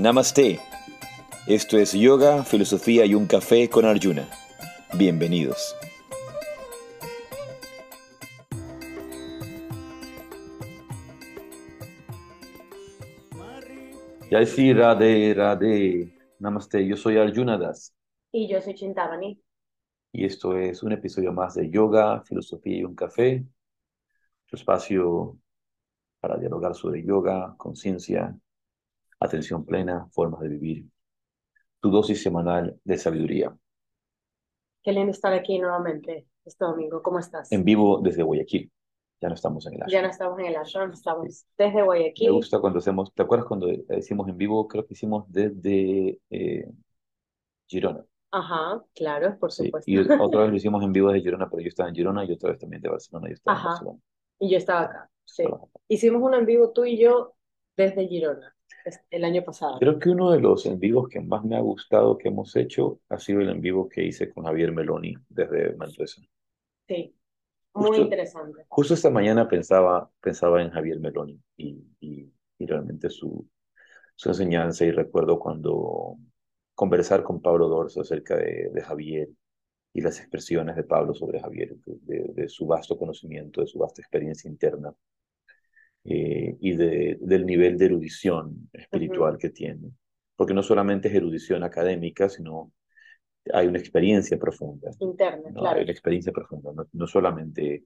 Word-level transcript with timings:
Namaste. 0.00 0.58
Esto 1.46 1.76
es 1.76 1.92
Yoga, 1.92 2.42
Filosofía 2.44 3.04
y 3.04 3.14
un 3.14 3.26
Café 3.26 3.68
con 3.68 3.84
Arjuna. 3.84 4.26
Bienvenidos. 4.96 5.76
Jai 14.30 14.46
Sri 14.46 14.72
Radhe 14.72 15.34
Radhe. 15.34 16.12
Namaste, 16.38 16.86
yo 16.86 16.96
soy 16.96 17.18
Arjuna 17.18 17.58
Das 17.58 17.94
Y 18.32 18.48
yo 18.48 18.60
soy 18.60 18.74
Chintamani. 18.74 19.38
y 20.12 20.24
esto 20.24 20.56
es 20.56 20.82
un 20.82 20.92
episodio 20.92 21.32
más 21.32 21.54
de 21.54 21.70
Yoga, 21.70 22.22
Filosofía 22.22 22.78
y 22.78 22.84
un 22.84 22.94
Café, 22.94 23.44
tu 24.46 24.56
espacio 24.56 25.38
para 26.20 26.36
dialogar 26.38 26.74
sobre 26.74 27.02
yoga, 27.04 27.54
conciencia, 27.56 28.34
atención 29.20 29.64
plena, 29.64 30.06
formas 30.12 30.40
de 30.40 30.48
vivir, 30.48 30.86
tu 31.80 31.90
dosis 31.90 32.22
semanal 32.22 32.78
de 32.84 32.98
sabiduría, 32.98 33.56
Qué 34.82 34.92
lindo 34.92 35.10
estar 35.12 35.32
aquí 35.34 35.58
nuevamente 35.58 36.26
este 36.44 36.64
domingo. 36.64 37.02
¿Cómo 37.02 37.18
estás? 37.18 37.52
en 37.52 37.64
vivo 37.64 38.00
desde 38.02 38.22
Guayaquil. 38.22 38.72
Ya 39.20 39.28
no 39.28 39.34
estamos 39.34 39.66
en 39.66 39.74
el 39.74 39.80
Ya 39.80 39.84
ashram. 39.84 40.02
no 40.04 40.08
estamos 40.10 40.38
en 40.38 40.46
el 40.46 40.56
ashram, 40.56 40.92
estamos 40.92 41.44
desde 41.58 41.74
Me 41.74 41.82
Guayaquil. 41.82 42.32
gusta 42.32 42.58
cuando 42.60 42.78
hacemos, 42.78 43.12
¿te 43.12 43.22
acuerdas 43.22 43.46
cuando 43.46 43.68
hicimos 43.70 44.26
en 44.28 44.38
vivo? 44.38 44.66
Creo 44.66 44.86
que 44.86 44.94
hicimos 44.94 45.24
desde 45.30 46.18
eh, 46.30 46.64
Girona. 47.66 48.04
Ajá, 48.32 48.82
claro, 48.94 49.38
por 49.38 49.52
Sí, 49.52 49.66
supuesto. 49.66 49.90
y 49.90 49.98
otra 49.98 50.40
vez 50.42 50.50
lo 50.50 50.56
hicimos 50.56 50.82
en 50.84 50.92
vivo 50.92 51.08
desde 51.10 51.22
Girona, 51.24 51.50
pero 51.50 51.62
yo 51.62 51.68
estaba 51.68 51.88
en 51.90 51.94
Girona 51.94 52.24
y 52.24 52.32
otra 52.32 52.50
vez 52.50 52.58
también 52.58 52.80
de 52.82 52.88
Barcelona, 52.88 53.28
yo 53.28 53.34
estaba 53.34 53.54
en 53.56 53.58
Ajá. 53.60 53.68
Barcelona. 53.70 53.98
Y 54.38 54.50
yo 54.50 54.56
estaba 54.56 54.80
acá. 54.82 55.10
Sí. 55.26 55.42
Estaba- 55.42 55.66
Hicimos 55.88 56.22
uno 56.22 56.38
en 56.38 56.46
vivo 56.46 56.70
tú 56.72 56.84
y 56.86 56.96
yo 56.98 57.34
desde 57.76 58.06
Girona 58.08 58.56
el 59.10 59.24
año 59.24 59.44
pasado. 59.44 59.78
Creo 59.80 59.98
que 59.98 60.10
uno 60.10 60.30
de 60.30 60.38
los 60.40 60.64
en 60.66 60.78
vivos 60.78 61.08
que 61.08 61.20
más 61.20 61.44
me 61.44 61.56
ha 61.56 61.60
gustado 61.60 62.16
que 62.16 62.28
hemos 62.28 62.54
hecho 62.54 63.00
ha 63.08 63.18
sido 63.18 63.40
el 63.40 63.48
en 63.48 63.60
vivo 63.60 63.88
que 63.88 64.04
hice 64.04 64.32
con 64.32 64.44
Javier 64.44 64.70
Meloni 64.70 65.14
desde 65.28 65.74
Manresa. 65.74 66.22
Sí, 66.88 67.16
muy 67.74 67.98
Justo, 67.98 68.02
interesante. 68.02 68.66
justo 68.68 68.94
esta 68.94 69.10
mañana 69.10 69.48
pensaba, 69.48 70.10
pensaba 70.20 70.62
en 70.62 70.70
Javier 70.70 71.00
Meloni 71.00 71.40
y, 71.56 71.84
y, 72.00 72.32
y 72.58 72.66
realmente 72.66 73.08
su, 73.10 73.48
su 74.16 74.28
enseñanza 74.30 74.84
y 74.84 74.92
recuerdo 74.92 75.38
cuando 75.40 76.16
conversar 76.74 77.22
con 77.24 77.42
Pablo 77.42 77.68
Dorso 77.68 78.00
acerca 78.02 78.36
de, 78.36 78.70
de 78.72 78.82
Javier 78.82 79.30
y 79.94 80.00
las 80.02 80.20
expresiones 80.20 80.76
de 80.76 80.84
Pablo 80.84 81.14
sobre 81.14 81.40
Javier, 81.40 81.76
de, 81.86 82.32
de 82.34 82.48
su 82.48 82.66
vasto 82.66 82.98
conocimiento, 82.98 83.60
de 83.62 83.66
su 83.68 83.78
vasta 83.78 84.02
experiencia 84.02 84.50
interna 84.50 84.94
eh, 86.04 86.56
y 86.60 86.76
de, 86.76 87.18
del 87.20 87.46
nivel 87.46 87.78
de 87.78 87.86
erudición 87.86 88.68
espiritual 88.72 89.38
que 89.38 89.50
tiene. 89.50 89.92
Porque 90.36 90.54
no 90.54 90.62
solamente 90.62 91.08
es 91.08 91.14
erudición 91.14 91.62
académica, 91.62 92.28
sino 92.28 92.72
hay 93.52 93.66
una 93.66 93.78
experiencia 93.78 94.38
profunda, 94.38 94.90
Interna, 94.98 95.50
¿no? 95.50 95.60
claro. 95.60 95.76
Hay 95.78 95.82
una 95.84 95.92
experiencia 95.92 96.32
profunda, 96.32 96.72
no, 96.74 96.86
no 96.92 97.06
solamente 97.06 97.84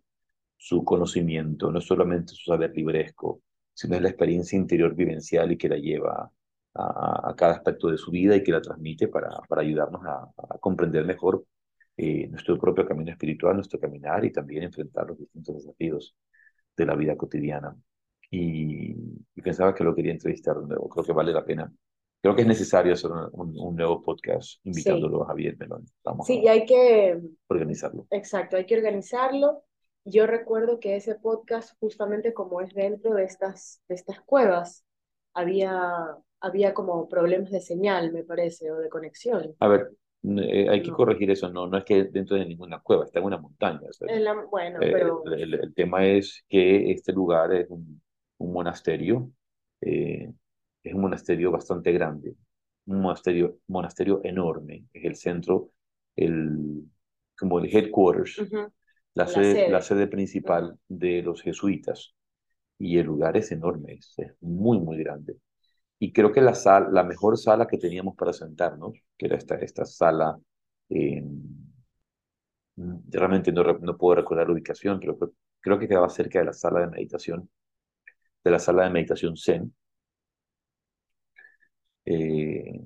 su 0.56 0.84
conocimiento, 0.84 1.71
no 1.71 1.81
solamente 1.81 2.34
su 2.34 2.51
saber 2.51 2.73
libresco, 2.75 3.43
sino 3.73 3.97
es 3.97 4.03
la 4.03 4.09
experiencia 4.09 4.56
interior 4.59 4.95
vivencial 4.95 5.53
y 5.53 5.56
que 5.56 5.69
la 5.69 5.77
lleva 5.77 6.31
a, 6.75 7.31
a 7.31 7.34
cada 7.37 7.55
aspecto 7.55 7.89
de 7.89 7.99
su 7.99 8.11
vida 8.11 8.37
y 8.37 8.43
que 8.43 8.53
la 8.53 8.61
transmite 8.61 9.09
para, 9.09 9.31
para 9.49 9.62
ayudarnos 9.62 10.05
a, 10.05 10.31
a 10.37 10.59
comprender 10.59 11.05
mejor 11.05 11.45
eh, 11.97 12.27
nuestro 12.28 12.59
propio 12.59 12.87
camino 12.87 13.12
espiritual, 13.12 13.55
nuestro 13.55 13.78
caminar 13.78 14.25
y 14.25 14.33
también 14.33 14.65
enfrentar 14.65 15.06
los 15.06 15.19
distintos 15.19 15.56
desafíos 15.56 16.17
de 16.77 16.87
la 16.87 16.97
vida 16.97 17.17
cotidiana. 17.17 17.77
Y, 18.30 18.92
y 19.34 19.42
pensaba 19.42 19.75
que 19.75 19.84
lo 19.84 19.94
quería 19.94 20.12
entrevistar 20.12 20.56
de 20.59 20.66
nuevo. 20.66 20.88
Creo 20.88 21.04
que 21.04 21.12
vale 21.12 21.32
la 21.32 21.44
pena. 21.44 21.72
Creo 22.22 22.34
que 22.34 22.43
es 22.43 22.49
necesario 22.49 22.94
hacer 22.94 23.10
un, 23.10 23.28
un- 23.32 23.59
un 23.59 23.76
nuevo 23.76 24.00
podcast 24.03 24.59
invitándolo 24.65 25.22
a 25.22 25.26
Javier 25.26 25.56
Melón. 25.59 25.84
Vamos 26.03 26.26
Sí, 26.26 26.38
a 26.38 26.43
y 26.43 26.49
hay 26.49 26.66
que, 26.66 27.21
organizarlo. 27.49 28.06
exacto, 28.10 28.56
hay 28.56 28.66
que 28.66 28.76
organizarlo. 28.76 29.62
Yo 30.06 30.26
recuerdo 30.26 30.81
que 30.81 30.97
ese 30.97 31.15
podcast, 31.16 31.78
justamente 31.81 32.32
como 32.34 32.60
es 32.60 32.72
dentro 32.75 33.15
de 33.15 33.25
estas, 33.25 33.82
de 33.88 33.94
estas 33.94 34.21
cuevas, 34.22 34.84
había, 35.34 36.16
había 36.41 36.75
como 36.75 37.09
problemas 37.09 37.50
de 37.50 37.60
señal, 37.60 38.12
me 38.12 38.22
parece, 38.25 38.70
o 38.70 38.78
de 38.78 38.88
conexión. 38.88 39.54
A 39.60 39.69
ver, 39.69 39.91
eh, 40.25 40.69
hay 40.70 40.82
que 40.82 40.91
No. 40.91 40.97
corregir 40.97 41.31
eso. 41.31 41.50
No, 41.50 41.66
no 41.66 41.78
es 41.78 41.84
que 41.84 42.04
dentro 42.04 42.37
de 42.37 42.47
ninguna 42.47 42.81
cueva, 42.81 43.04
está 43.04 43.19
en 43.19 43.25
una 43.26 43.38
montaña. 43.38 43.81
o 43.88 43.93
sea, 43.93 44.09
En 44.15 44.25
la- 44.25 44.44
bueno, 44.50 44.78
eh, 44.81 44.91
pero 44.93 45.22
el, 45.26 45.43
el- 45.43 45.54
el 45.54 45.75
tema 45.75 46.06
es 46.06 46.44
que 46.49 46.91
este 46.93 47.12
lugar 47.12 47.53
es 47.54 47.69
un, 47.70 48.00
un 48.44 48.53
monasterio, 48.53 49.31
eh, 49.81 50.32
es 50.82 50.94
un 50.94 51.00
monasterio 51.03 51.50
bastante 51.50 51.93
grande, 51.93 52.34
un 52.87 53.00
monasterio, 53.03 53.59
monasterio 53.69 54.21
enorme, 54.25 54.87
es 54.93 55.05
el 55.05 55.16
centro, 55.16 55.71
el, 56.16 56.84
como 57.38 57.59
el 57.60 57.75
headquarters, 57.75 58.44
ujú, 58.44 58.71
la 59.15 59.27
la 59.27 59.43
sede, 59.44 59.69
la 59.69 59.81
sede. 59.82 60.06
principal 60.09 60.78
de 60.88 61.22
los 61.22 61.43
jesuitas. 61.43 62.15
Y 62.78 62.99
el 62.99 63.06
lugar 63.06 63.37
es 63.37 63.53
enorme, 63.53 63.94
es, 63.94 64.15
es 64.19 64.32
muy, 64.41 64.78
muy 64.81 64.99
grande. 64.99 65.38
Y 65.99 66.12
creo 66.12 66.32
que 66.32 66.41
la, 66.43 66.55
sal, 66.55 66.88
la 66.93 67.05
mejor 67.05 67.38
sala 67.38 67.66
que 67.66 67.78
teníamos 67.78 68.16
para 68.16 68.32
sentarnos, 68.32 68.94
que 69.19 69.26
era 69.26 69.37
esta, 69.37 69.56
esta 69.56 69.84
sala, 69.87 70.38
eh, 70.91 71.25
realmente 73.11 73.53
no, 73.53 73.62
no 73.65 73.97
puedo 73.97 74.16
recordar 74.16 74.47
la 74.47 74.53
ubicación, 74.55 75.00
pero 75.00 75.16
creo 75.61 75.78
que 75.78 75.88
quedaba 75.88 76.09
cerca 76.09 76.38
de 76.41 76.47
la 76.47 76.53
sala 76.53 76.81
de 76.81 76.87
meditación, 76.88 77.49
de 78.44 78.50
la 78.50 78.59
sala 78.59 78.84
de 78.84 78.91
meditación 78.91 79.37
Zen. 79.37 79.75
Eh, 82.06 82.81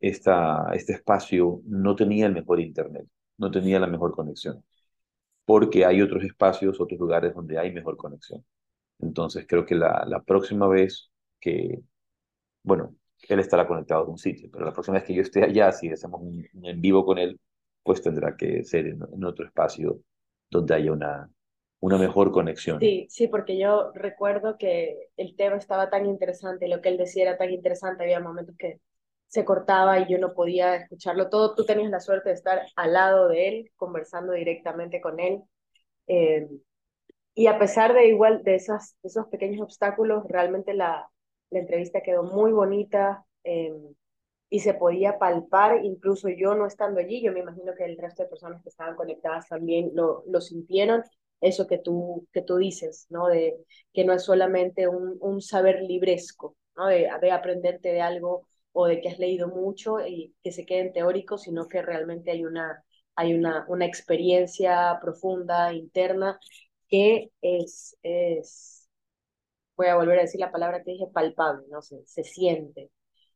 este 0.00 0.92
espacio 0.92 1.60
no 1.66 1.96
tenía 1.96 2.26
el 2.26 2.32
mejor 2.34 2.60
internet, 2.60 3.06
no 3.38 3.50
tenía 3.50 3.78
la 3.80 3.86
mejor 3.86 4.12
conexión, 4.12 4.64
porque 5.44 5.84
hay 5.86 6.02
otros 6.02 6.24
espacios, 6.24 6.80
otros 6.80 7.00
lugares 7.00 7.34
donde 7.34 7.58
hay 7.58 7.72
mejor 7.72 7.96
conexión. 7.96 8.44
Entonces 9.00 9.46
creo 9.48 9.66
que 9.66 9.74
la, 9.76 10.22
próxima 10.26 10.68
vez 10.68 11.10
que, 11.40 11.80
bueno, 12.62 12.96
él 13.28 13.40
estará 13.40 13.66
conectado 13.68 14.04
a 14.04 14.08
un 14.08 14.18
sitio, 14.18 14.50
pero 14.52 14.66
la 14.66 14.72
próxima 14.72 14.98
vez 14.98 15.04
que 15.06 15.14
yo 15.14 15.22
esté 15.22 15.44
allá, 15.44 15.72
si 15.72 15.90
hacemos 15.90 16.20
un, 16.22 16.46
en 16.64 16.80
vivo 16.80 17.04
con 17.04 17.18
él, 17.18 17.40
pues 17.82 18.02
tendrá 18.02 18.36
que 18.36 18.64
ser 18.64 18.86
en 18.88 19.24
otro 19.24 19.46
espacio 19.46 20.00
donde 20.50 20.74
haya 20.74 20.92
una, 20.92 21.30
una 21.80 21.98
mejor 21.98 22.32
conexión. 22.32 22.78
Sí, 22.78 23.06
sí, 23.10 23.28
porque 23.28 23.58
yo 23.58 23.90
recuerdo 23.94 24.58
que 24.58 25.08
el 25.16 25.34
tema 25.36 25.56
estaba 25.56 25.88
tan 25.88 26.04
interesante 26.06 26.68
lo 26.68 26.82
que 26.82 26.90
él 26.90 26.98
decía 26.98 27.22
era 27.24 27.38
tan 27.38 27.50
interesante, 27.50 28.04
había 28.04 28.20
momentos 28.20 28.54
que 28.58 28.80
se 29.28 29.44
cortaba 29.46 29.98
y 30.00 30.06
yo 30.12 30.18
no 30.18 30.34
podía 30.34 30.76
escucharlo 30.76 31.30
todo. 31.30 31.54
Tú 31.54 31.64
tenías 31.64 31.90
la 31.90 32.00
suerte 32.00 32.28
de 32.30 32.34
estar 32.34 32.62
al 32.76 32.92
lado 32.92 33.28
de 33.28 33.48
él, 33.48 33.72
conversando 33.76 34.32
directamente 34.32 35.00
con 35.00 35.20
él. 35.20 35.42
eh, 36.08 36.48
y 37.34 37.48
a 37.48 37.58
pesar 37.58 37.94
de 37.94 38.08
igual 38.08 38.42
de 38.44 38.56
esas, 38.56 38.96
esos 39.02 39.26
pequeños 39.28 39.62
obstáculos, 39.62 40.24
realmente 40.28 40.74
la, 40.74 41.10
la 41.50 41.58
entrevista 41.60 42.02
quedó 42.02 42.24
muy 42.24 42.52
bonita 42.52 43.26
eh, 43.44 43.74
y 44.48 44.60
se 44.60 44.74
podía 44.74 45.18
palpar, 45.18 45.84
incluso 45.84 46.28
yo 46.28 46.54
no 46.54 46.66
estando 46.66 47.00
allí, 47.00 47.22
yo 47.22 47.32
me 47.32 47.40
imagino 47.40 47.74
que 47.76 47.84
el 47.84 47.98
resto 47.98 48.22
de 48.22 48.28
personas 48.28 48.62
que 48.62 48.68
estaban 48.68 48.94
conectadas 48.96 49.48
también 49.48 49.90
lo, 49.94 50.22
lo 50.26 50.40
sintieron, 50.40 51.02
eso 51.40 51.66
que 51.66 51.78
tú, 51.78 52.26
que 52.32 52.42
tú 52.42 52.56
dices, 52.56 53.06
¿no? 53.10 53.28
De 53.28 53.56
que 53.92 54.04
no 54.04 54.12
es 54.12 54.24
solamente 54.24 54.88
un, 54.88 55.16
un 55.20 55.40
saber 55.42 55.82
libresco, 55.82 56.56
¿no? 56.76 56.86
De, 56.88 57.08
de 57.20 57.30
aprenderte 57.30 57.90
de 57.92 58.00
algo 58.00 58.46
o 58.72 58.86
de 58.86 59.00
que 59.00 59.08
has 59.08 59.18
leído 59.18 59.48
mucho 59.48 60.00
y 60.06 60.34
que 60.42 60.52
se 60.52 60.66
quede 60.66 60.80
en 60.80 60.92
teórico, 60.92 61.38
sino 61.38 61.68
que 61.68 61.82
realmente 61.82 62.30
hay 62.30 62.44
una, 62.44 62.84
hay 63.14 63.34
una, 63.34 63.64
una 63.68 63.86
experiencia 63.86 64.98
profunda, 65.00 65.72
interna, 65.72 66.38
que 66.88 67.30
es, 67.40 67.96
es, 68.02 68.88
voy 69.76 69.88
a 69.88 69.96
volver 69.96 70.18
a 70.18 70.22
decir 70.22 70.40
la 70.40 70.52
palabra 70.52 70.82
que 70.82 70.92
dije, 70.92 71.06
palpable, 71.12 71.66
¿no? 71.70 71.82
Se, 71.82 72.04
se 72.06 72.24
siente. 72.24 72.90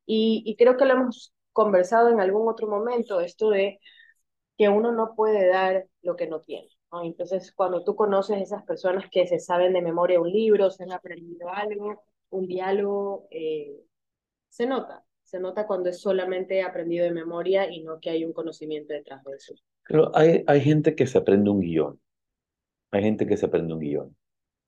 Y, 0.07 0.43
y 0.47 0.57
creo 0.57 0.77
que 0.77 0.85
lo 0.87 0.95
hemos 0.95 1.35
conversado 1.53 2.09
en 2.11 2.21
algún 2.21 2.49
otro 2.49 2.69
momento, 2.69 3.21
esto 3.21 3.51
de 3.51 3.81
que 4.59 4.69
uno 4.71 4.93
no 4.93 5.15
puede 5.17 5.49
dar 5.49 5.87
lo 6.03 6.17
que 6.17 6.29
no 6.29 6.41
tiene, 6.43 6.69
¿no? 6.93 7.03
Entonces, 7.05 7.53
cuando 7.53 7.85
tú 7.85 7.95
conoces 7.97 8.37
a 8.37 8.41
esas 8.41 8.63
personas 8.65 9.11
que 9.11 9.27
se 9.27 9.39
saben 9.39 9.73
de 9.73 9.83
memoria 9.83 10.21
un 10.21 10.31
libro, 10.31 10.71
se 10.71 10.85
han 10.85 10.93
aprendido 10.93 11.49
algo, 11.51 12.03
un 12.31 12.47
diálogo, 12.47 13.27
eh, 13.31 13.81
se 14.49 14.67
nota, 14.67 15.05
se 15.25 15.41
nota 15.41 15.67
cuando 15.67 15.91
es 15.91 16.01
solamente 16.01 16.63
aprendido 16.63 17.05
de 17.05 17.13
memoria 17.13 17.71
y 17.71 17.83
no 17.83 18.01
que 18.01 18.11
hay 18.11 18.25
un 18.25 18.33
conocimiento 18.33 18.93
detrás 18.95 19.25
de 19.25 19.37
eso. 19.37 19.55
Pero 19.87 20.17
hay, 20.17 20.45
hay 20.47 20.61
gente 20.61 20.95
que 20.95 21.07
se 21.07 21.19
aprende 21.19 21.51
un 21.51 21.61
guion, 21.61 22.01
hay 22.91 23.03
gente 23.03 23.27
que 23.27 23.37
se 23.37 23.47
aprende 23.47 23.75
un 23.75 23.81
guion, 23.81 24.17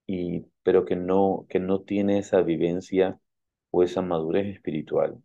y, 0.06 0.46
pero 0.62 0.84
que 0.86 0.96
no, 0.96 1.46
que 1.48 1.60
no 1.60 1.82
tiene 1.82 2.18
esa 2.18 2.42
vivencia 2.42 3.20
o 3.70 3.82
esa 3.84 4.02
madurez 4.02 4.48
espiritual 4.56 5.22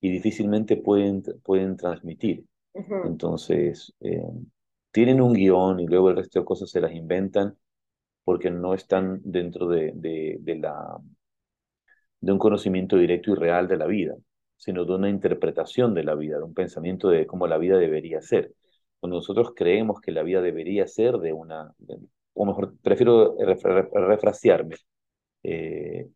y 0.00 0.10
difícilmente 0.12 0.76
pueden, 0.78 1.22
pueden 1.44 1.76
transmitir. 1.76 2.46
Ujú, 2.74 2.98
Entonces, 3.02 3.94
eh, 4.00 4.22
tienen 4.92 5.20
un 5.20 5.34
guion 5.34 5.80
y 5.80 5.86
luego 5.86 6.10
el 6.10 6.16
resto 6.16 6.40
de 6.40 6.44
cosas 6.46 6.70
se 6.70 6.80
las 6.80 6.92
inventan 6.92 7.56
porque 8.24 8.50
no 8.50 8.74
están 8.74 9.20
dentro 9.24 9.68
de, 9.68 9.92
de, 9.94 10.38
de 10.40 10.56
la, 10.56 10.98
de 12.20 12.32
un 12.32 12.38
conocimiento 12.38 12.96
directo 12.96 13.32
y 13.32 13.34
real 13.34 13.68
de 13.68 13.76
la 13.76 13.86
vida, 13.86 14.14
sino 14.56 14.84
de 14.84 14.94
una 14.94 15.08
interpretación 15.08 15.94
de 15.94 16.04
la 16.04 16.14
vida, 16.14 16.38
de 16.38 16.44
un 16.44 16.54
pensamiento 16.54 17.08
de 17.08 17.26
cómo 17.26 17.46
la 17.46 17.58
vida 17.58 17.78
debería 17.78 18.20
ser. 18.20 18.54
Cuando 19.00 19.16
nosotros 19.16 19.52
creemos 19.56 20.00
que 20.00 20.12
la 20.12 20.22
vida 20.22 20.42
debería 20.42 20.86
ser 20.86 21.18
de 21.18 21.32
una, 21.32 21.74
o 22.34 22.44
mejor, 22.46 22.74
prefiero 22.82 23.36
refrasearme, 23.38 24.76
eh, 25.42 26.08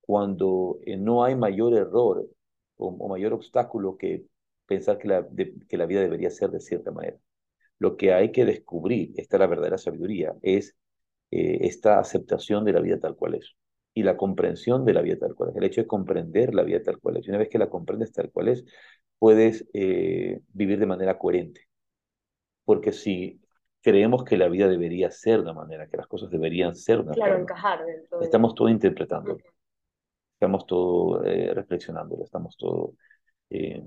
cuando 0.00 0.78
eh, 0.86 0.96
no 0.96 1.24
hay 1.24 1.36
mayor 1.36 1.74
error 1.74 2.26
o, 2.76 3.08
mayor 3.08 3.32
obstáculo 3.34 3.96
que 3.96 4.24
pensar 4.66 4.98
que 4.98 5.08
la, 5.08 5.26
que 5.68 5.76
la 5.76 5.86
vida 5.86 6.00
debería 6.00 6.30
ser 6.30 6.50
de 6.50 6.60
cierta 6.60 6.90
manera. 6.90 7.18
Lo 7.80 7.96
que 7.96 8.12
hay 8.12 8.30
que 8.30 8.44
descubrir, 8.44 9.12
esta 9.16 9.36
es 9.36 9.40
la 9.40 9.46
verdadera 9.48 9.78
sabiduría, 9.78 10.34
es 10.42 10.76
eh, 11.32 11.58
esta 11.62 11.98
aceptación 11.98 12.64
de 12.64 12.72
la 12.72 12.80
vida 12.80 13.00
tal 13.00 13.16
cual 13.16 13.34
es 13.34 13.56
y 13.94 14.02
la 14.02 14.16
comprensión 14.16 14.84
de 14.84 14.94
la 14.94 15.02
vida 15.02 15.18
tal 15.18 15.34
cual 15.34 15.50
es. 15.50 15.56
El 15.56 15.64
hecho 15.64 15.80
de 15.80 15.86
comprender 15.86 16.54
la 16.54 16.62
vida 16.62 16.82
tal 16.82 16.98
cual 16.98 17.16
es. 17.16 17.26
Y 17.26 17.30
una 17.30 17.38
vez 17.38 17.48
que 17.48 17.58
la 17.58 17.68
comprendes 17.68 18.12
tal 18.12 18.30
cual 18.30 18.48
es, 18.48 18.64
puedes 19.18 19.68
eh, 19.72 20.40
vivir 20.52 20.78
de 20.78 20.86
manera 20.86 21.18
coherente. 21.18 21.68
Porque 22.64 22.92
si 22.92 23.40
creemos 23.82 24.24
que 24.24 24.36
la 24.36 24.48
vida 24.48 24.68
debería 24.68 25.10
ser 25.10 25.36
de 25.36 25.42
una 25.42 25.54
manera, 25.54 25.88
que 25.88 25.96
las 25.96 26.06
cosas 26.06 26.30
deberían 26.30 26.76
ser 26.76 26.98
de 26.98 27.02
una 27.04 27.12
claro, 27.12 27.38
encajar 27.38 27.80
estamos 28.20 28.54
todo 28.54 28.68
interpretando. 28.68 29.38
Estamos 30.34 30.66
todo 30.66 31.24
eh, 31.24 31.52
reflexionando, 31.52 32.22
estamos 32.24 32.56
todo 32.56 32.94
eh, 33.50 33.82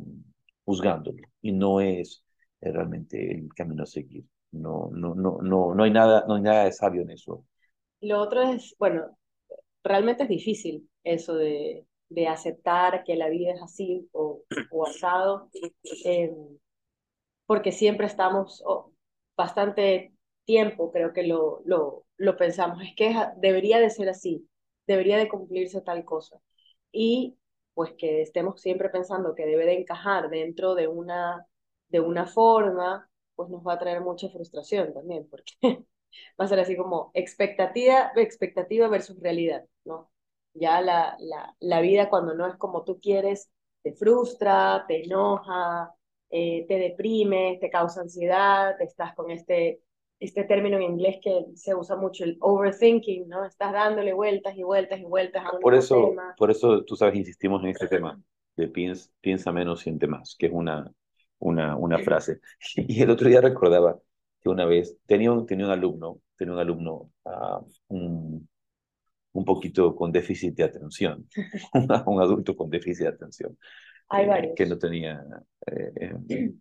juzgándolo. 0.66 1.24
Y 1.42 1.51
no 1.51 1.81
es 1.81 2.24
realmente 2.71 3.31
el 3.31 3.54
camino 3.54 3.83
a 3.83 3.86
seguir. 3.86 4.25
No, 4.51 4.89
no, 4.92 5.15
no, 5.15 5.39
no, 5.42 5.74
no, 5.74 5.83
hay 5.83 5.92
nada, 5.92 6.25
no 6.27 6.36
hay 6.36 6.42
nada 6.42 6.65
de 6.65 6.71
sabio 6.71 7.01
en 7.01 7.12
eso. 7.12 7.45
Lo 8.01 8.19
otro 8.19 8.42
es, 8.44 8.75
bueno, 8.77 9.18
realmente 9.83 10.24
es 10.24 10.30
difícil 10.30 10.89
eso 11.04 11.36
de, 11.36 11.86
de 12.10 12.27
aceptar 12.27 13.04
que 13.04 13.15
la 13.15 13.30
vida 13.30 13.54
es 13.54 13.62
así 13.62 14.07
o, 14.12 14.44
o 14.71 14.88
asado, 14.88 15.50
eh, 16.06 16.31
porque 17.45 17.71
siempre 17.71 18.07
estamos 18.07 18.62
oh, 18.66 18.92
bastante 19.36 20.13
tiempo, 20.45 20.92
creo 20.92 21.13
que 21.13 21.24
lo, 21.24 21.62
lo, 21.66 22.06
lo 22.18 22.38
pensamos, 22.38 22.81
es 22.83 22.95
que 22.95 23.16
debería 23.38 23.80
de 23.80 23.89
ser 23.89 24.09
así, 24.09 24.48
debería 24.88 25.18
de 25.18 25.30
cumplirse 25.30 25.81
tal 25.81 26.06
cosa. 26.06 26.39
Y 26.92 27.38
pues 27.74 27.94
que 27.98 28.21
estemos 28.21 28.62
siempre 28.62 28.89
pensando 28.89 29.33
que 29.36 29.45
debe 29.45 29.66
de 29.66 29.80
encajar 29.80 30.30
dentro 30.30 30.75
de 30.75 30.88
una, 30.88 31.45
de 31.94 32.00
una 32.00 32.25
forma, 32.25 33.07
pues 33.36 33.50
nos 33.51 33.62
va 33.66 33.74
a 33.74 33.80
traer 33.80 34.01
mucha 34.01 34.28
frustración 34.28 34.94
también, 34.94 35.28
porque 35.30 35.54
va 36.42 36.45
a 36.45 36.48
ser 36.48 36.60
así 36.60 36.75
como 36.75 37.12
expectativa, 37.13 38.12
expectativa 38.16 38.88
versus 38.88 39.19
realidad, 39.19 39.63
¿no? 39.86 40.10
Ya 40.56 40.81
la, 40.81 41.16
la, 41.19 41.56
la 41.60 41.81
vida 41.81 42.10
cuando 42.10 42.34
no 42.34 42.48
es 42.48 42.56
como 42.56 42.84
tú 42.84 43.00
quieres, 43.00 43.51
te 43.84 43.94
frustra, 43.94 44.86
te 44.88 45.04
enoja, 45.06 45.94
eh, 46.31 46.66
te 46.68 46.80
deprime, 46.80 47.60
te 47.62 47.69
causa 47.69 48.01
ansiedad, 48.01 48.81
estás 48.81 49.13
con 49.13 49.30
este, 49.30 49.81
este 50.19 50.45
término 50.45 50.78
en 50.78 50.84
inglés 50.84 51.18
que 51.22 51.45
se 51.54 51.75
usa 51.75 51.95
mucho, 51.95 52.24
el 52.24 52.38
overthinking, 52.40 53.28
¿no? 53.28 53.45
Estás 53.45 53.72
dándole 53.72 54.13
vueltas 54.13 54.57
y 54.57 54.63
vueltas 54.63 55.00
y 55.00 55.04
vueltas 55.04 55.45
a 55.45 55.56
un 55.56 55.62
por 55.62 55.75
eso, 55.75 56.07
tema. 56.10 56.34
Por 56.40 56.50
eso, 56.50 56.84
tú 56.86 56.95
sabes, 56.95 57.16
insistimos 57.18 57.62
en 57.63 57.69
este 57.69 57.88
tema 57.88 58.19
de 58.56 58.68
piensa, 58.68 59.12
piensa 59.22 59.51
menos, 59.51 59.81
siente 59.81 60.07
más, 60.07 60.36
que 60.36 60.48
es 60.48 60.51
una, 60.54 60.92
una, 61.44 61.75
una 61.75 62.00
frase. 62.04 62.40
Y 62.75 63.01
el 63.01 63.10
otro 63.10 63.30
día 63.30 63.42
recordaba 63.42 64.00
que 64.42 64.50
una 64.50 64.66
vez 64.66 64.98
tenía 65.06 65.31
un, 65.31 65.45
tenía 65.45 65.66
un 65.66 65.72
alumno, 65.72 66.22
tenía 66.38 66.54
un 66.54 66.60
alumno, 66.60 67.12
uh, 67.25 67.66
un, 67.88 68.48
un, 69.34 69.45
poquito 69.45 69.95
con 69.95 70.12
déficit 70.12 70.56
de 70.56 70.63
atención, 70.63 71.28
un, 71.74 72.22
adulto 72.22 72.56
con 72.56 72.69
déficit 72.69 73.04
de 73.04 73.10
atención. 73.10 73.57
Hay 74.10 74.25
eh, 74.25 74.28
varios. 74.28 74.54
Que 74.56 74.66
no 74.66 74.78
tenía... 74.78 75.24
Eh, 75.68 76.16
eh, 76.30 76.54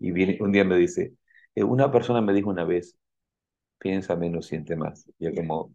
y 0.00 0.12
viene, 0.12 0.38
un 0.40 0.52
día 0.52 0.64
me 0.64 0.76
dice, 0.76 1.14
una 1.56 1.90
persona 1.90 2.20
me 2.20 2.32
dijo 2.32 2.50
una 2.50 2.64
vez, 2.64 2.96
piensa 3.78 4.14
menos, 4.14 4.46
siente 4.46 4.76
más. 4.76 5.10
Y 5.18 5.24
yo 5.24 5.34
como, 5.34 5.74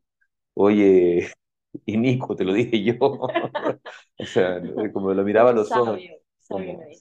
oye, 0.54 1.28
y 1.86 1.98
Nico, 1.98 2.36
te 2.36 2.46
lo 2.46 2.54
dije 2.54 2.82
yo. 2.82 2.96
o 3.00 4.26
sea, 4.26 4.62
como 4.94 5.14
lo 5.14 5.24
miraba 5.24 5.50
a 5.50 5.54
los 5.54 5.70
ojos. 5.74 6.00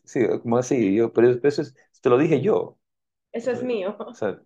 Sí, 0.04 0.20
como 0.42 0.58
así, 0.58 0.94
yo, 0.94 1.12
pero 1.12 1.30
eso 1.42 1.62
es, 1.62 1.74
te 2.00 2.08
lo 2.08 2.18
dije 2.18 2.40
yo. 2.40 2.78
Eso 3.32 3.50
es 3.50 3.62
mío. 3.62 3.96
O 3.98 4.14
sea, 4.14 4.40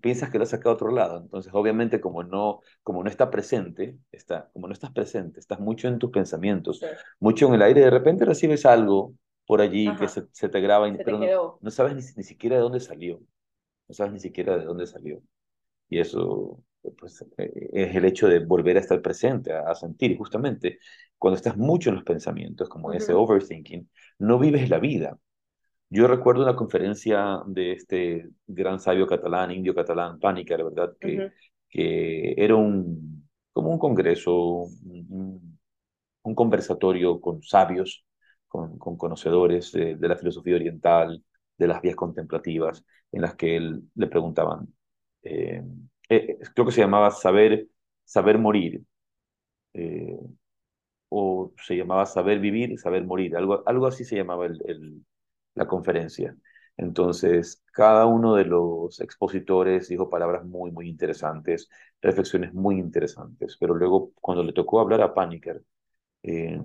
piensas 0.00 0.30
que 0.30 0.38
lo 0.38 0.44
has 0.44 0.50
sacado 0.50 0.70
a 0.70 0.74
otro 0.74 0.90
lado. 0.90 1.18
Entonces, 1.18 1.52
obviamente, 1.54 2.00
como 2.00 2.22
no, 2.22 2.60
como 2.82 3.02
no 3.02 3.10
está 3.10 3.30
presente, 3.30 3.98
está, 4.12 4.50
como 4.52 4.66
no 4.66 4.72
estás 4.72 4.92
presente, 4.92 5.40
estás 5.40 5.60
mucho 5.60 5.88
en 5.88 5.98
tus 5.98 6.10
pensamientos, 6.10 6.80
mucho 7.18 7.48
en 7.48 7.54
el 7.54 7.62
aire, 7.62 7.80
de 7.82 7.90
repente 7.90 8.24
recibes 8.24 8.64
algo 8.66 9.14
por 9.46 9.60
allí 9.60 9.94
que 9.96 10.08
se, 10.08 10.26
se, 10.32 10.48
te 10.48 10.60
graba, 10.60 10.90
se 10.90 11.04
pero 11.04 11.20
te 11.20 11.26
no, 11.26 11.58
no, 11.60 11.70
sabes 11.70 11.94
ni, 11.94 12.02
ni, 12.16 12.22
siquiera 12.22 12.56
de 12.56 12.62
dónde 12.62 12.80
salió. 12.80 13.20
No 13.88 13.94
sabes 13.94 14.12
ni 14.12 14.20
siquiera 14.20 14.56
de 14.56 14.64
dónde 14.64 14.86
salió. 14.86 15.22
Y 15.88 15.98
eso 15.98 16.62
pues, 16.98 17.24
eh, 17.38 17.70
es 17.72 17.96
el 17.96 18.04
hecho 18.04 18.28
de 18.28 18.40
volver 18.40 18.76
a 18.76 18.80
estar 18.80 19.00
presente, 19.02 19.52
a, 19.52 19.60
a, 19.70 19.74
sentir. 19.74 20.16
Justamente 20.16 20.78
cuando 21.18 21.36
estás 21.36 21.56
mucho 21.56 21.90
en 21.90 21.96
los 21.96 22.04
pensamientos, 22.04 22.68
como 22.68 22.92
ese 22.92 23.12
overthinking, 23.14 23.88
no 24.18 24.38
vives 24.38 24.68
la 24.70 24.78
vida. 24.78 25.18
Yo 25.90 26.06
recuerdo 26.08 26.42
una 26.42 26.56
conferencia 26.56 27.40
de 27.46 27.72
este 27.72 28.28
gran 28.46 28.80
sabio 28.80 29.06
catalán, 29.06 29.50
indio 29.52 29.74
catalán, 29.74 30.18
Pánica, 30.18 30.56
la 30.56 30.64
verdad, 30.64 30.96
que, 31.00 31.30
que 31.68 32.34
era 32.36 32.56
un, 32.56 33.28
como 33.52 33.70
un 33.70 33.78
congreso, 33.78 34.34
un, 34.84 35.58
un 36.22 36.34
conversatorio 36.34 37.20
con 37.20 37.42
sabios, 37.42 38.04
con, 38.48 38.78
con 38.78 38.96
conocedores 38.96 39.72
de, 39.72 39.96
de, 39.96 40.08
la 40.08 40.16
filosofía 40.16 40.56
oriental, 40.56 41.22
de 41.58 41.66
las 41.68 41.80
vías 41.82 41.96
contemplativas, 41.96 42.84
en 43.12 43.22
las 43.22 43.34
que 43.36 43.56
él, 43.56 43.82
le 43.94 44.06
preguntaban, 44.08 44.74
eh, 45.22 45.62
eh, 46.08 46.38
creo 46.54 46.66
que 46.66 46.72
se 46.72 46.80
llamaba 46.82 47.10
Saber, 47.10 47.68
saber 48.04 48.38
Morir, 48.38 48.82
eh, 49.74 50.18
o 51.08 51.52
se 51.64 51.76
llamaba 51.76 52.06
Saber 52.06 52.40
Vivir, 52.40 52.78
Saber 52.78 53.04
Morir, 53.04 53.36
algo, 53.36 53.62
algo 53.66 53.86
así 53.86 54.04
se 54.04 54.16
llamaba 54.16 54.46
el, 54.46 55.04
la 55.54 55.66
conferencia. 55.66 56.36
Entonces, 56.76 57.62
cada 57.72 58.06
uno 58.06 58.34
de 58.34 58.44
los 58.46 59.00
expositores 59.00 59.88
dijo 59.88 60.10
palabras 60.10 60.44
muy, 60.44 60.72
muy 60.72 60.88
interesantes, 60.88 61.68
reflexiones 62.02 62.52
muy 62.54 62.78
interesantes, 62.78 63.56
pero 63.60 63.74
luego 63.74 64.12
cuando 64.20 64.42
le 64.42 64.52
tocó 64.52 64.80
hablar 64.80 65.02
a 65.02 65.14
Paniker, 65.14 65.62
eh, 66.22 66.60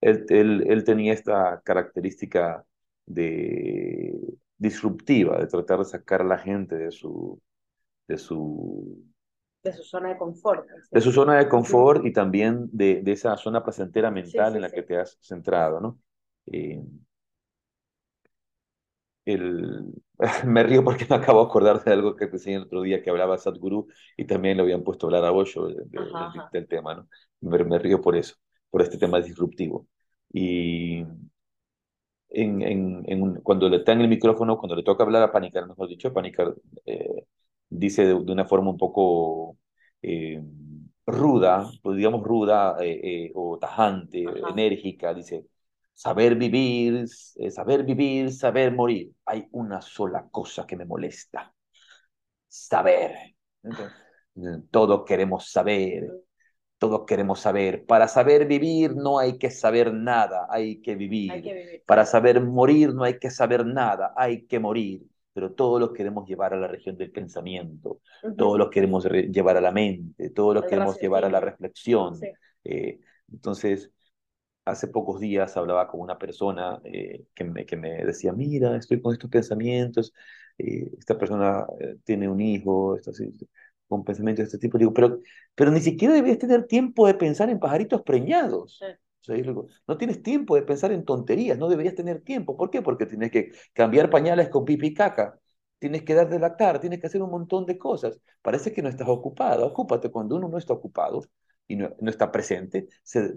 él, 0.00 0.26
él, 0.28 0.64
él, 0.66 0.84
tenía 0.84 1.12
esta 1.12 1.60
característica 1.64 2.64
de 3.06 4.18
disruptiva, 4.58 5.38
de 5.38 5.46
tratar 5.46 5.78
de 5.80 5.84
sacar 5.86 6.22
a 6.22 6.24
la 6.24 6.38
gente 6.38 6.76
de 6.76 6.90
su... 6.90 7.40
De 8.10 8.18
su 8.18 9.04
de 9.62 9.72
su 9.72 9.84
zona 9.84 10.08
de 10.08 10.18
confort. 10.18 10.66
De 10.90 11.00
su 11.00 11.12
zona 11.12 11.38
de 11.38 11.48
confort 11.48 12.04
y 12.04 12.12
también 12.12 12.68
de, 12.72 13.02
de 13.02 13.12
esa 13.12 13.36
zona 13.36 13.62
placentera 13.62 14.10
mental 14.10 14.52
sí, 14.52 14.56
en 14.56 14.62
la 14.62 14.70
que 14.70 14.82
te 14.82 14.98
has 14.98 15.18
centrado, 15.20 15.80
¿no? 15.80 15.98
Eh, 16.46 16.82
el, 19.26 19.92
me 20.46 20.62
río 20.64 20.82
porque 20.82 21.06
me 21.08 21.16
acabo 21.16 21.40
de 21.40 21.46
acordar 21.46 21.84
de 21.84 21.92
algo 21.92 22.16
que 22.16 22.26
te 22.26 22.36
enseñé 22.36 22.56
el 22.56 22.62
otro 22.62 22.82
día 22.82 23.02
que 23.02 23.10
hablaba 23.10 23.38
Sadhguru 23.38 23.86
y 24.16 24.24
también 24.24 24.56
lo 24.56 24.62
habían 24.64 24.82
puesto 24.82 25.06
a 25.06 25.08
hablar 25.08 25.24
a 25.24 25.32
Osho 25.32 25.68
de, 25.68 25.74
de, 25.86 25.98
ajá, 25.98 26.32
del, 26.52 26.62
del 26.62 26.68
tema, 26.68 26.94
¿no? 26.94 27.08
Me, 27.40 27.62
me, 27.62 27.78
río 27.78 28.00
por 28.00 28.16
eso, 28.16 28.34
por 28.70 28.82
este 28.82 28.98
tema 28.98 29.20
disruptivo. 29.20 29.86
Y 30.32 31.04
en, 32.30 32.62
en, 32.62 33.02
en, 33.06 33.34
cuando 33.42 33.68
le 33.68 33.78
está 33.78 33.92
en 33.92 34.00
el 34.02 34.08
micrófono, 34.08 34.58
cuando 34.58 34.76
le 34.76 34.82
toca 34.82 35.04
hablar 35.04 35.22
a 35.22 35.32
Panicar, 35.32 35.66
mejor 35.66 35.88
dicho, 35.88 36.12
Panicar 36.12 36.54
eh, 36.86 37.26
dice 37.70 38.02
de, 38.02 38.08
de, 38.08 38.32
una 38.32 38.44
forma 38.44 38.70
un 38.70 38.78
poco 38.78 39.56
eh, 40.02 40.42
ruda, 41.06 41.70
pues 41.82 41.96
digamos 41.96 42.22
ruda 42.22 42.76
eh, 42.80 43.00
eh 43.02 43.32
o 43.34 43.58
tajante, 43.58 44.24
ajá. 44.26 44.50
enérgica, 44.50 45.14
dice, 45.14 45.46
Saber 46.00 46.34
vivir, 46.34 47.06
saber 47.50 47.84
vivir, 47.84 48.32
saber 48.32 48.72
morir. 48.72 49.12
Hay 49.26 49.46
una 49.52 49.82
sola 49.82 50.26
cosa 50.30 50.66
que 50.66 50.74
me 50.74 50.86
molesta. 50.86 51.52
Saber. 52.48 53.34
Todos 54.70 55.04
queremos 55.04 55.50
saber. 55.50 56.10
Todos 56.78 57.04
queremos 57.06 57.40
saber. 57.40 57.84
Para 57.84 58.08
saber 58.08 58.46
vivir 58.46 58.96
no 58.96 59.18
hay 59.18 59.36
que 59.36 59.50
saber 59.50 59.92
nada, 59.92 60.46
hay 60.48 60.80
que 60.80 60.94
vivir. 60.94 61.32
Hay 61.32 61.42
que 61.42 61.52
vivir. 61.52 61.82
Para 61.86 62.06
saber 62.06 62.40
morir 62.40 62.94
no 62.94 63.04
hay 63.04 63.18
que 63.18 63.28
saber 63.28 63.66
nada, 63.66 64.14
hay 64.16 64.46
que 64.46 64.58
morir. 64.58 65.02
Pero 65.32 65.52
todos 65.52 65.80
lo 65.80 65.92
queremos 65.92 66.28
llevar 66.28 66.54
a 66.54 66.56
la 66.56 66.66
región 66.68 66.96
del 66.96 67.12
pensamiento, 67.12 68.00
uh 68.22 68.28
-huh. 68.28 68.36
todos 68.36 68.58
lo 68.58 68.68
queremos 68.68 69.04
llevar 69.04 69.56
a 69.56 69.60
la 69.60 69.72
mente, 69.72 70.30
todos 70.30 70.54
lo 70.54 70.62
queremos 70.62 70.98
llevar 71.00 71.24
a 71.24 71.30
la 71.30 71.40
reflexión. 71.40 72.16
Sí. 72.16 72.26
Eh, 72.64 72.98
entonces, 73.32 73.90
hace 74.64 74.88
pocos 74.88 75.20
días 75.20 75.56
hablaba 75.56 75.88
con 75.88 76.00
una 76.00 76.18
persona 76.18 76.80
eh, 76.84 77.24
que, 77.34 77.44
me, 77.44 77.64
que 77.64 77.76
me 77.76 78.04
decía, 78.04 78.32
mira, 78.32 78.76
estoy 78.76 79.00
con 79.00 79.12
estos 79.12 79.30
pensamientos, 79.30 80.12
eh, 80.58 80.90
esta 80.98 81.16
persona 81.16 81.66
tiene 82.04 82.28
un 82.28 82.40
hijo, 82.40 82.96
está 82.96 83.10
así, 83.10 83.32
con 83.88 84.04
pensamientos 84.04 84.44
de 84.44 84.46
este 84.46 84.58
tipo. 84.58 84.78
Digo, 84.78 84.92
pero, 84.92 85.20
pero 85.54 85.70
ni 85.70 85.80
siquiera 85.80 86.14
debías 86.14 86.38
tener 86.38 86.66
tiempo 86.66 87.06
de 87.06 87.14
pensar 87.14 87.50
en 87.50 87.58
pajaritos 87.58 88.02
preñados. 88.02 88.80
O 88.82 88.86
no 89.86 89.98
tienes 89.98 90.22
tiempo 90.22 90.54
de 90.54 90.62
pensar 90.62 90.92
en 90.92 91.04
tonterías, 91.04 91.58
no 91.58 91.68
deberías 91.68 91.94
tener 91.94 92.22
tiempo. 92.22 92.56
¿Por 92.56 92.70
qué? 92.70 92.82
Porque 92.82 93.06
tienes 93.06 93.30
que 93.30 93.52
cambiar 93.72 94.10
pañales 94.10 94.48
con 94.48 94.64
pipi 94.64 94.88
y 94.88 94.94
caca, 94.94 95.38
tienes 95.78 96.02
que 96.02 96.14
dar 96.14 96.28
de 96.28 96.38
lactar, 96.38 96.80
tienes 96.80 97.00
que 97.00 97.06
hacer 97.06 97.22
un 97.22 97.30
montón 97.30 97.66
de 97.66 97.78
cosas. 97.78 98.20
Parece 98.42 98.72
que 98.72 98.82
no 98.82 98.88
estás 98.88 99.08
ocupado. 99.08 99.66
Ocúpate 99.66 100.10
cuando 100.10 100.36
uno 100.36 100.48
no 100.48 100.58
está 100.58 100.72
ocupado 100.72 101.22
y 101.66 101.76
no, 101.76 101.90
no 102.00 102.10
está 102.10 102.32
presente, 102.32 102.88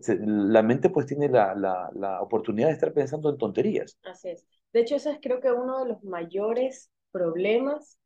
la 0.07 0.63
mente 0.63 0.89
pues 0.89 1.05
tiene 1.05 1.29
la, 1.29 1.53
la, 1.53 1.91
la, 1.93 2.19
oportunidad 2.19 2.69
de 2.69 2.73
estar 2.73 2.91
pensando 2.91 3.29
en 3.29 3.37
tonterías. 3.37 3.99
Así 4.03 4.29
es. 4.29 4.43
De 4.71 4.79
hecho, 4.79 4.95
eso 4.95 5.11
es 5.11 5.19
creo 5.21 5.39
que 5.39 5.51
uno 5.51 5.83
de 5.83 5.89
los 5.89 6.03
mayores 6.03 6.89
problemas 7.11 7.99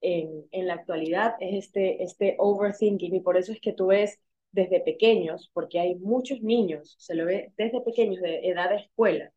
en, 0.00 0.46
en 0.50 0.66
la 0.66 0.74
actualidad, 0.74 1.34
es 1.40 1.66
este, 1.66 2.02
este 2.02 2.36
overthinking 2.38 3.14
y 3.14 3.20
por 3.20 3.36
eso 3.36 3.52
es 3.52 3.60
que 3.60 3.72
tú 3.72 3.88
ves 3.88 4.18
desde 4.56 4.80
pequeños, 4.80 5.50
porque 5.52 5.78
hay 5.78 5.96
muchos 5.96 6.40
niños, 6.42 6.96
se 6.98 7.14
lo 7.14 7.26
ve 7.26 7.52
desde 7.58 7.82
pequeños, 7.82 8.22
de 8.22 8.48
edad 8.48 8.70
de 8.70 8.76
escuela, 8.76 9.30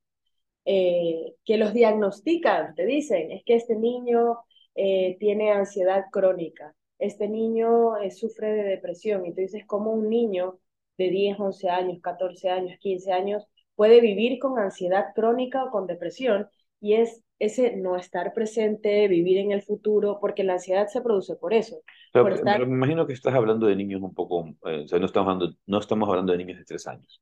eh, 0.65 1.35
que 1.45 1.57
los 1.57 1.73
diagnostican, 1.73 2.73
te 2.75 2.85
dicen, 2.85 3.31
es 3.31 3.43
que 3.43 3.55
este 3.55 3.75
niño 3.75 4.39
eh, 4.75 5.17
tiene 5.19 5.51
ansiedad 5.51 6.05
crónica, 6.11 6.73
este 6.99 7.27
niño 7.27 7.97
eh, 7.97 8.11
sufre 8.11 8.53
de 8.53 8.63
depresión, 8.63 9.25
y 9.25 9.33
tú 9.33 9.41
dices, 9.41 9.63
¿cómo 9.67 9.91
un 9.91 10.09
niño 10.09 10.59
de 10.97 11.09
10, 11.09 11.39
11 11.39 11.69
años, 11.69 11.99
14 12.01 12.49
años, 12.49 12.79
15 12.79 13.11
años 13.11 13.45
puede 13.75 13.99
vivir 14.01 14.39
con 14.39 14.57
ansiedad 14.57 15.07
crónica 15.13 15.65
o 15.65 15.71
con 15.71 15.85
depresión? 15.85 16.47
Y 16.79 16.93
es 16.93 17.23
ese 17.39 17.75
no 17.77 17.95
estar 17.95 18.33
presente, 18.33 19.07
vivir 19.07 19.37
en 19.37 19.51
el 19.51 19.61
futuro, 19.61 20.19
porque 20.19 20.43
la 20.43 20.53
ansiedad 20.53 20.87
se 20.87 21.01
produce 21.01 21.35
por 21.35 21.53
eso. 21.53 21.81
Pero, 22.11 22.25
por 22.25 22.33
estar... 22.33 22.59
me 22.67 22.75
imagino 22.75 23.07
que 23.07 23.13
estás 23.13 23.33
hablando 23.33 23.67
de 23.67 23.75
niños 23.75 24.01
un 24.01 24.13
poco, 24.13 24.45
eh, 24.65 24.83
o 24.83 24.87
sea, 24.87 24.99
no 24.99 25.05
estamos, 25.05 25.33
hablando, 25.33 25.55
no 25.65 25.79
estamos 25.79 26.09
hablando 26.09 26.33
de 26.33 26.37
niños 26.37 26.57
de 26.57 26.65
tres 26.65 26.85
años. 26.87 27.21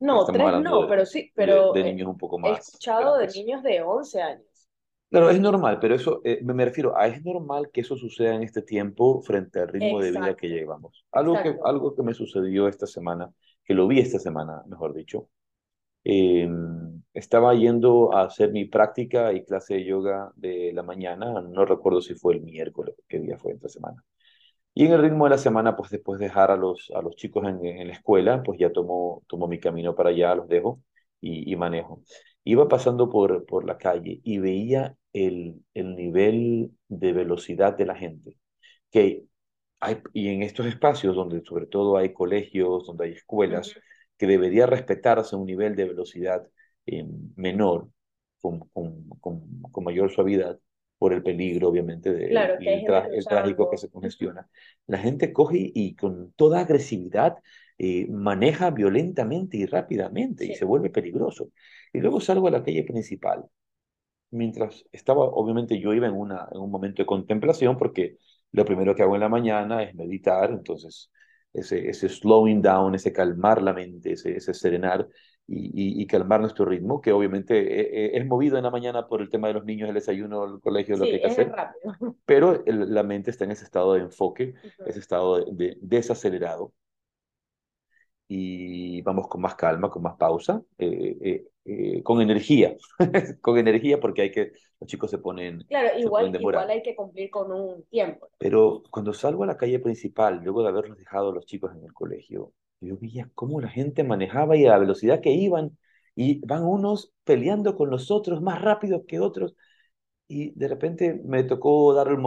No, 0.00 0.24
tres 0.26 0.60
no, 0.60 0.82
de, 0.82 0.88
pero 0.88 1.06
sí, 1.06 1.32
pero 1.34 1.72
de, 1.72 1.82
de 1.82 1.92
niños 1.92 2.08
un 2.08 2.18
poco 2.18 2.38
más. 2.38 2.58
He 2.58 2.60
escuchado 2.60 3.14
grandes. 3.14 3.34
de 3.34 3.40
niños 3.40 3.62
de 3.62 3.82
11 3.82 4.22
años. 4.22 4.68
Claro, 5.10 5.30
es 5.30 5.40
normal, 5.40 5.78
pero 5.80 5.94
eso, 5.94 6.20
eh, 6.24 6.40
me 6.42 6.64
refiero 6.64 6.96
a, 6.96 7.06
es 7.06 7.24
normal 7.24 7.70
que 7.72 7.82
eso 7.82 7.96
suceda 7.96 8.34
en 8.34 8.42
este 8.42 8.62
tiempo 8.62 9.22
frente 9.22 9.60
al 9.60 9.68
ritmo 9.68 10.00
Exacto. 10.00 10.04
de 10.04 10.10
vida 10.10 10.36
que 10.36 10.48
llevamos. 10.48 11.06
Algo 11.12 11.40
que, 11.40 11.56
algo 11.64 11.94
que 11.94 12.02
me 12.02 12.14
sucedió 12.14 12.66
esta 12.66 12.86
semana, 12.86 13.32
que 13.64 13.74
lo 13.74 13.86
vi 13.86 14.00
esta 14.00 14.18
semana, 14.18 14.62
mejor 14.66 14.92
dicho, 14.92 15.28
eh, 16.04 16.48
estaba 17.14 17.54
yendo 17.54 18.12
a 18.14 18.24
hacer 18.24 18.52
mi 18.52 18.64
práctica 18.66 19.32
y 19.32 19.44
clase 19.44 19.74
de 19.74 19.84
yoga 19.84 20.32
de 20.36 20.72
la 20.74 20.82
mañana, 20.82 21.40
no 21.40 21.64
recuerdo 21.64 22.00
si 22.00 22.14
fue 22.14 22.34
el 22.34 22.42
miércoles, 22.42 22.94
qué 23.08 23.20
día 23.20 23.38
fue 23.38 23.52
esta 23.52 23.68
semana. 23.68 24.02
Y 24.74 24.86
en 24.86 24.92
el 24.92 25.02
ritmo 25.02 25.24
de 25.24 25.30
la 25.30 25.38
semana, 25.38 25.76
pues 25.76 25.90
después 25.90 26.18
de 26.18 26.26
dejar 26.26 26.50
a 26.50 26.56
los, 26.56 26.90
a 26.94 27.00
los 27.02 27.14
chicos 27.16 27.46
en, 27.46 27.64
en 27.64 27.86
la 27.88 27.94
escuela, 27.94 28.42
pues 28.42 28.58
ya 28.58 28.72
tomo, 28.72 29.22
tomo 29.28 29.46
mi 29.48 29.60
camino 29.60 29.94
para 29.94 30.10
allá, 30.10 30.34
los 30.34 30.48
dejo 30.48 30.80
y, 31.20 31.50
y 31.52 31.56
manejo. 31.56 32.02
Iba 32.44 32.68
pasando 32.68 33.08
por, 33.08 33.46
por 33.46 33.64
la 33.64 33.78
calle 33.78 34.20
y 34.24 34.38
veía 34.38 34.96
el, 35.12 35.62
el 35.74 35.94
nivel 35.96 36.72
de 36.88 37.12
velocidad 37.12 37.76
de 37.76 37.86
la 37.86 37.94
gente. 37.96 38.36
Que 38.90 39.24
hay, 39.80 39.98
y 40.12 40.28
en 40.30 40.42
estos 40.42 40.66
espacios 40.66 41.14
donde 41.16 41.42
sobre 41.44 41.66
todo 41.66 41.96
hay 41.96 42.12
colegios, 42.12 42.86
donde 42.86 43.06
hay 43.06 43.12
escuelas. 43.12 43.74
Que 44.16 44.26
debería 44.26 44.66
respetarse 44.66 45.36
un 45.36 45.46
nivel 45.46 45.76
de 45.76 45.84
velocidad 45.86 46.46
eh, 46.86 47.04
menor, 47.36 47.88
con, 48.40 48.60
con, 48.68 49.08
con, 49.20 49.62
con, 49.62 49.84
mayor 49.84 50.10
suavidad, 50.10 50.58
por 50.98 51.12
el 51.12 51.22
peligro, 51.22 51.68
obviamente, 51.68 52.12
de, 52.12 52.28
claro, 52.28 52.54
el, 52.60 53.24
trágico 53.24 53.70
que 53.70 53.78
se 53.78 53.90
congestiona. 53.90 54.48
La 54.86 54.98
gente 54.98 55.32
coge 55.32 55.70
y 55.74 55.94
con 55.96 56.32
toda 56.32 56.60
agresividad 56.60 57.36
eh, 57.78 58.06
maneja 58.08 58.70
violentamente 58.70 59.56
y 59.56 59.66
rápidamente 59.66 60.44
sí. 60.44 60.52
y 60.52 60.54
se 60.54 60.64
vuelve 60.64 60.90
peligroso. 60.90 61.50
Y 61.92 62.00
luego 62.00 62.20
salgo 62.20 62.48
a 62.48 62.52
la 62.52 62.62
calle 62.62 62.84
principal 62.84 63.44
mientras 64.34 64.84
estaba, 64.92 65.24
obviamente 65.24 65.80
yo 65.80 65.94
iba 65.94 66.06
en, 66.06 66.14
una, 66.14 66.48
en 66.52 66.60
un 66.60 66.70
momento 66.70 67.02
de 67.02 67.06
contemplación 67.06 67.78
porque 67.78 68.18
lo 68.52 68.64
primero 68.64 68.94
que 68.94 69.02
hago 69.02 69.14
en 69.14 69.20
la 69.20 69.28
mañana 69.28 69.82
es 69.82 69.94
meditar, 69.94 70.50
entonces 70.50 71.10
ese, 71.54 71.88
ese 71.88 72.08
slowing 72.08 72.60
down, 72.60 72.94
ese 72.94 73.12
calmar 73.12 73.62
la 73.62 73.72
mente, 73.72 74.12
ese, 74.12 74.36
ese 74.36 74.52
serenar 74.52 75.08
y, 75.46 75.66
y, 75.66 76.02
y, 76.02 76.06
calmar 76.06 76.40
nuestro 76.40 76.64
ritmo, 76.64 77.00
que 77.00 77.12
obviamente 77.12 78.16
es, 78.18 78.26
movido 78.26 78.56
en 78.56 78.64
la 78.64 78.70
mañana 78.70 79.06
por 79.06 79.20
el 79.20 79.28
tema 79.28 79.48
de 79.48 79.54
los 79.54 79.64
niños, 79.64 79.88
el 79.88 79.94
desayuno, 79.94 80.44
el 80.44 80.60
colegio, 80.60 80.96
sí, 80.96 81.00
lo 81.00 81.06
que 81.06 81.14
hay 81.14 81.20
que 81.20 81.26
hacer, 81.26 81.50
rápido. 81.50 82.16
pero 82.26 82.64
el, 82.66 82.92
la 82.92 83.02
mente 83.02 83.30
está 83.30 83.44
en 83.44 83.52
ese 83.52 83.64
estado 83.64 83.94
de 83.94 84.00
enfoque, 84.00 84.54
uh 84.62 84.66
-huh. 84.66 84.88
ese 84.88 85.00
estado 85.00 85.44
de, 85.44 85.52
de 85.52 85.78
desacelerado 85.80 86.72
y 88.28 89.02
vamos 89.02 89.28
con 89.28 89.40
más 89.42 89.54
calma, 89.54 89.90
con 89.90 90.02
más 90.02 90.16
pausa, 90.16 90.62
eh, 90.78 91.16
eh, 91.20 91.44
eh, 91.64 92.02
con 92.02 92.20
energía, 92.20 92.76
con 93.40 93.58
energía 93.58 94.00
porque 94.00 94.22
hay 94.22 94.30
que, 94.30 94.52
los 94.80 94.88
chicos 94.88 95.10
se 95.10 95.18
ponen... 95.18 95.64
Claro, 95.68 95.98
igual, 95.98 96.34
igual 96.34 96.70
hay 96.70 96.82
que 96.82 96.94
cumplir 96.94 97.30
con 97.30 97.52
un 97.52 97.84
tiempo. 97.84 98.28
Pero 98.38 98.82
cuando 98.90 99.12
salgo 99.12 99.44
a 99.44 99.46
la 99.46 99.56
calle 99.56 99.78
principal, 99.78 100.40
luego 100.42 100.62
de 100.62 100.68
haberlos 100.68 100.98
dejado 100.98 101.32
los 101.32 101.46
chicos 101.46 101.72
en 101.74 101.84
el 101.84 101.92
colegio, 101.92 102.52
yo 102.80 102.96
veía 102.98 103.30
cómo 103.34 103.60
la 103.60 103.68
gente 103.68 104.04
manejaba 104.04 104.56
y 104.56 104.66
a 104.66 104.70
la 104.70 104.78
velocidad 104.78 105.20
que 105.20 105.32
iban, 105.32 105.76
y 106.16 106.44
van 106.46 106.64
unos 106.64 107.12
peleando 107.24 107.76
con 107.76 107.90
los 107.90 108.10
otros 108.10 108.40
más 108.40 108.62
rápido 108.62 109.04
que 109.06 109.20
otros, 109.20 109.56
y 110.34 110.52
de 110.56 110.68
repente 110.68 111.20
me 111.24 111.44
tocó 111.44 111.94
dar, 111.94 112.08
el, 112.08 112.18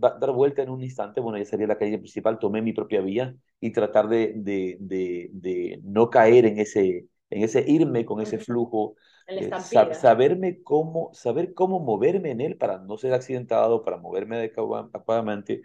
dar 0.00 0.32
vuelta 0.32 0.62
en 0.62 0.70
un 0.70 0.82
instante, 0.82 1.20
bueno, 1.20 1.38
ya 1.38 1.44
salí 1.44 1.64
a 1.64 1.66
la 1.68 1.78
calle 1.78 1.98
principal, 1.98 2.38
tomé 2.38 2.62
mi 2.62 2.72
propia 2.72 3.00
vía 3.00 3.34
y 3.60 3.72
tratar 3.72 4.08
de, 4.08 4.34
de, 4.36 4.76
de, 4.80 5.30
de 5.32 5.80
no 5.84 6.10
caer 6.10 6.46
en 6.46 6.58
ese, 6.58 7.06
en 7.30 7.42
ese 7.42 7.64
irme 7.68 8.04
con 8.04 8.20
ese 8.20 8.38
flujo, 8.38 8.96
eh, 9.36 9.54
sab 9.56 9.94
saberme 9.94 10.62
cómo, 10.62 11.10
saber 11.14 11.54
cómo 11.54 11.80
moverme 11.80 12.30
en 12.32 12.40
él 12.42 12.56
para 12.56 12.78
no 12.78 12.98
ser 12.98 13.14
accidentado, 13.14 13.82
para 13.84 13.96
moverme 13.96 14.36
adecuadamente, 14.36 15.62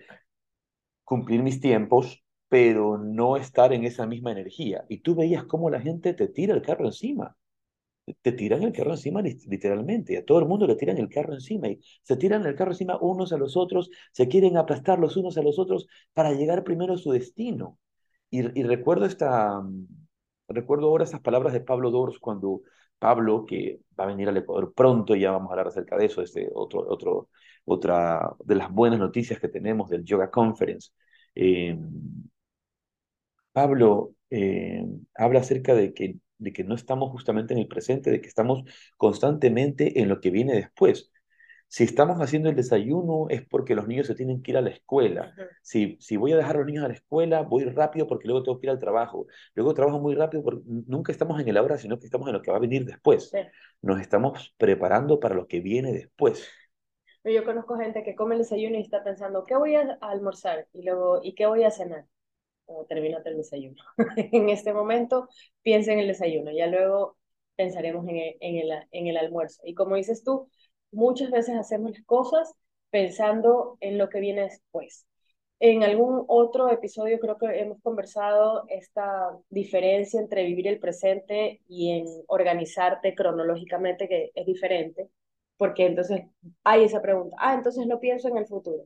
cumplir 1.03 1.43
mis 1.43 1.59
tiempos, 1.59 2.23
pero 2.47 2.97
no 2.97 3.37
estar 3.37 3.73
en 3.73 3.83
esa 3.85 4.05
misma 4.07 4.31
energía. 4.31 4.85
Y 4.89 4.99
tú 4.99 5.15
veías 5.15 5.43
cómo 5.45 5.69
la 5.69 5.81
gente 5.81 6.13
te 6.13 6.27
tira 6.27 6.53
el 6.55 6.61
carro 6.61 6.85
encima 6.85 7.35
te 8.21 8.31
tiran 8.31 8.63
el 8.63 8.71
carro 8.73 8.91
encima 8.91 9.21
literalmente, 9.21 10.17
a 10.17 10.25
todo 10.25 10.39
el 10.39 10.45
mundo 10.45 10.67
le 10.67 10.75
tiran 10.75 10.97
el 10.97 11.09
carro 11.09 11.33
encima 11.33 11.67
y 11.69 11.79
se 12.03 12.17
tiran 12.17 12.45
el 12.45 12.55
carro 12.55 12.71
encima 12.71 12.97
unos 13.01 13.33
a 13.33 13.37
los 13.37 13.57
otros, 13.57 13.89
se 14.11 14.27
quieren 14.27 14.57
aplastar 14.57 14.99
los 14.99 15.17
unos 15.17 15.37
a 15.37 15.41
los 15.41 15.59
otros 15.59 15.87
para 16.13 16.33
llegar 16.33 16.63
primero 16.63 16.93
a 16.93 16.97
su 16.97 17.11
destino. 17.11 17.77
Y, 18.31 18.41
recuerdo 18.63 19.05
esta, 19.05 19.61
recuerdo 20.47 20.87
ahora 20.87 21.03
esas 21.05 21.21
palabras 21.21 21.53
de 21.53 21.61
Pablo 21.61 21.91
Dors 21.91 22.19
cuando 22.19 22.61
Pablo, 22.99 23.45
que 23.45 23.79
va 23.99 24.03
a 24.05 24.07
venir 24.07 24.29
al 24.29 24.37
Ecuador 24.37 24.73
pronto, 24.75 25.15
ya 25.15 25.31
vamos 25.31 25.49
a 25.49 25.53
hablar 25.53 25.67
acerca 25.67 25.97
de 25.97 26.05
eso, 26.05 26.21
este 26.21 26.49
otro, 26.53 26.85
otro, 26.87 27.29
otra 27.65 28.35
de 28.43 28.55
las 28.55 28.71
buenas 28.71 28.99
noticias 28.99 29.39
que 29.39 29.47
tenemos 29.47 29.89
del 29.89 30.03
Yoga 30.03 30.29
Conference. 30.29 30.91
Eh, 31.35 31.77
Pablo 33.51 34.13
eh, 34.29 34.85
habla 35.15 35.39
acerca 35.39 35.73
de 35.73 35.93
que 35.93 36.17
de 36.39 36.51
que 36.53 36.63
no 36.63 36.75
estamos 36.75 37.11
justamente 37.11 37.53
en 37.53 37.59
el 37.59 37.67
presente, 37.67 38.09
de 38.11 38.21
que 38.21 38.27
estamos 38.27 38.63
constantemente 38.97 40.01
en 40.01 40.09
lo 40.09 40.19
que 40.19 40.31
viene 40.31 40.55
después. 40.55 41.11
Si 41.67 41.83
estamos 41.83 42.19
haciendo 42.19 42.49
el 42.49 42.55
desayuno 42.55 43.27
es 43.29 43.45
porque 43.45 43.75
los 43.75 43.87
niños 43.87 44.07
se 44.07 44.15
tienen 44.15 44.41
que 44.41 44.51
ir 44.51 44.57
a 44.57 44.61
la 44.61 44.71
escuela. 44.71 45.33
Uh 45.37 45.41
-huh. 45.41 45.47
si, 45.61 45.97
si 45.99 46.17
voy 46.17 46.31
a 46.31 46.37
dejar 46.37 46.55
a 46.55 46.59
los 46.59 46.65
niños 46.65 46.83
a 46.83 46.87
la 46.87 46.95
escuela, 46.95 47.43
voy 47.43 47.63
rápido 47.65 48.07
porque 48.07 48.27
luego 48.27 48.41
tengo 48.41 48.59
que 48.59 48.65
ir 48.65 48.71
al 48.71 48.79
trabajo. 48.79 49.27
Luego 49.53 49.75
trabajo 49.75 49.99
muy 49.99 50.15
rápido 50.15 50.41
porque 50.41 50.63
nunca 50.65 51.11
estamos 51.11 51.39
en 51.39 51.47
el 51.47 51.57
ahora, 51.57 51.77
sino 51.77 51.99
que 51.99 52.05
estamos 52.05 52.27
en 52.27 52.33
lo 52.33 52.41
que 52.41 52.49
va 52.49 52.57
a 52.57 52.61
venir 52.61 52.85
después. 52.85 53.29
Sí. 53.29 53.37
Nos 53.83 54.01
estamos 54.01 54.55
preparando 54.57 55.19
para 55.19 55.35
lo 55.35 55.45
que 55.45 55.59
viene 55.59 55.93
después. 55.93 56.49
Yo 57.23 57.43
conozco 57.43 57.75
gente 57.77 58.01
que 58.03 58.15
come 58.15 58.35
el 58.35 58.39
desayuno 58.41 58.77
y 58.77 58.81
está 58.81 59.03
pensando, 59.03 59.45
¿qué 59.45 59.55
voy 59.55 59.75
a 59.75 59.97
almorzar? 60.01 60.67
Y 60.73 60.83
luego, 60.83 61.19
¿y 61.21 61.35
qué 61.35 61.45
voy 61.45 61.63
a 61.65 61.71
cenar? 61.71 62.05
O 62.69 62.85
termínate 62.85 63.29
el 63.29 63.37
desayuno. 63.37 63.83
en 64.17 64.49
este 64.49 64.73
momento 64.73 65.27
piensa 65.61 65.93
en 65.93 65.99
el 65.99 66.07
desayuno, 66.07 66.51
ya 66.51 66.67
luego 66.67 67.17
pensaremos 67.55 68.07
en 68.07 68.17
el, 68.17 68.37
en, 68.39 68.55
el, 68.57 68.71
en 68.91 69.07
el 69.07 69.17
almuerzo. 69.17 69.61
Y 69.65 69.73
como 69.73 69.95
dices 69.95 70.23
tú, 70.23 70.49
muchas 70.91 71.31
veces 71.31 71.55
hacemos 71.55 71.91
las 71.91 72.05
cosas 72.05 72.53
pensando 72.89 73.77
en 73.81 73.97
lo 73.97 74.09
que 74.09 74.19
viene 74.19 74.43
después. 74.43 75.05
En 75.59 75.83
algún 75.83 76.23
otro 76.27 76.69
episodio 76.71 77.19
creo 77.19 77.37
que 77.37 77.47
hemos 77.59 77.81
conversado 77.81 78.63
esta 78.69 79.37
diferencia 79.49 80.21
entre 80.21 80.45
vivir 80.45 80.67
el 80.67 80.79
presente 80.79 81.61
y 81.67 81.91
en 81.91 82.05
organizarte 82.27 83.13
cronológicamente, 83.13 84.07
que 84.07 84.31
es 84.35 84.45
diferente, 84.45 85.09
porque 85.57 85.85
entonces 85.85 86.23
hay 86.63 86.85
esa 86.85 87.01
pregunta, 87.01 87.35
ah, 87.39 87.55
entonces 87.55 87.85
no 87.87 87.99
pienso 87.99 88.29
en 88.29 88.37
el 88.37 88.47
futuro. 88.47 88.85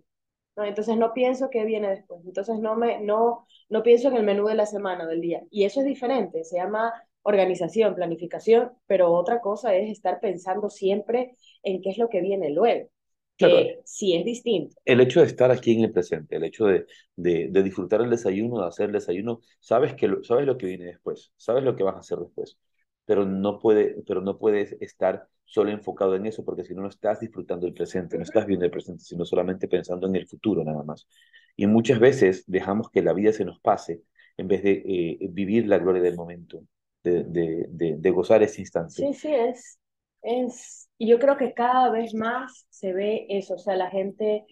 ¿No? 0.55 0.63
Entonces 0.65 0.97
no 0.97 1.13
pienso 1.13 1.49
qué 1.49 1.65
viene 1.65 1.89
después, 1.89 2.21
entonces 2.25 2.59
no, 2.59 2.75
me, 2.75 2.99
no, 3.01 3.47
no 3.69 3.83
pienso 3.83 4.07
en 4.09 4.15
el 4.17 4.23
menú 4.23 4.47
de 4.47 4.55
la 4.55 4.65
semana, 4.65 5.05
del 5.07 5.21
día. 5.21 5.43
Y 5.49 5.65
eso 5.65 5.79
es 5.81 5.85
diferente, 5.85 6.43
se 6.43 6.57
llama 6.57 6.93
organización, 7.23 7.95
planificación, 7.95 8.71
pero 8.87 9.11
otra 9.13 9.39
cosa 9.41 9.75
es 9.75 9.89
estar 9.91 10.19
pensando 10.19 10.69
siempre 10.69 11.35
en 11.63 11.81
qué 11.81 11.89
es 11.91 11.97
lo 11.97 12.09
que 12.09 12.21
viene 12.21 12.49
luego. 12.51 12.89
que 13.37 13.81
sí 13.85 14.15
es 14.15 14.25
distinto. 14.25 14.75
El 14.85 14.99
hecho 15.01 15.21
de 15.21 15.27
estar 15.27 15.49
aquí 15.51 15.73
en 15.73 15.83
el 15.85 15.91
presente, 15.93 16.35
el 16.35 16.43
hecho 16.43 16.65
de, 16.65 16.85
de, 17.15 17.47
de 17.51 17.63
disfrutar 17.63 18.01
el 18.01 18.09
desayuno, 18.09 18.61
de 18.61 18.67
hacer 18.67 18.87
el 18.87 18.91
desayuno, 18.93 19.39
sabes, 19.59 19.93
que 19.95 20.07
lo, 20.09 20.23
sabes 20.23 20.45
lo 20.45 20.57
que 20.57 20.65
viene 20.67 20.85
después, 20.85 21.31
sabes 21.37 21.63
lo 21.63 21.75
que 21.75 21.83
vas 21.83 21.95
a 21.95 21.99
hacer 21.99 22.17
después, 22.19 22.57
pero 23.05 23.25
no, 23.25 23.59
puede, 23.59 24.03
pero 24.05 24.21
no 24.21 24.37
puedes 24.37 24.73
estar 24.81 25.27
solo 25.45 25.71
enfocado 25.71 26.15
en 26.15 26.25
eso, 26.25 26.43
porque 26.43 26.63
si 26.63 26.73
no, 26.73 26.81
no 26.81 26.89
estás 26.89 27.19
disfrutando 27.19 27.67
el 27.67 27.73
presente, 27.73 28.17
no 28.17 28.23
estás 28.23 28.45
viendo 28.45 28.65
el 28.65 28.71
presente, 28.71 29.03
sino 29.03 29.25
solamente 29.25 29.67
pensando 29.67 30.07
en 30.07 30.15
el 30.15 30.27
futuro 30.27 30.63
nada 30.63 30.83
más. 30.83 31.07
Y 31.55 31.67
muchas 31.67 31.99
veces 31.99 32.43
dejamos 32.47 32.89
que 32.89 33.01
la 33.01 33.13
vida 33.13 33.31
se 33.31 33.45
nos 33.45 33.59
pase 33.59 34.01
en 34.37 34.47
vez 34.47 34.63
de 34.63 34.83
eh, 34.85 35.27
vivir 35.29 35.67
la 35.67 35.77
gloria 35.77 36.01
del 36.01 36.15
momento, 36.15 36.63
de, 37.03 37.23
de, 37.23 37.95
de, 37.97 38.11
gozar 38.11 38.41
ese 38.41 38.61
instante. 38.61 38.93
Sí, 38.93 39.13
sí, 39.13 39.33
es, 39.33 39.79
es, 40.21 40.89
y 40.97 41.07
yo 41.07 41.19
creo 41.19 41.37
que 41.37 41.53
cada 41.53 41.89
vez 41.91 42.13
más 42.13 42.65
se 42.69 42.93
ve 42.93 43.27
eso, 43.29 43.55
o 43.55 43.57
sea, 43.59 43.75
la 43.75 43.89
gente, 43.89 44.45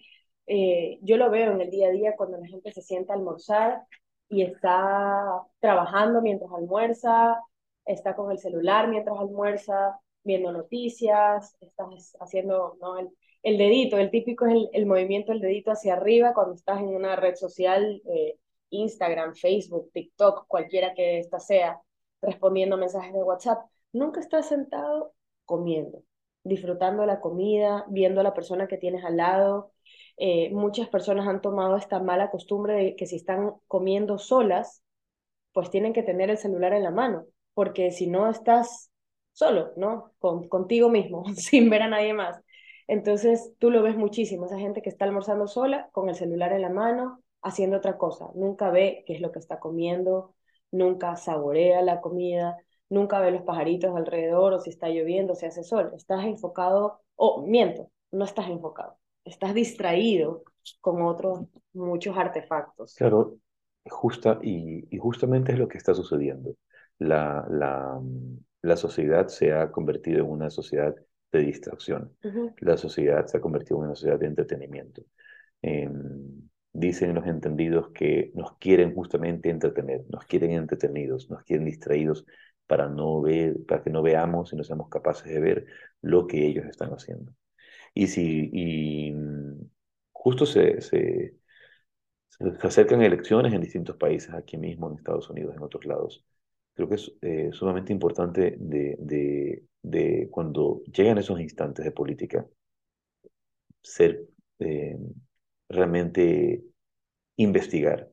eh, 0.46 0.98
yo 1.02 1.16
lo 1.16 1.30
veo 1.30 1.52
en 1.52 1.60
el 1.60 1.70
día 1.70 1.88
a 1.88 1.92
día 1.92 2.14
cuando 2.16 2.38
la 2.38 2.46
gente 2.46 2.72
se 2.72 2.82
sienta 2.82 3.12
a 3.12 3.16
almorzar 3.16 3.82
y 4.28 4.42
está 4.42 5.42
trabajando 5.60 6.22
mientras 6.22 6.50
almuerza, 6.52 7.40
está 7.84 8.14
con 8.14 8.30
el 8.30 8.38
celular 8.38 8.88
mientras 8.88 9.18
almuerza, 9.18 9.98
viendo 10.24 10.52
noticias, 10.52 11.56
estás 11.60 12.16
haciendo 12.20 12.76
¿no? 12.80 12.98
el, 12.98 13.10
el 13.42 13.58
dedito, 13.58 13.98
el 13.98 14.10
típico 14.10 14.46
es 14.46 14.52
el, 14.54 14.70
el, 14.72 14.86
movimiento 14.86 15.32
del 15.32 15.40
dedito 15.40 15.72
hacia 15.72 15.94
arriba 15.94 16.34
cuando 16.34 16.54
estás 16.54 16.80
en 16.80 16.88
una 16.88 17.16
red 17.16 17.34
social, 17.34 18.02
eh, 18.06 18.38
Instagram, 18.70 19.34
Facebook, 19.34 19.90
TikTok, 19.92 20.46
cualquiera 20.46 20.94
que 20.94 21.18
esta 21.18 21.38
sea, 21.40 21.80
respondiendo 22.20 22.76
mensajes 22.76 23.12
de 23.12 23.22
WhatsApp. 23.22 23.66
Nunca 23.92 24.20
estás 24.20 24.48
sentado 24.48 25.12
comiendo, 25.44 26.02
disfrutando 26.44 27.04
la 27.04 27.20
comida, 27.20 27.84
viendo 27.88 28.20
a 28.20 28.24
la 28.24 28.34
persona 28.34 28.68
que 28.68 28.78
tienes 28.78 29.04
al 29.04 29.16
lado. 29.16 29.72
Eh, 30.16 30.50
muchas 30.52 30.88
personas 30.88 31.26
han 31.26 31.40
tomado 31.40 31.76
esta 31.76 32.00
mala 32.00 32.30
costumbre 32.30 32.74
de 32.74 32.96
que 32.96 33.06
si 33.06 33.16
están 33.16 33.54
comiendo 33.66 34.18
solas, 34.18 34.82
pues 35.52 35.70
tienen 35.70 35.92
que 35.92 36.02
tener 36.02 36.30
el 36.30 36.38
celular 36.38 36.72
en 36.72 36.84
la 36.84 36.90
mano, 36.90 37.26
porque 37.54 37.90
si 37.90 38.06
no 38.06 38.30
estás 38.30 38.91
solo, 39.32 39.72
¿no? 39.76 40.12
Con, 40.18 40.48
contigo 40.48 40.88
mismo, 40.88 41.24
sin 41.36 41.70
ver 41.70 41.82
a 41.82 41.88
nadie 41.88 42.14
más. 42.14 42.40
Entonces 42.88 43.52
tú 43.58 43.70
lo 43.70 43.82
ves 43.82 43.96
muchísimo, 43.96 44.46
esa 44.46 44.58
gente 44.58 44.82
que 44.82 44.90
está 44.90 45.04
almorzando 45.04 45.46
sola, 45.46 45.88
con 45.92 46.08
el 46.08 46.14
celular 46.14 46.52
en 46.52 46.62
la 46.62 46.70
mano, 46.70 47.22
haciendo 47.42 47.78
otra 47.78 47.96
cosa, 47.98 48.30
nunca 48.34 48.70
ve 48.70 49.04
qué 49.06 49.14
es 49.14 49.20
lo 49.20 49.32
que 49.32 49.38
está 49.38 49.58
comiendo, 49.58 50.34
nunca 50.70 51.16
saborea 51.16 51.82
la 51.82 52.00
comida, 52.00 52.56
nunca 52.88 53.20
ve 53.20 53.30
los 53.30 53.42
pajaritos 53.42 53.96
alrededor 53.96 54.52
o 54.52 54.60
si 54.60 54.70
está 54.70 54.88
lloviendo, 54.88 55.34
si 55.34 55.46
hace 55.46 55.64
sol. 55.64 55.92
Estás 55.96 56.24
enfocado, 56.24 57.00
o 57.16 57.42
miento, 57.46 57.90
no 58.10 58.24
estás 58.24 58.48
enfocado, 58.48 58.98
estás 59.24 59.54
distraído 59.54 60.44
con 60.80 61.02
otros 61.02 61.40
muchos 61.72 62.16
artefactos. 62.16 62.94
Claro, 62.94 63.36
justa, 63.86 64.38
y, 64.42 64.94
y 64.94 64.98
justamente 64.98 65.52
es 65.52 65.58
lo 65.58 65.68
que 65.68 65.78
está 65.78 65.94
sucediendo. 65.94 66.54
La, 66.98 67.44
la, 67.48 68.00
la 68.62 68.76
sociedad 68.76 69.28
se 69.28 69.52
ha 69.52 69.70
convertido 69.70 70.20
en 70.20 70.30
una 70.30 70.50
sociedad 70.50 70.94
de 71.32 71.40
distracción. 71.40 72.16
Uh 72.24 72.28
-huh. 72.28 72.54
La 72.60 72.76
sociedad 72.76 73.26
se 73.26 73.36
ha 73.38 73.40
convertido 73.40 73.78
en 73.78 73.86
una 73.86 73.94
sociedad 73.94 74.18
de 74.18 74.26
entretenimiento. 74.26 75.02
Eh, 75.62 75.88
dicen 76.72 77.14
los 77.14 77.26
entendidos 77.26 77.90
que 77.90 78.32
nos 78.34 78.56
quieren 78.58 78.94
justamente 78.94 79.50
entretener, 79.50 80.04
nos 80.08 80.24
quieren 80.24 80.52
entretenidos, 80.52 81.30
nos 81.30 81.42
quieren 81.44 81.66
distraídos 81.66 82.24
para, 82.66 82.88
no 82.88 83.20
ver, 83.20 83.56
para 83.66 83.82
que 83.82 83.90
no 83.90 84.02
veamos 84.02 84.52
y 84.52 84.56
no 84.56 84.64
seamos 84.64 84.88
capaces 84.88 85.26
de 85.32 85.40
ver 85.40 85.66
lo 86.00 86.26
que 86.26 86.46
ellos 86.46 86.64
están 86.66 86.90
haciendo. 86.90 87.32
Y 87.94 88.06
si 88.08 88.50
y 88.52 89.14
justo 90.12 90.46
se, 90.46 90.80
se, 90.80 91.36
se 92.30 92.66
acercan 92.66 93.02
elecciones 93.02 93.52
en 93.52 93.60
distintos 93.60 93.96
países, 93.96 94.32
aquí 94.34 94.56
mismo 94.56 94.88
en 94.88 94.96
Estados 94.96 95.28
Unidos, 95.30 95.54
en 95.56 95.62
otros 95.62 95.84
lados, 95.84 96.24
creo 96.74 96.88
que 96.88 96.94
es 96.96 97.12
eh, 97.22 97.50
sumamente 97.52 97.92
importante 97.92 98.56
de, 98.58 98.96
de, 98.98 99.64
de, 99.82 100.28
cuando 100.30 100.82
llegan 100.92 101.18
esos 101.18 101.40
instantes 101.40 101.84
de 101.84 101.92
política, 101.92 102.46
ser 103.82 104.26
eh, 104.58 104.96
realmente 105.68 106.62
investigar 107.36 108.10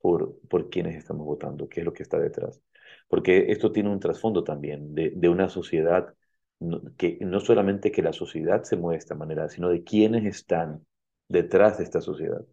por, 0.00 0.38
por 0.48 0.70
quienes 0.70 0.96
estamos 0.96 1.26
votando, 1.26 1.68
qué 1.68 1.80
es 1.80 1.86
lo 1.86 1.92
que 1.92 2.02
está 2.04 2.18
detrás. 2.18 2.60
Porque 3.08 3.46
esto 3.52 3.72
tiene 3.72 3.90
un 3.90 4.00
trasfondo 4.00 4.44
también 4.44 4.94
de, 4.94 5.12
de 5.16 5.28
una 5.28 5.48
sociedad, 5.48 6.14
no, 6.60 6.82
que 6.96 7.18
no 7.22 7.40
solamente 7.40 7.92
que 7.92 8.02
la 8.02 8.12
sociedad 8.12 8.64
se 8.64 8.76
mueve 8.76 8.96
de 8.96 9.00
esta 9.00 9.14
manera, 9.14 9.48
sino 9.48 9.68
de 9.70 9.84
quienes 9.84 10.24
están 10.26 10.86
detrás 11.28 11.78
de 11.78 11.84
esta 11.84 12.00
sociedad, 12.00 12.44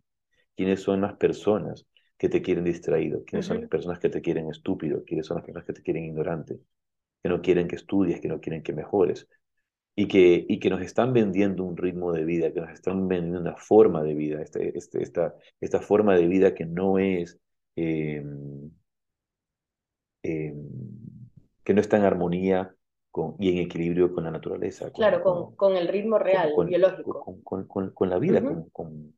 quiénes 0.56 0.82
son 0.82 1.02
las 1.02 1.16
personas 1.18 1.86
que 2.24 2.30
te 2.30 2.42
quieren 2.42 2.64
distraído, 2.64 3.26
quiénes 3.26 3.48
uh 3.48 3.50
-huh. 3.50 3.54
son 3.56 3.62
las 3.64 3.70
personas 3.70 4.00
que 4.00 4.08
te 4.08 4.22
quieren 4.22 4.50
estúpido, 4.50 5.04
quiénes 5.04 5.26
son 5.28 5.36
las 5.36 5.46
personas 5.46 5.68
que 5.68 5.74
te 5.74 5.82
quieren 5.82 6.06
ignorante, 6.06 6.58
que 7.22 7.28
no 7.28 7.42
quieren 7.42 7.68
que 7.68 7.76
estudies, 7.76 8.22
que 8.22 8.30
no 8.30 8.40
quieren 8.40 8.64
que 8.64 8.72
mejores, 8.72 9.28
y 9.94 10.08
que, 10.08 10.46
y 10.48 10.58
que 10.62 10.70
nos 10.70 10.82
están 10.82 11.12
vendiendo 11.12 11.66
un 11.66 11.76
ritmo 11.76 12.14
de 12.14 12.24
vida, 12.24 12.54
que 12.54 12.62
nos 12.62 12.72
están 12.72 13.10
vendiendo 13.10 13.42
una 13.42 13.58
forma 13.58 14.04
de 14.04 14.14
vida, 14.14 14.42
este, 14.42 14.78
este, 14.78 15.04
esta, 15.04 15.36
esta 15.60 15.82
forma 15.82 16.16
de 16.16 16.28
vida 16.28 16.56
que 16.56 16.66
no 16.66 16.98
es, 16.98 17.42
eh, 17.76 18.24
eh, 20.24 20.56
que 21.66 21.74
no 21.74 21.82
está 21.82 21.98
en 21.98 22.04
armonía 22.04 22.74
con, 23.12 23.36
y 23.38 23.50
en 23.50 23.58
equilibrio 23.58 24.14
con 24.14 24.24
la 24.24 24.32
naturaleza. 24.32 24.86
Con, 24.86 24.94
claro, 24.94 25.22
con, 25.22 25.58
con, 25.58 25.76
el 25.76 25.90
ritmo 25.90 26.18
real, 26.20 26.54
con, 26.56 26.68
biológico. 26.68 27.42
Con, 27.44 28.10
la 28.10 28.18
vida, 28.18 28.40
uh 28.40 28.46
-huh. 28.46 28.72
con, 28.72 29.14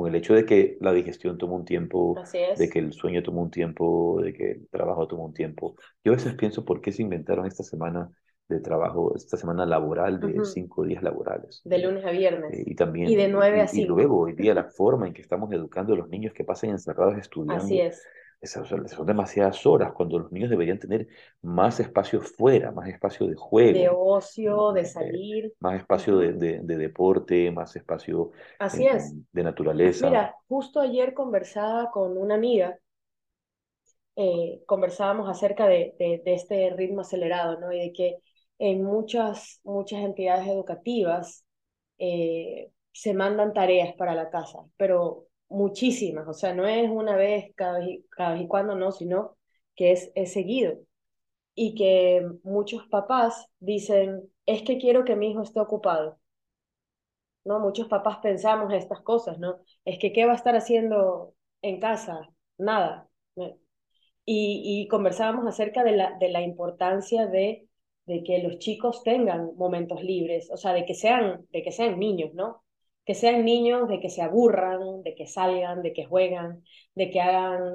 con 0.00 0.08
el 0.08 0.14
hecho 0.14 0.34
de 0.34 0.46
que 0.46 0.78
la 0.80 0.92
digestión 0.92 1.36
toma 1.36 1.54
un 1.54 1.64
tiempo, 1.64 2.14
de 2.56 2.68
que 2.70 2.78
el 2.78 2.92
sueño 2.92 3.22
toma 3.22 3.42
un 3.42 3.50
tiempo, 3.50 4.20
de 4.22 4.32
que 4.32 4.50
el 4.52 4.68
trabajo 4.70 5.06
toma 5.06 5.24
un 5.24 5.34
tiempo. 5.34 5.76
Yo 6.02 6.12
a 6.12 6.16
veces 6.16 6.34
pienso 6.34 6.64
por 6.64 6.80
qué 6.80 6.92
se 6.92 7.02
inventaron 7.02 7.46
esta 7.46 7.62
semana 7.62 8.10
de 8.48 8.60
trabajo, 8.60 9.14
esta 9.14 9.36
semana 9.36 9.64
laboral 9.64 10.18
de 10.18 10.26
uh 10.26 10.30
-huh. 10.30 10.44
cinco 10.44 10.84
días 10.84 11.02
laborales. 11.02 11.60
De 11.64 11.78
lunes 11.78 12.04
a 12.04 12.10
viernes. 12.10 12.52
Eh, 12.52 12.64
y 12.66 12.74
también. 12.74 13.08
Y 13.08 13.14
de 13.14 13.28
nueve 13.28 13.60
a 13.60 13.68
cinco. 13.68 13.84
Y 13.84 13.88
luego, 13.88 14.20
hoy 14.20 14.34
día, 14.34 14.54
la 14.54 14.64
forma 14.64 15.06
en 15.06 15.12
que 15.12 15.22
estamos 15.22 15.52
educando 15.52 15.92
a 15.94 15.96
los 15.96 16.08
niños 16.08 16.32
que 16.32 16.44
pasen 16.44 16.70
encerrados 16.70 17.16
estudiando. 17.16 17.62
Así 17.62 17.80
es. 17.80 18.02
Esas 18.40 18.68
son 18.68 19.06
demasiadas 19.06 19.66
horas 19.66 19.92
cuando 19.92 20.18
los 20.18 20.32
niños 20.32 20.48
deberían 20.48 20.78
tener 20.78 21.08
más 21.42 21.78
espacio 21.78 22.22
fuera, 22.22 22.72
más 22.72 22.88
espacio 22.88 23.26
de 23.26 23.34
juego. 23.34 23.78
De 23.78 23.88
ocio, 23.90 24.72
de 24.72 24.84
salir. 24.86 25.52
Más 25.60 25.80
espacio 25.80 26.16
de, 26.16 26.32
de, 26.32 26.60
de 26.62 26.76
deporte, 26.78 27.50
más 27.50 27.76
espacio 27.76 28.30
Así 28.58 28.86
es. 28.86 29.14
de 29.32 29.42
naturaleza. 29.42 30.08
Mira, 30.08 30.34
justo 30.48 30.80
ayer 30.80 31.12
conversaba 31.12 31.90
con 31.90 32.16
una 32.16 32.34
amiga, 32.36 32.78
eh, 34.16 34.62
conversábamos 34.66 35.28
acerca 35.28 35.66
de, 35.66 35.94
este 36.26 36.70
ritmo 36.76 37.02
acelerado, 37.02 37.58
¿no? 37.58 37.72
Y 37.72 37.78
de 37.78 37.92
que 37.92 38.18
en 38.58 38.84
muchas, 38.84 39.60
muchas 39.64 40.00
entidades 40.00 40.46
educativas 40.46 41.44
eh, 41.98 42.70
se 42.92 43.14
mandan 43.14 43.52
tareas 43.52 43.94
para 43.96 44.14
la 44.14 44.28
casa, 44.28 44.58
pero 44.76 45.26
muchísimas, 45.50 46.28
o 46.28 46.32
sea, 46.34 46.54
no 46.54 46.66
es 46.66 46.90
una 46.90 47.16
vez 47.16 47.52
cada 47.56 47.80
vez, 47.80 48.00
cada 48.10 48.34
vez 48.34 48.42
y 48.42 48.48
cuando, 48.48 48.74
no, 48.76 48.92
sino 48.92 49.36
que 49.76 49.92
es, 49.92 50.12
es 50.14 50.32
seguido. 50.32 50.78
Y 51.54 51.74
que 51.76 52.26
muchos 52.44 52.86
papás 52.88 53.46
dicen, 53.60 54.30
es 54.46 54.62
que 54.62 54.78
quiero 54.78 55.04
que 55.04 55.16
mi 55.16 55.30
hijo 55.32 55.42
esté 55.42 55.60
ocupado. 55.60 56.18
¿No? 57.44 57.58
Muchos 57.60 57.88
papás 57.88 58.18
pensamos 58.22 58.72
estas 58.72 59.00
cosas, 59.02 59.38
¿no? 59.38 59.60
Es 59.84 59.98
que 59.98 60.12
¿qué 60.12 60.26
va 60.26 60.32
a 60.32 60.36
estar 60.36 60.56
haciendo 60.56 61.34
en 61.62 61.80
casa? 61.80 62.28
Nada. 62.58 63.08
Y, 64.24 64.82
y 64.84 64.88
conversábamos 64.88 65.46
acerca 65.46 65.82
de 65.84 65.92
la, 65.92 66.16
de 66.18 66.28
la 66.30 66.42
importancia 66.42 67.26
de, 67.26 67.68
de 68.06 68.22
que 68.22 68.38
los 68.42 68.58
chicos 68.58 69.02
tengan 69.02 69.54
momentos 69.56 70.02
libres, 70.02 70.50
o 70.52 70.56
sea, 70.56 70.72
de 70.72 70.86
que 70.86 70.94
sean, 70.94 71.46
de 71.52 71.62
que 71.62 71.72
sean 71.72 71.98
niños, 71.98 72.32
¿no? 72.34 72.62
Que 73.04 73.14
sean 73.14 73.44
niños, 73.44 73.88
de 73.88 74.00
que 74.00 74.10
se 74.10 74.22
aburran, 74.22 75.02
de 75.02 75.14
que 75.14 75.26
salgan, 75.26 75.82
de 75.82 75.92
que 75.92 76.04
juegan, 76.04 76.62
de 76.94 77.10
que 77.10 77.20
hagan, 77.20 77.74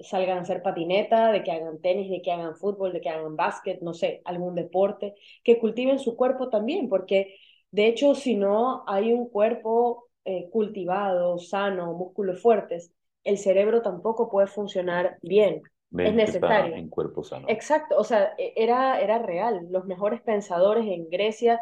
salgan 0.00 0.38
a 0.38 0.40
hacer 0.42 0.62
patineta, 0.62 1.32
de 1.32 1.42
que 1.42 1.52
hagan 1.52 1.80
tenis, 1.80 2.10
de 2.10 2.22
que 2.22 2.32
hagan 2.32 2.56
fútbol, 2.56 2.92
de 2.92 3.00
que 3.00 3.08
hagan 3.08 3.36
básquet, 3.36 3.80
no 3.82 3.94
sé, 3.94 4.22
algún 4.24 4.54
deporte, 4.54 5.14
que 5.42 5.58
cultiven 5.58 5.98
su 5.98 6.16
cuerpo 6.16 6.48
también, 6.48 6.88
porque 6.88 7.36
de 7.70 7.86
hecho 7.86 8.14
si 8.14 8.36
no 8.36 8.84
hay 8.86 9.12
un 9.12 9.28
cuerpo 9.28 10.08
eh, 10.24 10.48
cultivado, 10.50 11.38
sano, 11.38 11.92
músculos 11.94 12.40
fuertes, 12.40 12.92
el 13.24 13.38
cerebro 13.38 13.82
tampoco 13.82 14.30
puede 14.30 14.46
funcionar 14.46 15.18
bien. 15.22 15.62
Es 15.98 16.14
necesario. 16.14 16.76
En 16.76 16.88
cuerpo 16.88 17.24
sano. 17.24 17.46
Exacto, 17.48 17.96
o 17.98 18.04
sea, 18.04 18.32
e, 18.38 18.52
era, 18.56 19.00
era 19.00 19.18
real. 19.18 19.66
Los 19.70 19.86
mejores 19.86 20.22
pensadores 20.22 20.86
en 20.86 21.10
Grecia 21.10 21.60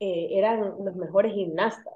eh, 0.00 0.28
eran 0.30 0.74
los 0.82 0.96
mejores 0.96 1.34
gimnastas 1.34 1.95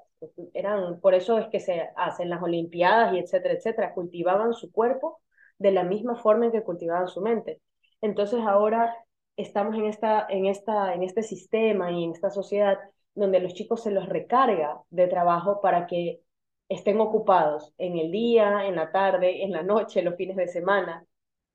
eran, 0.53 0.99
por 0.99 1.13
eso 1.13 1.37
es 1.37 1.47
que 1.47 1.59
se 1.59 1.89
hacen 1.95 2.29
las 2.29 2.41
olimpiadas 2.41 3.13
y 3.13 3.19
etcétera, 3.19 3.55
etcétera, 3.55 3.93
cultivaban 3.93 4.53
su 4.53 4.71
cuerpo 4.71 5.21
de 5.57 5.71
la 5.71 5.83
misma 5.83 6.15
forma 6.15 6.45
en 6.45 6.51
que 6.51 6.63
cultivaban 6.63 7.07
su 7.07 7.21
mente. 7.21 7.61
Entonces 8.01 8.41
ahora 8.41 8.95
estamos 9.37 9.75
en, 9.75 9.85
esta, 9.85 10.25
en, 10.29 10.45
esta, 10.45 10.93
en 10.93 11.03
este 11.03 11.23
sistema 11.23 11.91
y 11.91 12.03
en 12.03 12.11
esta 12.11 12.29
sociedad 12.31 12.79
donde 13.15 13.39
los 13.39 13.53
chicos 13.53 13.83
se 13.83 13.91
los 13.91 14.07
recarga 14.07 14.79
de 14.89 15.07
trabajo 15.07 15.61
para 15.61 15.87
que 15.87 16.21
estén 16.69 16.99
ocupados 17.01 17.73
en 17.77 17.97
el 17.97 18.11
día, 18.11 18.65
en 18.65 18.75
la 18.75 18.91
tarde, 18.91 19.43
en 19.43 19.51
la 19.51 19.63
noche, 19.63 20.01
los 20.01 20.15
fines 20.15 20.37
de 20.37 20.47
semana, 20.47 21.05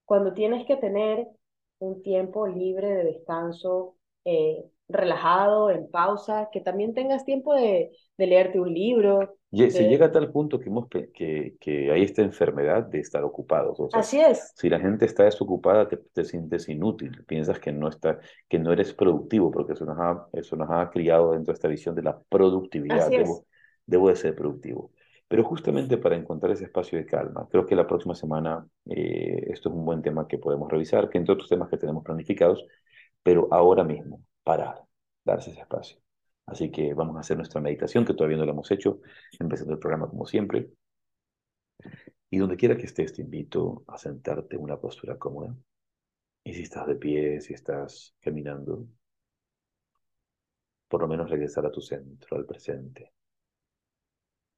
cuando 0.04 0.34
tienes 0.34 0.66
que 0.66 0.76
tener 0.76 1.26
un 1.78 2.02
tiempo 2.02 2.46
libre 2.46 2.88
de 2.88 3.04
descanso, 3.04 3.96
eh, 4.24 4.64
relajado, 4.88 5.70
en 5.70 5.90
pausa, 5.90 6.48
que 6.52 6.60
también 6.60 6.94
tengas 6.94 7.24
tiempo 7.24 7.54
de, 7.54 7.90
de 8.16 8.26
leerte 8.26 8.60
un 8.60 8.72
libro. 8.72 9.36
Se 9.52 9.88
llega 9.88 10.06
a 10.06 10.12
tal 10.12 10.30
punto 10.30 10.58
que, 10.58 10.68
hemos, 10.68 10.88
que, 10.88 11.56
que 11.58 11.90
hay 11.90 12.02
esta 12.02 12.22
enfermedad 12.22 12.84
de 12.84 13.00
estar 13.00 13.24
ocupados. 13.24 13.78
Así 13.92 14.20
es. 14.20 14.52
Si 14.54 14.68
la 14.68 14.78
gente 14.78 15.06
está 15.06 15.24
desocupada, 15.24 15.88
te, 15.88 15.96
te, 15.96 16.24
sientes 16.24 16.68
inútil, 16.68 17.24
piensas 17.24 17.58
que 17.58 17.72
no, 17.72 17.88
está, 17.88 18.18
que 18.48 18.58
no 18.58 18.72
eres 18.72 18.92
productivo, 18.92 19.50
porque 19.50 19.72
eso 19.72 19.86
nos, 19.86 19.98
ha, 19.98 20.26
eso 20.32 20.56
nos 20.56 20.68
ha 20.70 20.90
criado 20.90 21.32
dentro 21.32 21.52
de 21.52 21.56
esta 21.56 21.68
visión 21.68 21.94
de 21.94 22.02
la 22.02 22.18
productividad. 22.28 23.08
Debo, 23.08 23.46
debo 23.86 24.08
de 24.08 24.16
ser 24.16 24.34
productivo. 24.34 24.90
Pero 25.28 25.42
justamente 25.42 25.96
para 25.96 26.16
encontrar 26.16 26.52
ese 26.52 26.64
espacio 26.64 26.98
de 26.98 27.06
calma, 27.06 27.48
creo 27.50 27.66
que 27.66 27.74
la 27.74 27.86
próxima 27.86 28.14
semana 28.14 28.64
eh, 28.88 29.46
esto 29.48 29.70
es 29.70 29.74
un 29.74 29.84
buen 29.84 30.02
tema 30.02 30.28
que 30.28 30.38
podemos 30.38 30.70
revisar, 30.70 31.08
que 31.08 31.18
entre 31.18 31.32
otros 31.32 31.48
temas 31.48 31.68
que 31.68 31.78
tenemos 31.78 32.04
planificados, 32.04 32.64
pero 33.22 33.48
ahora 33.50 33.82
mismo, 33.82 34.22
parar, 34.46 34.86
darse 35.24 35.50
ese 35.50 35.60
espacio. 35.62 35.98
Así 36.46 36.70
que 36.70 36.94
vamos 36.94 37.16
a 37.16 37.20
hacer 37.20 37.36
nuestra 37.36 37.60
meditación, 37.60 38.04
que 38.04 38.14
todavía 38.14 38.38
no 38.38 38.44
la 38.44 38.52
hemos 38.52 38.70
hecho, 38.70 39.00
empezando 39.40 39.74
el 39.74 39.80
programa 39.80 40.08
como 40.08 40.24
siempre. 40.24 40.70
Y 42.30 42.38
donde 42.38 42.56
quiera 42.56 42.76
que 42.76 42.86
estés, 42.86 43.12
te 43.12 43.22
invito 43.22 43.82
a 43.88 43.98
sentarte 43.98 44.54
en 44.54 44.62
una 44.62 44.78
postura 44.80 45.18
cómoda. 45.18 45.56
Y 46.44 46.54
si 46.54 46.62
estás 46.62 46.86
de 46.86 46.94
pie, 46.94 47.40
si 47.40 47.54
estás 47.54 48.14
caminando, 48.20 48.86
por 50.88 51.00
lo 51.00 51.08
menos 51.08 51.28
regresar 51.28 51.66
a 51.66 51.72
tu 51.72 51.80
centro, 51.80 52.36
al 52.36 52.46
presente. 52.46 53.12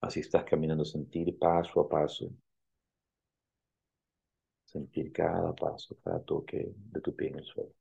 Así 0.02 0.20
estás 0.20 0.44
caminando, 0.44 0.84
sentir 0.84 1.38
paso 1.38 1.80
a 1.80 1.88
paso. 1.88 2.30
Sentir 4.66 5.10
cada 5.12 5.54
paso, 5.54 5.96
cada 6.04 6.22
toque 6.22 6.74
de 6.76 7.00
tu 7.00 7.16
pie 7.16 7.28
en 7.28 7.38
el 7.38 7.44
suelo. 7.46 7.72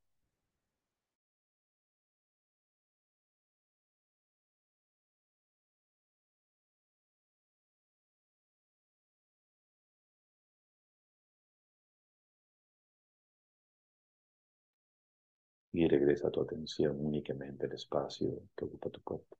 Y 15.77 15.87
regresa 15.87 16.31
tu 16.31 16.41
atención 16.41 16.97
únicamente 16.99 17.67
al 17.67 17.73
espacio 17.73 18.41
que 18.55 18.65
ocupa 18.65 18.89
tu 18.89 18.99
cuerpo. 19.03 19.37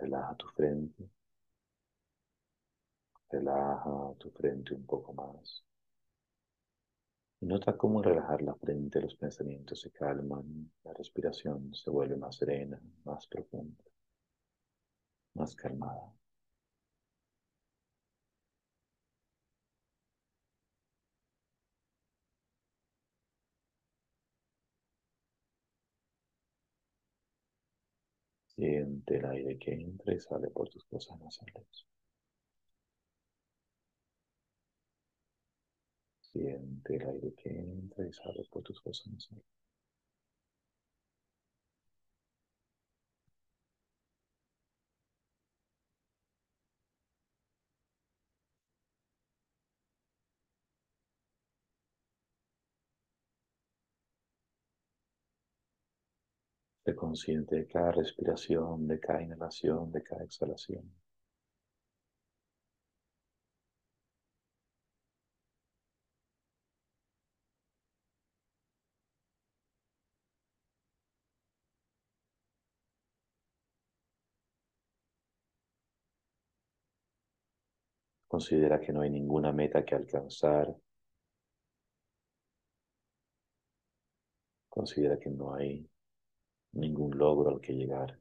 Relaja 0.00 0.34
tu 0.36 0.48
frente. 0.48 1.08
Relaja 3.30 4.14
tu 4.18 4.30
frente 4.30 4.74
un 4.74 4.84
poco 4.86 5.12
más. 5.12 5.62
Y 7.40 7.46
nota 7.46 7.76
cómo 7.76 8.00
relajar 8.00 8.40
la 8.40 8.54
frente 8.54 8.98
los 9.02 9.14
pensamientos 9.14 9.80
se 9.80 9.90
calman, 9.90 10.70
la 10.84 10.94
respiración 10.94 11.74
se 11.74 11.90
vuelve 11.90 12.16
más 12.16 12.36
serena, 12.36 12.80
más 13.04 13.26
profunda, 13.26 13.84
más 15.34 15.56
calmada. 15.56 16.12
Siente 28.60 29.16
el 29.16 29.24
aire 29.24 29.58
que 29.58 29.72
entra 29.72 30.12
y 30.12 30.20
sale 30.20 30.50
por 30.50 30.68
tus 30.68 30.84
fosas 30.84 31.18
nasales. 31.18 31.86
Siente 36.20 36.96
el 36.96 37.08
aire 37.08 37.34
que 37.34 37.58
entra 37.58 38.06
y 38.06 38.12
sale 38.12 38.44
por 38.50 38.62
tus 38.62 38.82
fosas 38.82 39.06
nasales. 39.06 39.44
Consciente 57.00 57.56
de 57.56 57.66
cada 57.66 57.92
respiración, 57.92 58.86
de 58.86 59.00
cada 59.00 59.22
inhalación, 59.22 59.90
de 59.90 60.02
cada 60.02 60.22
exhalación. 60.24 60.84
Considera 78.28 78.78
que 78.80 78.92
no 78.92 79.00
hay 79.00 79.10
ninguna 79.10 79.52
meta 79.52 79.84
que 79.84 79.94
alcanzar. 79.94 80.76
Considera 84.68 85.18
que 85.18 85.30
no 85.30 85.54
hay 85.54 85.89
ningún 86.72 87.16
logro 87.16 87.50
al 87.50 87.60
que 87.60 87.72
llegar. 87.74 88.18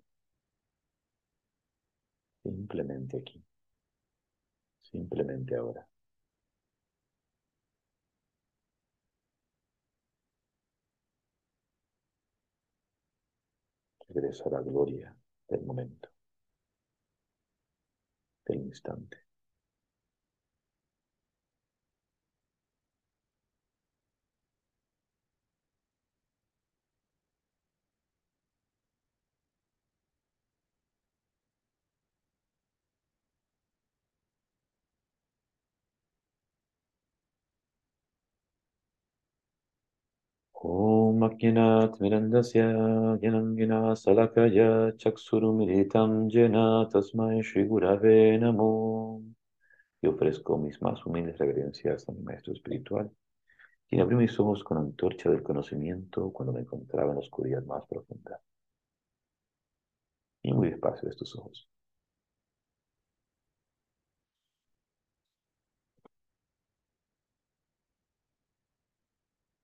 Simplemente 2.44 3.18
aquí. 3.18 3.42
Simplemente 4.82 5.56
ahora. 5.56 5.88
Regresa 14.10 14.44
a 14.50 14.52
la 14.52 14.62
gloria 14.62 15.16
del 15.48 15.62
momento, 15.64 16.10
del 18.46 18.60
instante. 18.64 19.29
Makyanat 41.22 41.92
Mirandasya 42.02 42.66
Yanangina 43.24 43.80
Salakaya 44.04 44.70
Chaksurumiritam 45.02 46.12
Jena 46.34 46.66
Tasmai 46.92 47.42
Shri 47.44 47.64
Gurave 47.70 48.38
Namo. 48.42 49.22
Y 50.02 50.08
ofrezco 50.08 50.58
mis 50.58 50.82
más 50.82 51.06
humildes 51.06 51.38
reverencias 51.40 52.08
a 52.10 52.14
mi 52.14 52.22
maestro 52.24 52.54
espiritual, 52.54 53.12
quien 53.88 54.02
abrió 54.02 54.18
mis 54.20 54.40
ojos 54.40 54.64
con 54.64 54.78
antorcha 54.80 55.30
del 55.32 55.44
conocimiento 55.44 56.32
cuando 56.34 56.54
me 56.54 56.62
encontraba 56.62 57.10
en 57.12 57.16
la 57.16 57.22
oscuridad 57.22 57.64
más 57.66 57.84
profunda. 57.88 58.42
Y 60.44 60.52
muy 60.52 60.70
despacio 60.70 61.04
de 61.08 61.12
estos 61.12 61.34
ojos. 61.38 61.70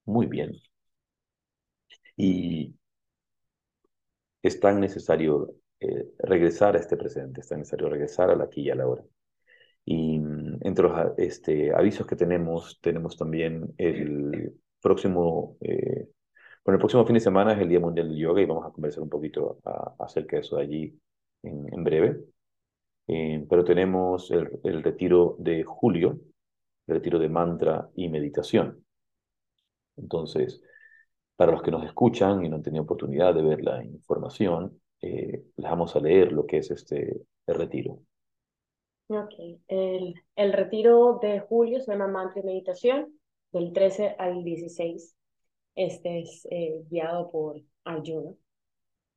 Muy 0.04 0.26
bien. 0.26 0.52
Y 2.16 2.74
es 4.42 4.60
tan 4.60 4.80
necesario 4.80 5.54
eh, 5.80 6.06
regresar 6.18 6.76
a 6.76 6.80
este 6.80 6.96
presente, 6.96 7.40
es 7.40 7.48
tan 7.48 7.58
necesario 7.60 7.88
regresar 7.88 8.30
a 8.30 8.36
la 8.36 8.44
aquí 8.44 8.62
y 8.62 8.70
a 8.70 8.74
la 8.74 8.86
hora. 8.86 9.02
Y 9.84 10.18
mm, 10.20 10.60
entre 10.62 10.84
los 10.88 11.12
este, 11.18 11.74
avisos 11.74 12.06
que 12.06 12.16
tenemos, 12.16 12.80
tenemos 12.82 13.16
también 13.16 13.74
el 13.78 14.54
próximo, 14.82 15.56
eh, 15.62 16.08
bueno, 16.64 16.76
el 16.76 16.80
próximo 16.80 17.06
fin 17.06 17.14
de 17.14 17.20
semana 17.20 17.54
es 17.54 17.60
el 17.60 17.68
Día 17.68 17.80
Mundial 17.80 18.08
del 18.10 18.18
Yoga 18.18 18.42
y 18.42 18.46
vamos 18.46 18.66
a 18.66 18.72
conversar 18.72 19.02
un 19.04 19.10
poquito 19.10 19.60
acerca 19.98 20.36
de 20.36 20.42
eso 20.42 20.56
de 20.58 20.62
allí 20.62 21.00
en, 21.42 21.72
en 21.72 21.84
breve. 21.84 22.20
Eh, 23.08 23.46
pero 23.50 23.64
tenemos 23.64 24.30
el, 24.32 24.50
el 24.64 24.82
retiro 24.82 25.36
de 25.40 25.64
julio, 25.64 26.20
el 26.88 26.96
retiro 26.96 27.18
de 27.18 27.28
mantra 27.28 27.88
y 27.96 28.08
meditación. 28.08 28.84
Entonces, 29.96 30.60
para 31.36 31.52
los 31.52 31.62
que 31.62 31.70
nos 31.70 31.84
escuchan 31.84 32.44
y 32.44 32.48
no 32.48 32.56
han 32.56 32.62
tenido 32.62 32.84
oportunidad 32.84 33.34
de 33.34 33.42
ver 33.42 33.62
la 33.62 33.84
información, 33.84 34.80
eh, 35.00 35.44
les 35.56 35.70
vamos 35.70 35.94
a 35.94 36.00
leer 36.00 36.32
lo 36.32 36.46
que 36.46 36.58
es 36.58 36.70
este 36.70 37.22
retiro. 37.46 38.00
Ok, 39.08 39.34
el, 39.68 40.14
el, 40.34 40.52
retiro 40.52 41.20
de 41.22 41.38
julio 41.40 41.80
se 41.80 41.92
llama 41.92 42.08
Mantra 42.08 42.40
y 42.40 42.44
Meditación, 42.44 43.16
del 43.52 43.72
13 43.72 44.16
al 44.18 44.44
16 44.44 45.16
Este 45.74 46.20
es 46.20 46.46
eh, 46.50 46.82
guiado 46.90 47.30
por 47.30 47.62
Arjuna. 47.84 48.34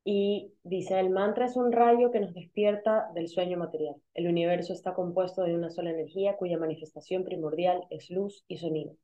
Y 0.06 0.54
dice, 0.64 1.00
el 1.00 1.10
mantra 1.10 1.46
es 1.46 1.56
un 1.56 1.72
rayo 1.72 2.10
que 2.12 2.20
nos 2.20 2.34
despierta 2.34 3.12
del 3.14 3.28
sueño 3.28 3.58
material. 3.58 3.96
El 4.14 4.28
universo 4.28 4.74
está 4.74 4.94
compuesto 4.94 5.44
de 5.44 5.54
una 5.54 5.70
sola 5.70 5.92
energía 5.92 6.38
cuya 6.38 6.58
manifestación 6.58 7.24
primordial 7.24 7.86
es 7.90 8.10
luz 8.10 8.44
y 8.48 8.58
sonido, 8.58 8.96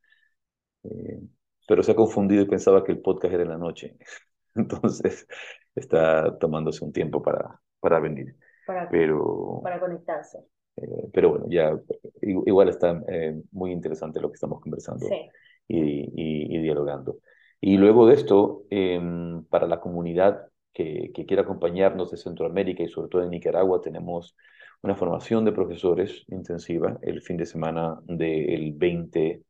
Eh, 0.84 1.20
pero 1.66 1.82
se 1.82 1.92
ha 1.92 1.96
confundido 1.96 2.42
y 2.42 2.46
pensaba 2.46 2.84
que 2.84 2.92
el 2.92 3.00
podcast 3.00 3.34
era 3.34 3.42
en 3.42 3.50
la 3.50 3.58
noche. 3.58 3.96
Entonces 4.54 5.26
está 5.74 6.36
tomándose 6.38 6.84
un 6.84 6.92
tiempo 6.92 7.22
para, 7.22 7.60
para 7.80 8.00
venir. 8.00 8.36
Para, 8.66 8.88
pero, 8.90 9.60
para 9.62 9.80
conectarse. 9.80 10.38
Eh, 10.76 11.08
pero 11.12 11.30
bueno, 11.30 11.46
ya 11.48 11.78
igual 12.22 12.68
está 12.68 13.02
eh, 13.08 13.40
muy 13.52 13.72
interesante 13.72 14.20
lo 14.20 14.28
que 14.30 14.34
estamos 14.34 14.60
conversando 14.60 15.06
Sí. 15.06 15.28
y, 15.68 15.78
y, 15.78 16.56
y 16.56 16.62
dialogando. 16.62 17.18
Y 17.60 17.76
luego 17.76 18.06
de 18.06 18.14
esto, 18.14 18.64
em, 18.70 19.44
para 19.46 19.66
la 19.66 19.80
comunidad 19.80 20.46
que, 20.72 21.10
que 21.14 21.26
quiera 21.26 21.42
acompañarnos 21.42 22.10
de 22.10 22.16
Centroamérica 22.16 22.82
y 22.82 22.88
sobre 22.88 23.08
todo 23.08 23.22
de 23.22 23.28
Nicaragua, 23.28 23.80
tenemos 23.80 24.36
una 24.82 24.94
formación 24.94 25.44
de 25.44 25.52
profesores 25.52 26.24
intensiva 26.28 26.98
el 27.02 27.20
fin 27.22 27.36
de 27.36 27.46
semana 27.46 27.98
del 28.06 28.72
20 28.74 29.42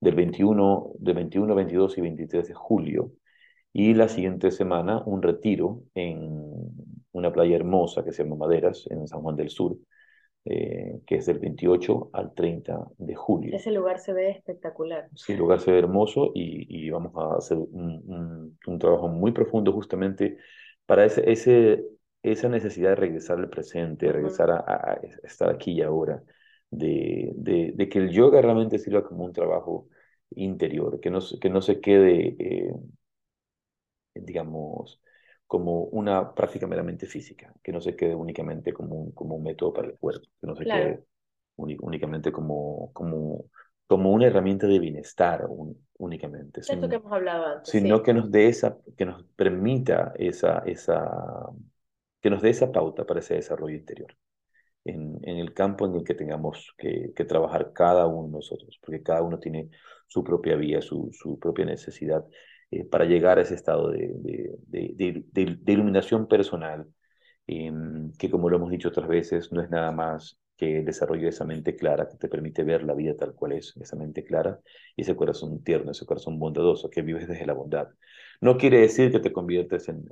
del 0.00 0.14
21, 0.14 0.92
del 0.98 1.14
21, 1.14 1.54
22 1.54 1.98
y 1.98 2.00
23 2.00 2.48
de 2.48 2.54
julio. 2.54 3.12
Y 3.72 3.94
la 3.94 4.08
siguiente 4.08 4.50
semana 4.50 5.02
un 5.04 5.22
retiro 5.22 5.82
en 5.94 6.42
una 7.12 7.32
playa 7.32 7.56
hermosa 7.56 8.02
que 8.04 8.12
se 8.12 8.24
llama 8.24 8.36
Maderas, 8.36 8.86
en 8.90 9.06
San 9.06 9.20
Juan 9.20 9.36
del 9.36 9.50
Sur, 9.50 9.76
eh, 10.46 11.00
que 11.06 11.16
es 11.16 11.26
del 11.26 11.38
28 11.38 12.10
al 12.12 12.32
30 12.34 12.88
de 12.98 13.14
julio. 13.14 13.54
Ese 13.54 13.70
lugar 13.70 13.98
se 13.98 14.12
ve 14.12 14.30
espectacular. 14.30 15.08
Sí, 15.14 15.32
el 15.32 15.38
lugar 15.38 15.60
se 15.60 15.70
ve 15.70 15.78
hermoso 15.78 16.32
y, 16.34 16.66
y 16.68 16.90
vamos 16.90 17.12
a 17.14 17.36
hacer 17.36 17.58
un, 17.58 18.02
un, 18.06 18.58
un, 18.66 18.78
trabajo 18.78 19.08
muy 19.08 19.32
profundo 19.32 19.72
justamente 19.72 20.38
para 20.90 21.04
ese, 21.06 21.30
ese, 21.30 21.84
esa 22.22 22.48
necesidad 22.48 22.90
de 22.90 22.96
regresar 22.96 23.38
al 23.38 23.48
presente, 23.50 24.06
de 24.06 24.12
regresar 24.12 24.50
a, 24.50 24.56
a, 24.58 24.92
a 24.94 25.00
estar 25.24 25.48
aquí 25.50 25.72
y 25.72 25.82
ahora 25.82 26.22
de, 26.70 27.32
de, 27.36 27.72
de, 27.76 27.88
que 27.88 27.98
el 28.00 28.10
yoga 28.10 28.42
realmente 28.42 28.78
sirva 28.78 29.04
como 29.04 29.24
un 29.24 29.32
trabajo 29.32 29.88
interior, 30.30 31.00
que 31.00 31.10
no, 31.10 31.20
que 31.40 31.50
no 31.50 31.62
se 31.62 31.80
quede, 31.80 32.36
eh, 32.38 32.72
digamos, 34.14 35.00
como 35.46 35.84
una 35.84 36.34
práctica 36.34 36.66
meramente 36.66 37.06
física, 37.06 37.52
que 37.62 37.72
no 37.72 37.80
se 37.80 37.96
quede 37.96 38.14
únicamente 38.14 38.72
como 38.72 38.96
un, 38.96 39.12
como 39.12 39.36
un 39.36 39.42
método 39.44 39.72
para 39.72 39.88
el 39.88 39.98
cuerpo, 39.98 40.26
que 40.40 40.46
no 40.46 40.56
se 40.56 40.66
Claro. 40.66 40.68
quede 40.68 41.04
únicamente 41.56 42.32
como, 42.32 42.92
como, 42.92 43.44
como 43.90 44.12
una 44.12 44.28
herramienta 44.28 44.68
de 44.68 44.80
bienestar 44.80 45.46
un, 45.48 45.86
únicamente, 45.98 46.62
Esto 46.64 46.88
que 46.88 46.96
hemos 46.96 47.12
hablado 47.12 47.44
antes. 47.46 47.78
sino 47.78 48.02
sí. 48.02 48.02
que 48.02 48.14
nos 48.14 48.30
dé 48.30 48.48
esa, 48.48 48.78
que 48.96 49.04
nos 49.06 49.24
permita 49.36 50.12
esa, 50.18 50.60
esa, 50.66 51.50
que 52.20 52.30
nos 52.30 52.42
dé 52.42 52.50
esa 52.50 52.72
pauta 52.72 53.06
para 53.06 53.20
ese 53.20 53.34
desarrollo 53.34 53.76
interior 53.76 54.16
en, 54.84 55.20
en 55.24 55.38
el 55.38 55.54
campo 55.54 55.86
en 55.86 55.96
el 55.96 56.04
que 56.04 56.14
tengamos 56.16 56.74
que, 56.78 57.12
que 57.16 57.26
trabajar 57.26 57.72
cada 57.74 58.06
uno 58.08 58.28
de 58.28 58.32
nosotros, 58.34 58.78
porque 58.82 59.02
cada 59.04 59.22
uno 59.22 59.40
tiene 59.40 59.70
su 60.08 60.24
propia 60.24 60.56
vía, 60.56 60.82
su, 60.82 61.10
su 61.12 61.38
propia 61.40 61.66
necesidad 61.66 62.26
eh, 62.72 62.86
para 62.86 63.06
llegar 63.06 63.38
a 63.38 63.42
ese 63.42 63.56
estado 63.56 63.90
de, 63.90 64.08
de, 64.16 64.56
de, 64.68 64.92
de- 64.96 65.24
de- 65.32 65.58
de 65.60 65.72
iluminación 65.74 66.28
personal, 66.28 66.88
em, 67.48 68.12
que 68.18 68.30
como 68.30 68.50
lo 68.50 68.58
hemos 68.58 68.72
dicho 68.72 68.90
otras 68.90 69.08
veces, 69.08 69.52
no 69.52 69.62
es 69.62 69.70
nada 69.70 69.92
más 69.92 70.39
que 70.60 70.80
el 70.80 71.28
esa 71.28 71.44
mente 71.46 71.76
clara 71.76 72.08
que 72.08 72.16
te 72.16 72.28
permite 72.28 72.62
ver 72.64 72.82
la 72.84 72.94
vida 72.94 73.16
tal 73.16 73.34
cual 73.34 73.52
es, 73.52 73.74
esa 73.80 73.96
mente 73.96 74.24
clara 74.24 74.60
y 74.96 75.02
ese 75.02 75.16
corazón 75.16 75.62
tierno, 75.64 75.92
ese 75.92 76.06
corazón 76.06 76.38
bondadoso 76.38 76.90
que 76.90 77.02
vives 77.02 77.28
desde 77.28 77.46
la 77.46 77.54
bondad. 77.54 77.88
No 78.40 78.56
quiere 78.58 78.80
decir 78.80 79.10
que 79.12 79.20
te 79.20 79.32
conviertes 79.32 79.88
en- 79.88 80.04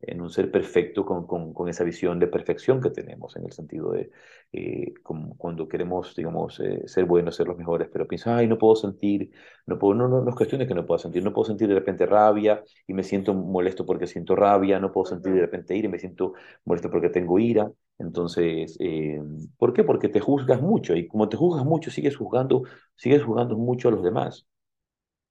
en 0.00 0.20
un 0.20 0.30
ser 0.30 0.50
perfecto 0.50 1.04
con, 1.04 1.26
con, 1.26 1.52
con 1.54 1.68
esa 1.68 1.82
visión 1.84 2.18
de 2.18 2.26
perfección 2.28 2.80
que 2.80 2.90
tenemos, 2.90 3.34
en 3.36 3.44
el 3.44 3.52
sentido 3.52 3.92
de 3.92 4.10
eh, 4.52 4.92
como 5.02 5.36
cuando 5.36 5.68
queremos, 5.68 6.14
digamos, 6.14 6.60
eh, 6.60 6.82
ser 6.86 7.04
buenos, 7.06 7.36
ser 7.36 7.46
los 7.48 7.56
mejores, 7.56 7.88
pero 7.92 8.06
piensas, 8.06 8.34
ay, 8.38 8.46
no 8.46 8.58
puedo 8.58 8.76
sentir, 8.76 9.30
no 9.66 9.78
puedo, 9.78 9.94
no, 9.94 10.08
no, 10.08 10.20
no 10.22 10.30
es 10.30 10.36
cuestión 10.36 10.60
de 10.60 10.66
que 10.66 10.74
no 10.74 10.86
puedo 10.86 10.98
sentir, 10.98 11.22
no 11.24 11.32
puedo 11.32 11.46
sentir 11.46 11.68
de 11.68 11.74
repente 11.74 12.06
rabia 12.06 12.62
y 12.86 12.92
me 12.94 13.02
siento 13.02 13.34
molesto 13.34 13.84
porque 13.86 14.06
siento 14.06 14.36
rabia, 14.36 14.78
no 14.80 14.92
puedo 14.92 15.06
sentir 15.06 15.32
de 15.32 15.40
repente 15.40 15.74
ira 15.76 15.88
y 15.88 15.90
me 15.90 15.98
siento 15.98 16.34
molesto 16.64 16.90
porque 16.90 17.08
tengo 17.10 17.38
ira. 17.38 17.70
Entonces, 17.98 18.76
eh, 18.80 19.20
¿por 19.56 19.72
qué? 19.72 19.82
Porque 19.84 20.08
te 20.08 20.20
juzgas 20.20 20.60
mucho 20.60 20.94
y 20.94 21.08
como 21.08 21.28
te 21.28 21.36
juzgas 21.36 21.64
mucho, 21.64 21.90
sigues 21.90 22.16
juzgando, 22.16 22.62
sigues 22.94 23.22
juzgando 23.24 23.56
mucho 23.56 23.88
a 23.88 23.90
los 23.92 24.02
demás, 24.04 24.46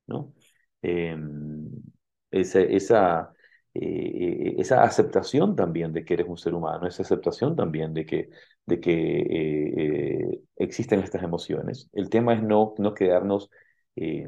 ¿no? 0.07 0.33
Eh, 0.83 1.17
esa, 2.31 2.61
esa, 2.61 3.33
eh, 3.75 4.55
esa 4.57 4.83
aceptación 4.83 5.55
también 5.55 5.93
de 5.93 6.05
que 6.05 6.15
eres 6.15 6.27
un 6.27 6.37
ser 6.37 6.53
humano, 6.53 6.87
esa 6.87 7.03
aceptación 7.03 7.55
también 7.55 7.93
de 7.93 8.05
que, 8.05 8.29
de 8.65 8.79
que 8.79 8.91
eh, 9.21 9.73
eh, 10.31 10.41
existen 10.57 11.01
estas 11.01 11.23
emociones. 11.23 11.89
El 11.93 12.09
tema 12.09 12.33
es 12.33 12.43
no, 12.43 12.73
no 12.77 12.93
quedarnos 12.93 13.49
eh, 13.95 14.27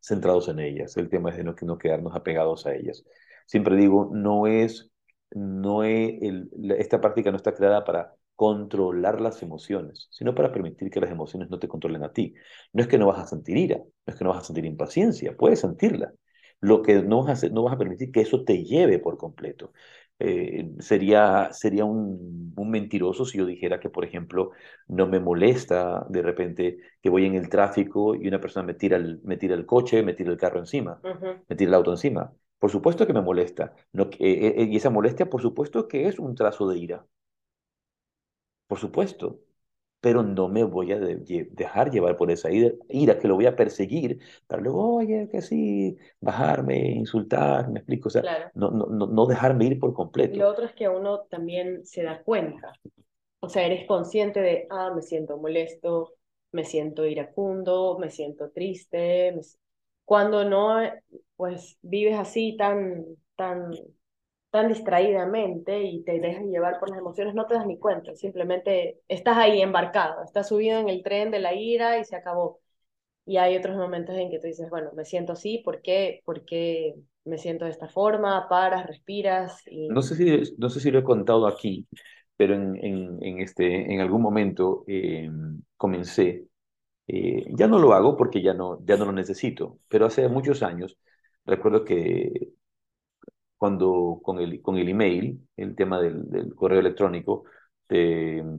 centrados 0.00 0.48
en 0.48 0.58
ellas, 0.60 0.96
el 0.96 1.08
tema 1.08 1.30
es 1.30 1.36
de 1.36 1.44
no, 1.44 1.54
no 1.62 1.78
quedarnos 1.78 2.14
apegados 2.14 2.66
a 2.66 2.74
ellas. 2.74 3.04
Siempre 3.46 3.76
digo, 3.76 4.10
no 4.12 4.46
es, 4.46 4.90
no 5.30 5.82
es 5.84 6.14
esta 6.78 7.00
práctica 7.00 7.30
no 7.30 7.36
está 7.36 7.54
creada 7.54 7.84
para 7.84 8.14
controlar 8.34 9.20
las 9.20 9.42
emociones, 9.42 10.06
sino 10.10 10.34
para 10.34 10.52
permitir 10.52 10.90
que 10.90 11.00
las 11.00 11.10
emociones 11.10 11.50
no 11.50 11.58
te 11.58 11.68
controlen 11.68 12.04
a 12.04 12.12
ti. 12.12 12.34
No 12.72 12.82
es 12.82 12.88
que 12.88 12.98
no 12.98 13.06
vas 13.06 13.18
a 13.18 13.26
sentir 13.26 13.56
ira, 13.56 13.78
no 13.78 14.12
es 14.12 14.16
que 14.16 14.24
no 14.24 14.30
vas 14.30 14.40
a 14.42 14.44
sentir 14.46 14.64
impaciencia, 14.64 15.36
puedes 15.36 15.60
sentirla. 15.60 16.12
Lo 16.60 16.82
que 16.82 17.02
no 17.02 17.18
vas 17.20 17.28
a, 17.30 17.32
hacer- 17.32 17.52
no 17.52 17.62
vas 17.64 17.74
a 17.74 17.78
permitir 17.78 18.10
que 18.12 18.20
eso 18.20 18.44
te 18.44 18.64
lleve 18.64 18.98
por 18.98 19.16
completo. 19.18 19.72
Eh, 20.20 20.70
sería 20.80 21.50
sería 21.52 21.84
un, 21.84 22.52
un 22.56 22.70
mentiroso 22.70 23.24
si 23.24 23.38
yo 23.38 23.46
dijera 23.46 23.78
que, 23.80 23.88
por 23.90 24.04
ejemplo, 24.04 24.50
no 24.88 25.06
me 25.06 25.20
molesta 25.20 26.04
de 26.08 26.22
repente 26.22 26.78
que 27.00 27.10
voy 27.10 27.24
en 27.26 27.36
el 27.36 27.48
tráfico 27.48 28.14
y 28.16 28.26
una 28.28 28.40
persona 28.40 28.66
me 28.66 28.74
tira 28.74 28.96
el, 28.96 29.20
me 29.22 29.36
tira 29.36 29.54
el 29.54 29.64
coche, 29.66 30.02
me 30.02 30.14
tira 30.14 30.30
el 30.32 30.36
carro 30.38 30.58
encima, 30.58 31.00
me 31.48 31.54
tira 31.56 31.68
el 31.70 31.74
auto 31.74 31.92
encima. 31.92 32.32
Por 32.58 32.70
supuesto 32.70 33.06
que 33.06 33.12
me 33.12 33.20
molesta. 33.22 33.74
No, 33.92 34.04
eh, 34.18 34.54
eh, 34.58 34.64
y 34.70 34.76
esa 34.76 34.90
molestia, 34.90 35.30
por 35.30 35.40
supuesto 35.42 35.86
que 35.88 36.08
es 36.08 36.18
un 36.18 36.34
trazo 36.34 36.68
de 36.68 36.78
ira. 36.78 37.06
Por 38.66 38.78
supuesto. 38.78 39.40
Pero 40.00 40.22
no 40.22 40.48
me 40.48 40.64
voy 40.64 40.92
a 40.92 40.98
dejar 40.98 41.90
llevar 41.90 42.16
por 42.16 42.30
esa 42.30 42.50
ira, 42.50 43.18
que 43.18 43.28
lo 43.28 43.34
voy 43.34 43.46
a 43.46 43.56
perseguir, 43.56 44.20
para 44.46 44.62
luego, 44.62 44.96
oye, 44.96 45.28
que 45.30 45.42
sí, 45.42 45.96
bajarme, 46.20 46.90
insultar, 46.90 47.68
me 47.70 47.80
explico, 47.80 48.08
o 48.08 48.10
sea, 48.10 48.50
no, 48.54 48.70
no, 48.70 48.86
no 48.86 49.26
dejarme 49.26 49.66
ir 49.66 49.78
por 49.78 49.92
completo. 49.92 50.38
Lo 50.38 50.48
otro 50.48 50.66
es 50.66 50.72
que 50.74 50.88
uno 50.88 51.20
también 51.30 51.84
se 51.84 52.02
da 52.02 52.22
cuenta, 52.22 52.72
o 53.40 53.48
sea, 53.48 53.66
eres 53.66 53.86
consciente 53.86 54.40
de, 54.40 54.66
ah, 54.70 54.92
me 54.94 55.02
siento 55.02 55.36
molesto, 55.36 56.14
me 56.52 56.64
siento 56.64 57.04
iracundo, 57.04 57.98
me 57.98 58.10
siento 58.10 58.50
triste, 58.50 59.34
cuando 60.04 60.44
no, 60.44 60.78
pues 61.36 61.76
vives 61.82 62.18
así 62.18 62.56
tan, 62.56 63.04
tan 63.36 63.72
tan 64.50 64.68
distraídamente 64.68 65.82
y 65.82 66.02
te 66.04 66.20
dejas 66.20 66.44
llevar 66.44 66.78
por 66.80 66.90
las 66.90 66.98
emociones, 66.98 67.34
no 67.34 67.46
te 67.46 67.54
das 67.54 67.66
ni 67.66 67.78
cuenta, 67.78 68.14
simplemente 68.14 69.00
estás 69.08 69.36
ahí 69.36 69.60
embarcado, 69.60 70.24
estás 70.24 70.48
subido 70.48 70.78
en 70.78 70.88
el 70.88 71.02
tren 71.02 71.30
de 71.30 71.40
la 71.40 71.54
ira 71.54 71.98
y 71.98 72.04
se 72.04 72.16
acabó. 72.16 72.60
Y 73.26 73.36
hay 73.36 73.56
otros 73.56 73.76
momentos 73.76 74.16
en 74.16 74.30
que 74.30 74.38
tú 74.38 74.46
dices, 74.46 74.70
bueno, 74.70 74.90
me 74.94 75.04
siento 75.04 75.32
así, 75.34 75.58
¿por 75.62 75.82
qué? 75.82 76.22
¿Por 76.24 76.46
qué 76.46 76.94
me 77.24 77.36
siento 77.36 77.66
de 77.66 77.72
esta 77.72 77.88
forma? 77.88 78.48
Paras, 78.48 78.86
respiras. 78.86 79.60
Y... 79.66 79.88
No, 79.88 80.00
sé 80.00 80.16
si, 80.16 80.54
no 80.56 80.70
sé 80.70 80.80
si 80.80 80.90
lo 80.90 81.00
he 81.00 81.04
contado 81.04 81.46
aquí, 81.46 81.86
pero 82.38 82.54
en, 82.54 82.76
en, 83.22 83.40
este, 83.40 83.92
en 83.92 84.00
algún 84.00 84.22
momento 84.22 84.84
eh, 84.86 85.30
comencé, 85.76 86.46
eh, 87.06 87.44
ya 87.50 87.66
no 87.66 87.78
lo 87.78 87.92
hago 87.92 88.16
porque 88.16 88.40
ya 88.42 88.54
no, 88.54 88.78
ya 88.86 88.96
no 88.96 89.04
lo 89.04 89.12
necesito, 89.12 89.78
pero 89.88 90.06
hace 90.06 90.26
muchos 90.28 90.62
años 90.62 90.96
recuerdo 91.44 91.84
que 91.84 92.52
cuando 93.58 94.20
con 94.22 94.38
el, 94.40 94.62
con 94.62 94.78
el 94.78 94.88
email, 94.88 95.40
el 95.56 95.76
tema 95.76 96.00
del, 96.00 96.30
del 96.30 96.54
correo 96.54 96.80
electrónico, 96.80 97.44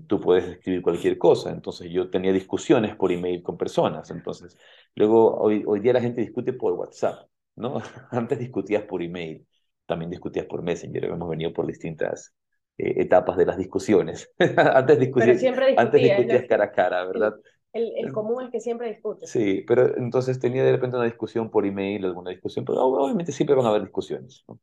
tú 0.08 0.20
puedes 0.20 0.46
escribir 0.46 0.82
cualquier 0.82 1.18
cosa. 1.18 1.52
Entonces 1.52 1.90
yo 1.92 2.10
tenía 2.10 2.34
discusiones 2.34 2.96
por 2.96 3.12
email 3.12 3.44
con 3.44 3.58
personas. 3.58 4.10
Entonces, 4.12 4.58
luego 4.96 5.38
hoy, 5.38 5.64
hoy 5.66 5.80
día 5.80 5.94
la 5.94 6.02
gente 6.02 6.22
discute 6.22 6.54
por 6.54 6.74
WhatsApp, 6.74 7.30
¿no? 7.56 7.82
Antes 8.12 8.40
discutías 8.40 8.84
por 8.84 9.02
email, 9.04 9.46
también 9.86 10.10
discutías 10.10 10.46
por 10.46 10.64
Messenger. 10.64 11.06
Hemos 11.06 11.30
venido 11.30 11.54
por 11.54 11.68
distintas 11.68 12.34
eh, 12.78 12.96
etapas 12.98 13.38
de 13.38 13.46
las 13.46 13.58
discusiones. 13.58 14.32
antes, 14.58 15.00
discutías, 15.00 15.44
antes 15.76 16.02
discutías 16.02 16.46
cara 16.46 16.66
a 16.66 16.72
cara, 16.72 17.06
¿verdad? 17.06 17.36
El, 17.72 17.92
el, 17.98 18.12
común 18.14 18.44
es 18.44 18.52
que 18.52 18.60
siempre 18.60 18.90
discutes. 18.90 19.30
Sí, 19.30 19.64
pero 19.68 19.96
entonces 19.98 20.40
tenía 20.40 20.64
de 20.64 20.72
repente 20.72 20.98
una 20.98 21.06
discusión 21.06 21.52
por 21.52 21.66
email, 21.66 22.06
alguna 22.06 22.32
discusión, 22.32 22.66
pero 22.66 22.82
obviamente 22.84 23.32
siempre 23.32 23.56
van 23.56 23.66
a 23.66 23.70
haber 23.70 23.84
discusiones. 23.84 24.44
¿no? 24.48 24.60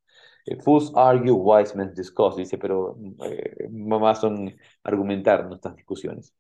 Eh, 0.46 0.56
fools 0.60 0.92
argue, 0.94 1.30
wise 1.30 1.76
men 1.76 1.94
discuss, 1.94 2.36
dice, 2.36 2.58
pero 2.58 2.98
eh, 3.24 3.68
mamás 3.70 4.20
son 4.20 4.56
argumentar 4.82 5.46
nuestras 5.46 5.76
discusiones, 5.76 6.34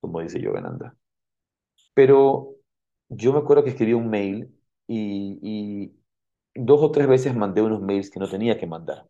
como 0.00 0.20
dice 0.20 0.40
Yogananda. 0.40 0.96
Pero 1.94 2.56
yo 3.08 3.32
me 3.32 3.38
acuerdo 3.40 3.64
que 3.64 3.70
escribí 3.70 3.92
un 3.94 4.08
mail 4.10 4.54
y, 4.86 5.38
y 5.42 5.96
dos 6.54 6.82
o 6.82 6.90
tres 6.90 7.08
veces 7.08 7.34
mandé 7.36 7.62
unos 7.62 7.80
mails 7.82 8.10
que 8.10 8.20
no 8.20 8.28
tenía 8.28 8.58
que 8.58 8.66
mandar. 8.66 9.08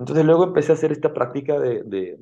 Entonces 0.00 0.24
luego 0.24 0.44
empecé 0.44 0.72
a 0.72 0.74
hacer 0.76 0.92
esta 0.92 1.12
práctica 1.12 1.58
de, 1.60 1.82
de, 1.84 2.16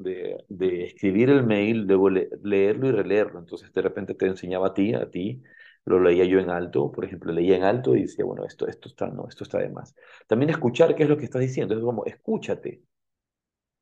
de, 0.49 0.85
escribir 0.85 1.31
el 1.31 1.45
mail, 1.45 1.83
luego 1.87 2.11
leerlo 2.11 2.89
y 2.89 2.93
releerlo. 2.93 3.39
Entonces 3.39 3.73
de 3.73 3.83
repente 3.83 4.15
te 4.15 4.27
enseñaba 4.27 4.69
a 4.69 4.75
ti, 4.75 4.95
a 4.95 5.09
ti, 5.11 5.43
lo 5.85 6.01
leía 6.01 6.25
yo 6.25 6.41
en 6.41 6.51
alto, 6.51 6.91
por 6.91 7.05
ejemplo, 7.05 7.33
leía 7.33 7.57
en 7.57 7.63
alto 7.63 7.95
y 7.95 8.03
decía, 8.03 8.25
bueno, 8.25 8.45
esto, 8.45 8.67
esto 8.67 8.89
está, 8.89 9.07
no, 9.09 9.29
esto 9.29 9.45
está 9.45 9.59
de 9.59 9.69
más. 9.71 9.95
También 10.27 10.51
escuchar 10.51 10.97
qué 10.97 11.05
es 11.05 11.09
lo 11.09 11.17
que 11.17 11.25
estás 11.25 11.41
diciendo, 11.41 11.75
es 11.75 11.81
como, 11.81 12.05
escúchate. 12.05 12.83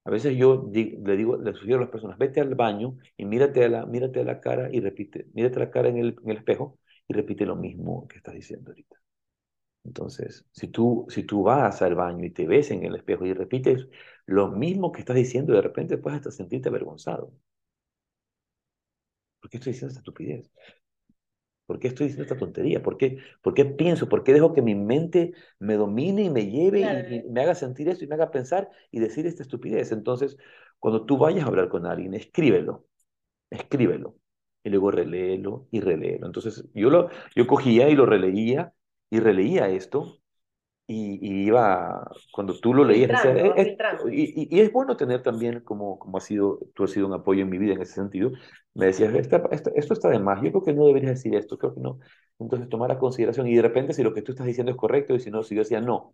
A 0.05 0.11
veces 0.11 0.37
yo 0.39 0.71
le 0.73 1.17
digo, 1.17 1.37
le 1.37 1.53
sugiero 1.53 1.79
a 1.79 1.81
las 1.83 1.91
personas, 1.91 2.17
vete 2.19 2.41
al 2.41 2.55
baño 2.55 2.97
y 3.17 3.25
mírate 3.27 3.65
a 3.65 3.69
la, 3.69 3.87
mírate 3.87 4.21
a 4.21 4.25
la 4.25 4.41
cara 4.41 4.69
y 4.73 4.81
repite, 4.81 5.27
mírate 5.35 5.57
a 5.57 5.61
la 5.61 5.71
cara 5.71 5.89
en 5.89 5.99
el, 5.99 6.17
en 6.23 6.31
el 6.31 6.37
espejo 6.39 6.79
y 7.09 7.13
repite 7.15 7.45
lo 7.47 7.57
mismo 7.57 8.07
que 8.09 8.17
estás 8.19 8.35
diciendo 8.35 8.71
ahorita. 8.71 8.97
Entonces, 9.87 10.45
si 10.53 10.69
tú, 10.69 11.07
si 11.09 11.23
tú 11.25 11.45
vas 11.45 11.81
al 11.83 11.95
baño 11.95 12.25
y 12.25 12.31
te 12.31 12.47
ves 12.47 12.71
en 12.71 12.85
el 12.85 12.97
espejo 12.97 13.25
y 13.25 13.33
repites 13.33 13.89
lo 14.27 14.49
mismo 14.49 14.93
que 14.93 15.01
estás 15.01 15.17
diciendo, 15.17 15.53
de 15.55 15.63
repente 15.63 15.99
puedes 15.99 16.19
hasta 16.19 16.33
sentirte 16.33 16.69
avergonzado. 16.69 17.33
¿Por 19.41 19.51
qué 19.51 19.59
estoy 19.59 19.73
diciendo 19.73 19.91
esta 19.93 20.01
estupidez? 20.01 20.51
¿Por 21.67 21.79
qué 21.79 21.89
estoy 21.89 22.07
diciendo 22.07 22.25
esta 22.25 22.37
tontería? 22.37 22.83
¿Por 22.83 22.97
qué, 22.97 23.19
¿Por 23.43 23.55
qué 23.55 23.65
pienso? 23.65 24.09
¿Por 24.09 24.25
qué 24.25 24.33
dejo 24.33 24.53
que 24.53 24.63
mi 24.63 24.75
mente 24.75 25.33
me 25.61 25.75
domine 25.75 26.25
y 26.25 26.31
me 26.31 26.51
lleve 26.51 26.81
y, 26.81 27.29
me 27.31 27.43
haga 27.43 27.55
sentir 27.55 27.89
esto 27.89 28.05
y 28.05 28.09
me 28.09 28.15
haga 28.15 28.31
pensar 28.31 28.71
y 28.91 29.01
decir 29.01 29.27
esta 29.27 29.43
estupidez? 29.43 29.93
Entonces, 29.93 30.37
cuando 30.81 31.07
tú 31.07 31.17
vayas 31.19 31.45
a 31.45 31.49
hablar 31.49 31.69
con 31.69 31.87
alguien, 31.87 32.15
escríbelo, 32.15 32.87
escríbelo. 33.51 34.17
Y 34.65 34.71
luego 34.71 34.91
reléelo 34.91 35.69
y 35.71 35.81
reléelo. 35.81 36.27
Entonces, 36.27 36.65
yo, 36.75 36.91
lo, 36.91 37.09
yo 37.37 37.47
cogía 37.47 37.89
y 37.89 37.95
lo 37.95 38.05
releía 38.05 38.75
y 39.11 39.21
releía 39.21 39.69
esto 39.69 40.21
y, 40.89 41.47
iba, 41.47 42.09
cuando 42.33 42.59
tú 42.61 42.73
lo 42.73 42.85
leías, 42.85 43.21
y, 44.09 44.61
es 44.61 44.73
bueno 44.73 44.97
tener 44.97 45.21
también, 45.21 45.61
como, 45.61 45.99
como 45.99 46.19
ha 46.19 46.21
sido, 46.21 46.61
tú 46.75 46.85
has 46.85 46.93
sido 46.93 47.09
un 47.09 47.15
apoyo 47.15 47.43
en 47.43 47.51
mi 47.51 47.59
vida 47.59 47.75
en 47.75 47.83
ese 47.83 47.95
sentido, 47.95 48.31
me 48.75 48.87
decías, 48.87 49.13
esto 49.15 49.93
está 49.95 50.09
de 50.09 50.21
más, 50.21 50.41
yo 50.43 50.51
creo 50.51 50.63
que 50.63 50.73
no 50.73 50.87
deberías 50.87 51.15
decir 51.15 51.35
esto, 51.35 51.59
creo 51.59 51.75
que 51.75 51.81
no. 51.81 51.99
Entonces 52.39 52.69
tomar 52.69 52.93
a 52.93 52.99
consideración 52.99 53.49
y 53.49 53.57
de 53.57 53.63
repente 53.63 53.95
si 53.95 54.03
lo 54.03 54.15
que 54.15 54.23
tú 54.23 54.33
estás 54.33 54.47
diciendo 54.47 54.71
es 54.71 54.77
correcto 54.77 55.15
y 55.15 55.21
si 55.21 55.31
no, 55.31 55.43
si 55.43 55.57
yo 55.57 55.63
decía, 55.63 55.81
no, 55.81 56.13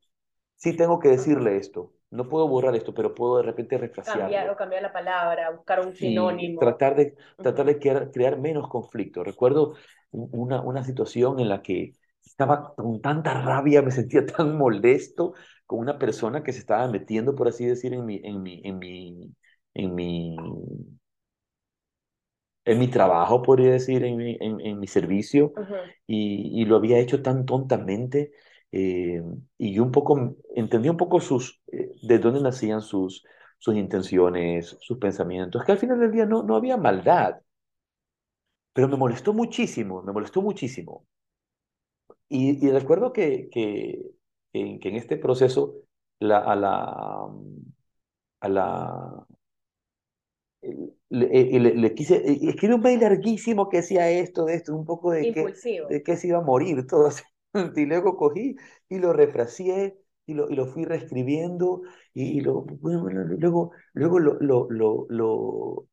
sí 0.57 0.75
tengo 0.75 0.99
que 1.01 1.09
decirle 1.09 1.57
esto, 1.57 1.93
no 2.11 2.29
puedo 2.29 2.49
borrar 2.49 2.75
esto, 2.75 2.95
pero 2.95 3.15
puedo 3.15 3.39
de 3.39 3.43
repente 3.43 3.77
refrasearlo. 3.77 4.23
Cambiar 4.23 4.51
o 4.51 4.57
cambiar 4.57 4.83
la 4.83 4.93
palabra, 4.93 5.51
buscar 5.51 5.85
un 5.85 5.95
sinónimo. 5.95 6.61
tratar 6.61 6.95
de, 6.95 7.15
tratar 7.37 7.67
de 7.67 7.79
crear, 7.79 8.11
crear 8.11 8.39
menos 8.39 8.69
conflicto. 8.69 9.23
Recuerdo 9.23 9.75
una, 10.13 10.63
una 10.63 10.83
situación 10.85 11.41
en 11.41 11.49
la 11.49 11.61
que 11.61 11.93
estaba 12.25 12.75
con 12.75 13.01
tanta 13.01 13.35
rabia, 13.43 13.83
me 13.83 13.91
sentía 13.91 14.25
tan 14.27 14.57
molesto 14.57 15.35
con 15.67 15.79
una 15.81 15.99
persona 15.99 16.43
que 16.43 16.53
se 16.53 16.61
estaba 16.61 16.89
metiendo, 16.89 17.35
por 17.35 17.49
así 17.49 17.67
decir, 17.67 17.95
en 17.95 18.05
mi, 18.07 18.21
en 18.25 18.43
mi, 18.43 18.61
en 18.65 18.79
mi, 18.79 19.35
en 19.75 19.95
mi, 19.95 20.37
en 22.65 22.79
mi 22.79 22.89
trabajo, 22.89 23.43
podría 23.43 23.73
decir, 23.73 24.05
en 24.05 24.17
mi, 24.17 24.37
en, 24.41 24.79
mi 24.79 24.87
servicio, 24.87 25.53
y, 26.07 26.63
y, 26.63 26.65
lo 26.67 26.77
había 26.77 26.99
hecho 26.99 27.23
tan 27.23 27.45
tontamente, 27.47 28.33
eh, 28.73 29.23
y 29.59 29.75
yo 29.75 29.83
un 29.83 29.91
poco, 29.93 30.37
entendí 30.55 30.89
un 30.89 30.97
poco 30.97 31.21
sus, 31.21 31.61
eh, 31.73 31.91
de 32.03 32.19
dónde 32.19 32.41
nacían 32.41 32.81
sus, 32.83 33.25
sus 33.59 33.75
intenciones, 33.77 34.77
sus 34.81 34.99
pensamientos, 34.99 35.65
que 35.65 35.73
al 35.73 35.79
final 35.79 35.99
del 36.01 36.13
día 36.13 36.27
no, 36.27 36.43
no 36.45 36.57
había 36.57 36.77
maldad, 36.77 37.37
pero 38.75 38.89
me 38.89 38.97
molestó 38.99 39.33
muchísimo, 39.33 40.03
me 40.03 40.13
molestó 40.13 40.43
muchísimo. 40.43 41.07
Y, 42.35 42.71
recuerdo 42.71 43.13
que, 43.13 43.51
que, 43.51 44.01
que, 44.53 44.79
en 44.89 44.97
este 44.97 45.19
proceso 45.19 45.75
la, 46.19 46.39
a 46.39 46.57
la, 46.57 47.29
a 48.41 48.49
la 48.49 49.27
le, 51.11 51.59
le, 51.59 51.95
quise, 51.95 52.23
escribí 52.49 52.73
un 52.73 52.81
mail 52.81 53.01
larguísimo 53.01 53.69
que 53.69 53.79
decía 53.79 54.11
esto, 54.11 54.47
de 54.47 54.55
esto, 54.55 54.75
un 54.75 54.87
poco 54.87 55.11
de 55.11 55.31
que, 55.33 55.45
de 55.91 56.03
que 56.03 56.17
se 56.17 56.29
iba 56.29 56.39
a 56.39 56.43
morir 56.43 56.87
todo. 56.87 57.11
Y 57.77 57.85
luego 57.85 58.17
cogí 58.17 58.57
y 58.89 58.99
lo 58.99 59.13
refraseé 59.13 59.99
y 60.25 60.33
lo, 60.33 60.49
y 60.49 60.55
lo 60.55 60.65
fui 60.69 60.87
reescribiendo 60.87 61.83
y, 62.15 62.41
lo, 62.41 62.63
bueno, 62.63 63.11
luego, 63.11 63.73
luego 63.93 64.19
lo, 64.21 64.39
lo, 64.41 64.71
lo, 64.71 65.07
lo, 65.11 65.87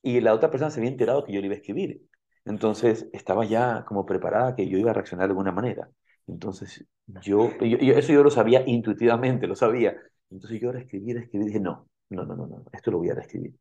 y 0.00 0.22
la 0.22 0.32
otra 0.32 0.50
persona 0.50 0.70
se 0.70 0.80
había 0.80 0.92
enterado 0.92 1.24
que 1.24 1.34
yo 1.34 1.40
le 1.40 1.46
iba 1.48 1.56
a 1.56 1.58
escribir. 1.58 2.00
Entonces 2.44 3.08
estaba 3.12 3.44
ya 3.44 3.84
como 3.86 4.04
preparada 4.06 4.54
que 4.56 4.68
yo 4.68 4.78
iba 4.78 4.90
a 4.90 4.94
reaccionar 4.94 5.26
de 5.28 5.32
alguna 5.32 5.52
manera. 5.52 5.90
Entonces 6.26 6.84
yo, 7.06 7.50
eso 7.60 8.12
yo 8.12 8.22
lo 8.22 8.30
sabía 8.30 8.62
intuitivamente, 8.66 9.46
lo 9.46 9.56
sabía. 9.56 9.96
Entonces 10.30 10.60
yo 10.60 10.72
reescribí, 10.72 11.12
reescribí, 11.14 11.46
dije, 11.46 11.60
no, 11.60 11.88
no, 12.10 12.24
no, 12.24 12.36
no, 12.36 12.46
no, 12.46 12.64
esto 12.72 12.90
lo 12.90 12.98
voy 12.98 13.10
a 13.10 13.14
reescribir. 13.14 13.54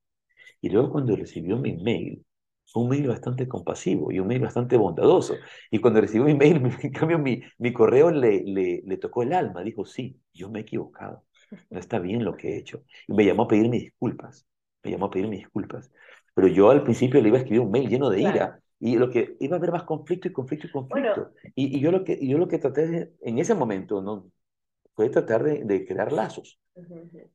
Y 0.62 0.70
luego 0.70 0.92
cuando 0.92 1.16
recibió 1.16 1.58
mi 1.58 1.74
mail, 1.78 2.26
fue 2.66 2.84
un 2.84 2.90
mail 2.90 3.08
bastante 3.08 3.48
compasivo 3.48 4.12
y 4.12 4.20
un 4.20 4.28
mail 4.28 4.42
bastante 4.42 4.78
bondadoso. 4.78 5.36
Y 5.70 5.80
cuando 5.80 6.02
recibió 6.02 6.26
mi 6.26 6.34
mail, 6.36 6.62
en 6.82 6.92
cambio 6.92 7.20
mi, 7.20 7.42
mi 7.58 7.74
correo 7.74 8.12
le, 8.12 8.44
le, 8.44 8.82
le 8.86 8.98
tocó 8.98 9.24
el 9.24 9.34
alma. 9.34 9.62
Dijo, 9.64 9.86
sí, 9.86 10.20
yo 10.34 10.50
me 10.50 10.60
he 10.60 10.62
equivocado. 10.64 11.26
No 11.70 11.80
está 11.80 12.00
bien 12.00 12.24
lo 12.24 12.36
que 12.38 12.54
he 12.54 12.58
hecho. 12.58 12.84
Y 13.08 13.14
me 13.14 13.26
llamó 13.26 13.44
a 13.44 13.48
pedirme 13.48 13.80
disculpas. 13.80 14.46
Me 14.84 14.92
llamó 14.92 15.06
a 15.08 15.12
pedirme 15.12 15.38
disculpas. 15.38 15.92
Pero 16.34 16.48
yo 16.48 16.70
al 16.72 16.84
principio 16.84 17.22
le 17.22 17.28
iba 17.30 17.38
a 17.38 17.42
escribir 17.42 17.62
un 17.62 17.72
mail 17.72 17.90
lleno 17.90 18.10
de 18.10 18.22
ira 18.22 18.60
y 18.86 18.98
lo 18.98 19.10
que 19.10 19.38
iba 19.40 19.56
a 19.56 19.60
haber 19.60 19.72
más 19.72 19.84
conflicto 19.84 20.28
y 20.28 20.34
conflicto 20.34 20.68
y 20.68 20.72
conflicto. 20.72 21.32
y, 21.56 21.78
y, 21.78 21.80
yo 21.80 21.90
lo 21.90 22.04
que, 22.04 22.20
yo 22.28 22.38
lo 22.38 22.50
que 22.50 22.60
traté 22.60 23.14
en 23.22 23.40
ese 23.40 23.56
momento 23.56 24.02
¿no? 24.02 24.30
fue 24.94 25.10
tratar 25.10 25.42
de, 25.42 25.64
de 25.64 25.86
crear 25.86 26.12
lazos. 26.12 26.60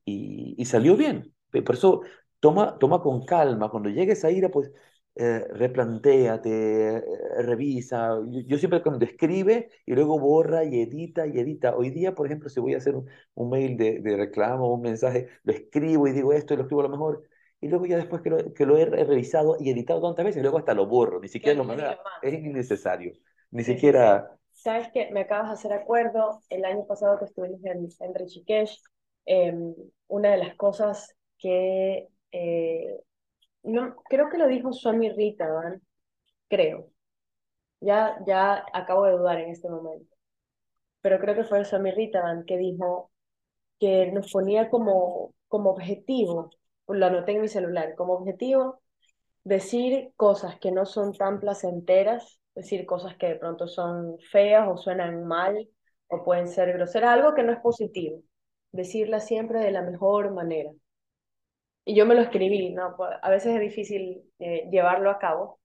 y, 0.04 0.54
y, 0.58 0.64
salió 0.66 0.94
bien. 0.94 1.34
Por 1.64 1.74
eso 1.74 2.02
toma, 2.38 2.78
toma 2.78 3.00
con 3.00 3.24
calma. 3.24 3.70
Cuando 3.70 3.88
llegues 3.88 4.26
a 4.26 4.30
ira, 4.30 4.50
pues 4.50 4.70
eh, 5.14 5.46
replantéate, 5.54 6.98
eh, 6.98 7.02
revisa. 7.38 8.18
Yo, 8.46 8.58
siempre 8.58 8.82
cuando 8.82 9.06
escribe 9.06 9.70
y 9.86 9.94
luego 9.94 10.20
borra 10.20 10.64
y 10.64 10.82
edita 10.82 11.26
y 11.26 11.38
edita. 11.38 11.74
Hoy 11.74 11.88
día, 11.88 12.14
por 12.14 12.26
ejemplo, 12.26 12.50
si 12.50 12.60
voy 12.60 12.74
a 12.74 12.76
hacer 12.76 12.94
un, 12.94 13.08
un 13.34 13.48
mail 13.48 13.78
de, 13.78 14.00
de 14.00 14.16
reclamo, 14.18 14.70
un 14.74 14.82
mensaje, 14.82 15.28
lo 15.44 15.54
escribo 15.54 16.06
y 16.08 16.12
digo 16.12 16.34
esto 16.34 16.52
y 16.52 16.58
lo 16.58 16.64
escribo 16.64 16.80
a 16.82 16.84
lo 16.84 16.90
mejor 16.90 17.22
y 17.60 17.68
luego 17.68 17.86
ya 17.86 17.96
después 17.96 18.22
que 18.22 18.30
lo, 18.30 18.54
que 18.54 18.66
lo 18.66 18.76
he 18.76 18.84
revisado 18.84 19.56
y 19.58 19.70
editado 19.70 20.00
tantas 20.00 20.24
veces, 20.24 20.42
luego 20.42 20.58
hasta 20.58 20.74
lo 20.74 20.86
borro, 20.86 21.20
ni 21.20 21.28
siquiera 21.28 21.58
lo 21.58 21.64
mando, 21.64 21.84
es 22.22 22.34
innecesario, 22.34 23.12
ni 23.50 23.64
siquiera... 23.64 24.30
Sabes 24.52 24.90
que 24.92 25.10
me 25.10 25.20
acabas 25.20 25.48
de 25.48 25.54
hacer 25.54 25.72
acuerdo, 25.72 26.42
el 26.48 26.64
año 26.64 26.84
pasado 26.86 27.18
que 27.18 27.26
estuvimos 27.26 27.64
en, 27.64 27.88
en 28.00 28.14
Rishikesh, 28.14 28.80
em, 29.24 29.74
una 30.08 30.30
de 30.30 30.38
las 30.38 30.56
cosas 30.56 31.14
que, 31.38 32.08
eh, 32.32 33.00
no, 33.62 33.96
creo 34.08 34.28
que 34.30 34.38
lo 34.38 34.48
dijo 34.48 34.72
Swami 34.72 35.10
Rita, 35.10 35.46
¿verdad? 35.46 35.80
creo, 36.48 36.90
ya, 37.80 38.18
ya 38.26 38.64
acabo 38.72 39.04
de 39.04 39.12
dudar 39.12 39.40
en 39.40 39.50
este 39.50 39.68
momento, 39.68 40.14
pero 41.00 41.18
creo 41.18 41.34
que 41.34 41.44
fue 41.44 41.64
Swami 41.64 41.90
Rita 41.92 42.22
que 42.46 42.56
dijo 42.56 43.10
que 43.80 44.10
nos 44.12 44.32
ponía 44.32 44.70
como, 44.70 45.34
como 45.48 45.70
objetivo 45.70 46.50
lo 46.88 47.06
anoté 47.06 47.32
en 47.32 47.42
mi 47.42 47.48
celular, 47.48 47.94
como 47.96 48.14
objetivo 48.14 48.80
decir 49.48 50.12
cosas 50.16 50.58
que 50.58 50.70
no 50.70 50.84
son 50.84 51.14
tan 51.14 51.40
placenteras, 51.40 52.40
decir 52.54 52.84
cosas 52.86 53.16
que 53.16 53.28
de 53.28 53.36
pronto 53.36 53.66
son 53.66 54.18
feas 54.30 54.68
o 54.68 54.76
suenan 54.76 55.24
mal 55.26 55.68
o 56.08 56.22
pueden 56.24 56.48
ser 56.48 56.72
groseras, 56.72 57.10
algo 57.10 57.34
que 57.34 57.42
no 57.42 57.52
es 57.52 57.60
positivo, 57.60 58.22
decirla 58.72 59.20
siempre 59.20 59.60
de 59.60 59.70
la 59.70 59.82
mejor 59.82 60.32
manera. 60.32 60.70
Y 61.84 61.94
yo 61.94 62.04
me 62.04 62.14
lo 62.14 62.20
escribí, 62.20 62.74
¿no? 62.74 62.94
Pues, 62.96 63.10
a 63.22 63.30
veces 63.30 63.54
es 63.54 63.60
difícil 63.60 64.22
eh, 64.38 64.68
llevarlo 64.70 65.10
a 65.10 65.18
cabo, 65.18 65.60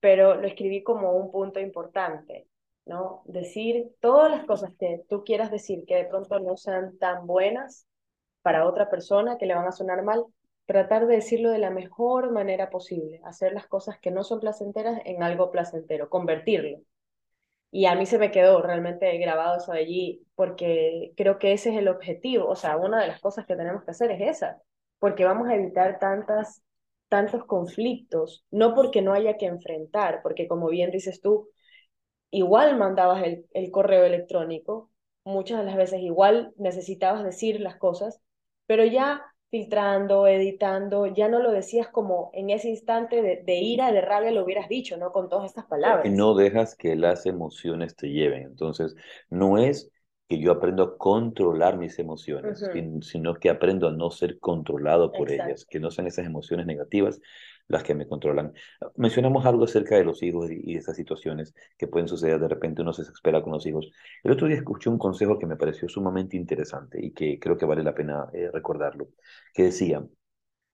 pero 0.00 0.34
lo 0.34 0.46
escribí 0.46 0.82
como 0.82 1.12
un 1.12 1.30
punto 1.30 1.60
importante, 1.60 2.46
¿no? 2.84 3.22
Decir 3.24 3.90
todas 4.00 4.30
las 4.30 4.44
cosas 4.44 4.72
que 4.78 5.02
tú 5.08 5.24
quieras 5.24 5.50
decir 5.50 5.84
que 5.86 5.96
de 5.96 6.04
pronto 6.04 6.38
no 6.40 6.56
sean 6.58 6.98
tan 6.98 7.26
buenas 7.26 7.86
para 8.42 8.66
otra 8.66 8.90
persona, 8.90 9.38
que 9.38 9.46
le 9.46 9.54
van 9.54 9.66
a 9.66 9.72
sonar 9.72 10.02
mal, 10.02 10.24
tratar 10.66 11.06
de 11.06 11.16
decirlo 11.16 11.50
de 11.50 11.58
la 11.58 11.70
mejor 11.70 12.32
manera 12.32 12.70
posible, 12.70 13.20
hacer 13.24 13.52
las 13.52 13.66
cosas 13.66 13.98
que 13.98 14.10
no 14.10 14.24
son 14.24 14.40
placenteras 14.40 15.00
en 15.04 15.22
algo 15.22 15.50
placentero, 15.50 16.08
convertirlo. 16.10 16.78
Y 17.70 17.86
a 17.86 17.96
mí 17.96 18.06
se 18.06 18.18
me 18.18 18.30
quedó 18.30 18.62
realmente 18.62 19.16
grabado 19.18 19.56
eso 19.58 19.72
de 19.72 19.80
allí, 19.80 20.26
porque 20.36 21.12
creo 21.16 21.38
que 21.38 21.52
ese 21.52 21.70
es 21.70 21.76
el 21.76 21.88
objetivo, 21.88 22.46
o 22.48 22.54
sea, 22.56 22.76
una 22.76 23.00
de 23.00 23.08
las 23.08 23.20
cosas 23.20 23.46
que 23.46 23.56
tenemos 23.56 23.84
que 23.84 23.90
hacer 23.90 24.10
es 24.12 24.20
esa, 24.36 24.62
porque 25.00 25.24
vamos 25.24 25.48
a 25.48 25.56
evitar 25.56 25.98
tantas, 25.98 26.62
tantos 27.08 27.44
conflictos, 27.46 28.44
no 28.52 28.74
porque 28.74 29.02
no 29.02 29.12
haya 29.12 29.36
que 29.38 29.46
enfrentar, 29.46 30.20
porque 30.22 30.46
como 30.46 30.68
bien 30.68 30.90
dices 30.92 31.20
tú, 31.20 31.48
igual 32.30 32.78
mandabas 32.78 33.24
el, 33.24 33.46
el 33.52 33.70
correo 33.70 34.04
electrónico, 34.04 34.90
muchas 35.24 35.58
de 35.60 35.64
las 35.66 35.76
veces 35.76 36.00
igual 36.00 36.52
necesitabas 36.56 37.24
decir 37.24 37.60
las 37.60 37.76
cosas, 37.76 38.20
pero 38.66 38.84
ya 38.84 39.22
filtrando, 39.54 40.26
editando, 40.26 41.06
ya 41.06 41.28
no 41.28 41.38
lo 41.38 41.52
decías 41.52 41.86
como 41.86 42.32
en 42.34 42.50
ese 42.50 42.70
instante 42.70 43.22
de, 43.22 43.54
ira, 43.60 43.92
de 43.92 44.00
rabia, 44.00 44.32
lo 44.32 44.42
hubieras 44.42 44.68
dicho, 44.68 44.96
¿no? 44.96 45.12
Con 45.12 45.28
todas 45.28 45.46
estas 45.46 45.66
palabras. 45.66 46.10
No 46.10 46.34
dejas 46.34 46.74
que 46.74 46.96
las 46.96 47.24
emociones 47.24 47.94
te 47.94 48.08
lleven. 48.08 48.42
Entonces, 48.42 48.96
no 49.30 49.56
es 49.56 49.92
que 50.28 50.40
yo 50.40 50.50
aprendo 50.50 50.82
a 50.82 50.98
controlar 50.98 51.78
mis 51.78 52.00
emociones, 52.00 52.68
sino 53.02 53.34
que 53.34 53.48
aprendo 53.48 53.86
a 53.86 53.92
no 53.92 54.10
ser 54.10 54.40
controlado 54.40 55.12
por 55.12 55.30
ellas, 55.30 55.64
que 55.64 55.78
no 55.78 55.92
sean 55.92 56.08
esas 56.08 56.26
emociones 56.26 56.66
negativas 56.66 57.20
las 57.68 57.82
que 57.82 57.94
me 57.94 58.06
controlan. 58.06 58.52
Mencionamos 58.96 59.44
algo 59.46 59.64
acerca 59.64 59.96
de 59.96 60.04
los 60.04 60.22
hijos 60.22 60.50
y, 60.50 60.74
de 60.74 60.78
esas 60.78 60.96
situaciones 60.96 61.54
que 61.76 61.88
pueden 61.88 62.08
suceder, 62.08 62.38
de 62.40 62.48
repente 62.48 62.82
uno 62.82 62.92
se 62.92 63.02
desespera 63.02 63.42
con 63.42 63.52
los 63.52 63.66
hijos. 63.66 63.90
El 64.22 64.32
otro 64.32 64.46
día 64.46 64.56
escuché 64.56 64.90
un 64.90 64.98
consejo 64.98 65.38
que 65.38 65.46
me 65.46 65.56
pareció 65.56 65.88
sumamente 65.88 66.36
interesante 66.36 67.04
y 67.04 67.12
que 67.12 67.38
creo 67.38 67.56
que 67.56 67.66
vale 67.66 67.82
la 67.82 67.94
pena 67.94 68.28
eh, 68.32 68.50
recordarlo, 68.52 69.08
que 69.52 69.64
decía, 69.64 70.04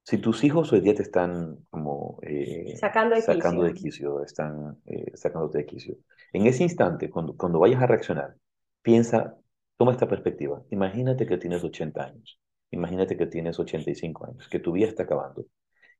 si 0.03 0.18
tus 0.18 0.43
hijos 0.45 0.72
hoy 0.72 0.80
día 0.80 0.95
te 0.95 1.03
están 1.03 1.59
como 1.70 2.18
eh, 2.22 2.76
sacando, 2.76 3.14
de, 3.14 3.22
sacando 3.22 3.62
de 3.62 3.74
quicio, 3.74 4.24
están 4.24 4.78
eh, 4.86 5.12
sacándote 5.14 5.59
de 5.59 5.66
quicio, 5.66 5.97
en 6.32 6.47
ese 6.47 6.62
instante, 6.62 7.11
cuando, 7.11 7.36
cuando 7.36 7.61
vayas 7.61 7.82
a 7.82 7.86
reaccionar, 7.86 8.34
piensa, 8.82 9.36
toma 9.76 9.93
esta 9.93 10.09
perspectiva, 10.09 10.62
imagínate 10.70 11.26
que 11.26 11.38
tienes 11.38 11.62
80 11.62 12.03
años, 12.03 12.41
imagínate 12.70 13.16
que 13.16 13.26
tienes 13.26 13.59
85 13.59 14.26
años, 14.26 14.49
que 14.49 14.59
tu 14.59 14.72
vida 14.72 14.88
está 14.88 15.05
acabando 15.05 15.45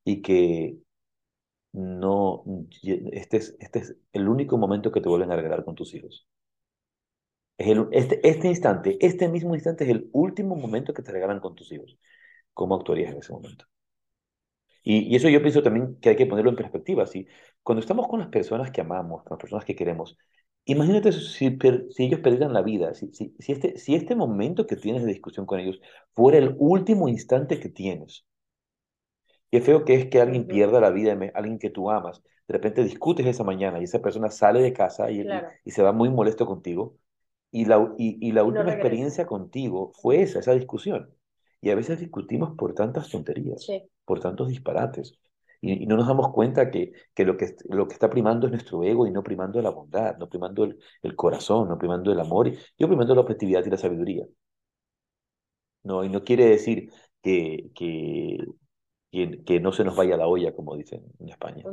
y 0.03 0.21
que 0.21 0.77
no, 1.73 2.43
este 2.81 3.37
es, 3.37 3.55
este 3.59 3.79
es 3.79 3.97
el 4.13 4.27
único 4.29 4.57
momento 4.57 4.91
que 4.91 5.01
te 5.01 5.09
vuelven 5.09 5.31
a 5.31 5.35
regalar 5.35 5.63
con 5.65 5.75
tus 5.75 5.93
hijos. 5.93 6.27
Es 7.57 7.67
el, 7.67 7.87
este, 7.91 8.27
este 8.27 8.47
instante, 8.49 8.97
este 8.99 9.29
mismo 9.29 9.55
instante 9.55 9.83
es 9.85 9.91
el 9.91 10.09
último 10.13 10.55
momento 10.55 10.93
que 10.93 11.01
te 11.03 11.11
regalan 11.11 11.39
con 11.39 11.55
tus 11.55 11.71
hijos. 11.71 11.97
¿Cómo 12.53 12.75
actuarías 12.75 13.11
en 13.13 13.19
ese 13.19 13.33
momento? 13.33 13.65
Y, 14.83 15.11
y 15.11 15.15
eso 15.15 15.29
yo 15.29 15.41
pienso 15.41 15.61
también 15.63 15.97
que 15.99 16.09
hay 16.09 16.15
que 16.15 16.25
ponerlo 16.25 16.49
en 16.51 16.55
perspectiva. 16.57 17.05
¿sí? 17.05 17.27
Cuando 17.63 17.81
estamos 17.81 18.07
con 18.07 18.19
las 18.19 18.29
personas 18.29 18.71
que 18.71 18.81
amamos, 18.81 19.23
con 19.23 19.35
las 19.35 19.41
personas 19.41 19.65
que 19.65 19.75
queremos, 19.75 20.17
imagínate 20.65 21.11
si, 21.11 21.57
ellos 21.97 22.19
perdieran 22.21 22.53
la 22.53 22.61
vida, 22.61 22.93
si, 22.93 23.11
si, 23.13 23.33
este, 23.47 23.77
si 23.77 23.95
este 23.95 24.15
momento 24.15 24.67
que 24.67 24.75
tienes 24.75 25.03
de 25.03 25.09
discusión 25.09 25.45
con 25.45 25.59
ellos 25.59 25.79
fuera 26.13 26.37
el 26.37 26.55
último 26.57 27.07
instante 27.09 27.59
que 27.59 27.69
tienes, 27.69 28.25
Qué 29.51 29.61
feo 29.61 29.83
que 29.83 29.95
es 29.95 30.05
que 30.07 30.21
alguien 30.21 30.47
pierda 30.47 30.79
la 30.79 30.91
vida, 30.91 31.17
alguien 31.33 31.59
que 31.59 31.69
tú 31.69 31.91
amas. 31.91 32.21
De 32.47 32.53
repente 32.53 32.83
discutes 32.83 33.25
esa 33.25 33.43
mañana 33.43 33.79
y 33.79 33.83
esa 33.83 34.01
persona 34.01 34.29
sale 34.31 34.61
de 34.61 34.73
casa 34.73 35.11
y, 35.11 35.25
y, 35.65 35.71
se 35.71 35.83
va 35.83 35.91
muy 35.91 36.09
molesto 36.09 36.45
contigo. 36.45 36.97
Y 37.51 37.65
la, 37.65 37.93
y, 37.97 38.31
la 38.31 38.43
última 38.45 38.71
experiencia 38.71 39.25
contigo 39.25 39.91
fue 40.01 40.21
esa, 40.21 40.39
esa 40.39 40.53
discusión. 40.53 41.13
Y 41.59 41.69
a 41.69 41.75
veces 41.75 41.99
discutimos 41.99 42.55
por 42.57 42.73
tantas 42.73 43.09
tonterías, 43.09 43.67
por 44.05 44.21
tantos 44.21 44.47
disparates. 44.47 45.19
Y, 45.59 45.85
no 45.85 45.97
nos 45.97 46.07
damos 46.07 46.31
cuenta 46.31 46.71
que, 46.71 46.93
que, 47.13 47.25
lo 47.25 47.35
que 47.35 47.55
lo 47.69 47.87
que 47.87 47.93
está 47.93 48.09
primando 48.09 48.47
es 48.47 48.53
nuestro 48.53 48.83
ego 48.83 49.05
y 49.05 49.11
no 49.11 49.21
primando 49.21 49.61
la 49.61 49.69
bondad, 49.69 50.17
no 50.17 50.29
primando 50.29 50.63
el, 50.63 50.79
el 51.03 51.15
corazón, 51.15 51.67
no 51.67 51.77
primando 51.77 52.11
el 52.11 52.19
amor, 52.21 52.47
y 52.47 52.57
yo 52.77 52.87
primando 52.87 53.13
la 53.15 53.21
objetividad 53.21 53.65
y 53.65 53.69
la 53.69 53.77
sabiduría. 53.77 54.25
No, 55.83 56.03
y 56.03 56.09
no 56.09 56.23
quiere 56.23 56.45
decir 56.45 56.91
que, 57.21 57.71
que, 57.75 58.37
que, 59.11 59.59
no 59.59 59.73
se 59.73 59.83
nos 59.83 59.95
vaya 59.95 60.17
la 60.17 60.27
olla, 60.27 60.53
como 60.55 60.75
dicen 60.75 61.03
en 61.19 61.29
España. 61.29 61.63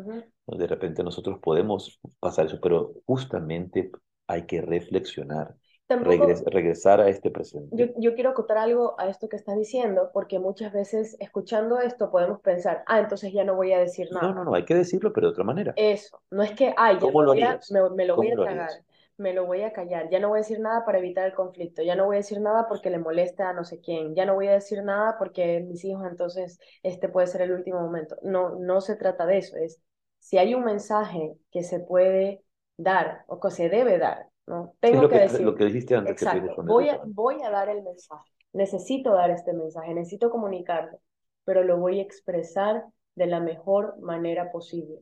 De 0.46 0.66
repente 0.66 1.02
nosotros 1.04 1.38
podemos 1.40 2.00
pasar 2.18 2.46
eso, 2.46 2.58
pero 2.60 2.94
justamente 3.06 3.90
hay 4.26 4.44
que 4.46 4.60
reflexionar, 4.60 5.54
regresar 5.88 7.00
a 7.00 7.08
este 7.08 7.30
presente. 7.30 7.74
Yo, 7.76 7.86
yo, 7.96 8.14
quiero 8.14 8.30
acotar 8.30 8.58
algo 8.58 8.94
a 8.98 9.08
esto 9.08 9.28
que 9.28 9.36
estás 9.36 9.56
diciendo, 9.56 10.10
porque 10.12 10.38
muchas 10.38 10.72
veces 10.72 11.16
escuchando 11.20 11.78
esto 11.78 12.10
podemos 12.10 12.40
pensar, 12.40 12.82
ah, 12.86 12.98
entonces 12.98 13.32
ya 13.32 13.44
no 13.44 13.54
voy 13.54 13.72
a 13.72 13.78
decir 13.78 14.08
nada. 14.12 14.28
No, 14.28 14.34
no, 14.34 14.44
no, 14.44 14.54
hay 14.54 14.64
que 14.64 14.74
decirlo, 14.74 15.12
pero 15.12 15.28
de 15.28 15.32
otra 15.32 15.44
manera. 15.44 15.72
Eso, 15.76 16.20
no 16.30 16.42
es 16.42 16.52
que, 16.52 16.74
ay, 16.76 16.98
ya 17.00 17.06
me, 17.06 17.12
lo 17.12 17.34
me, 17.34 17.96
me, 17.96 18.06
lo 18.06 18.16
voy 18.16 18.30
a 18.32 18.34
tragar 18.34 18.70
me 19.18 19.34
lo 19.34 19.46
voy 19.46 19.62
a 19.62 19.72
callar, 19.72 20.08
ya 20.10 20.20
no 20.20 20.28
voy 20.28 20.38
a 20.38 20.42
decir 20.42 20.60
nada 20.60 20.84
para 20.84 20.98
evitar 20.98 21.26
el 21.26 21.34
conflicto, 21.34 21.82
ya 21.82 21.96
no 21.96 22.06
voy 22.06 22.16
a 22.16 22.18
decir 22.18 22.40
nada 22.40 22.66
porque 22.68 22.88
le 22.88 22.98
molesta 22.98 23.50
a 23.50 23.52
no 23.52 23.64
sé 23.64 23.80
quién, 23.80 24.14
ya 24.14 24.24
no 24.24 24.34
voy 24.34 24.46
a 24.46 24.52
decir 24.52 24.82
nada 24.84 25.16
porque 25.18 25.60
mis 25.60 25.84
hijos 25.84 26.06
entonces 26.08 26.58
este 26.84 27.08
puede 27.08 27.26
ser 27.26 27.42
el 27.42 27.52
último 27.52 27.80
momento. 27.80 28.16
No, 28.22 28.58
no 28.58 28.80
se 28.80 28.96
trata 28.96 29.26
de 29.26 29.38
eso, 29.38 29.56
es 29.56 29.82
si 30.20 30.38
hay 30.38 30.54
un 30.54 30.64
mensaje 30.64 31.36
que 31.50 31.64
se 31.64 31.80
puede 31.80 32.42
dar 32.76 33.24
o 33.26 33.40
que 33.40 33.50
se 33.50 33.68
debe 33.68 33.98
dar, 33.98 34.26
¿no? 34.46 34.74
Tengo 34.80 35.08
que, 35.08 35.18
decir. 35.18 35.40
Lo 35.40 35.54
que 35.54 35.64
dijiste 35.64 35.96
antes. 35.96 36.12
Exacto, 36.12 36.62
voy, 36.62 36.88
a, 36.88 37.00
voy 37.04 37.42
a 37.42 37.50
dar 37.50 37.68
el 37.68 37.82
mensaje, 37.82 38.30
necesito 38.52 39.12
dar 39.14 39.30
este 39.30 39.52
mensaje, 39.52 39.94
necesito 39.94 40.30
comunicarlo, 40.30 41.00
pero 41.44 41.64
lo 41.64 41.78
voy 41.78 41.98
a 41.98 42.02
expresar 42.02 42.84
de 43.16 43.26
la 43.26 43.40
mejor 43.40 43.98
manera 44.00 44.52
posible. 44.52 45.00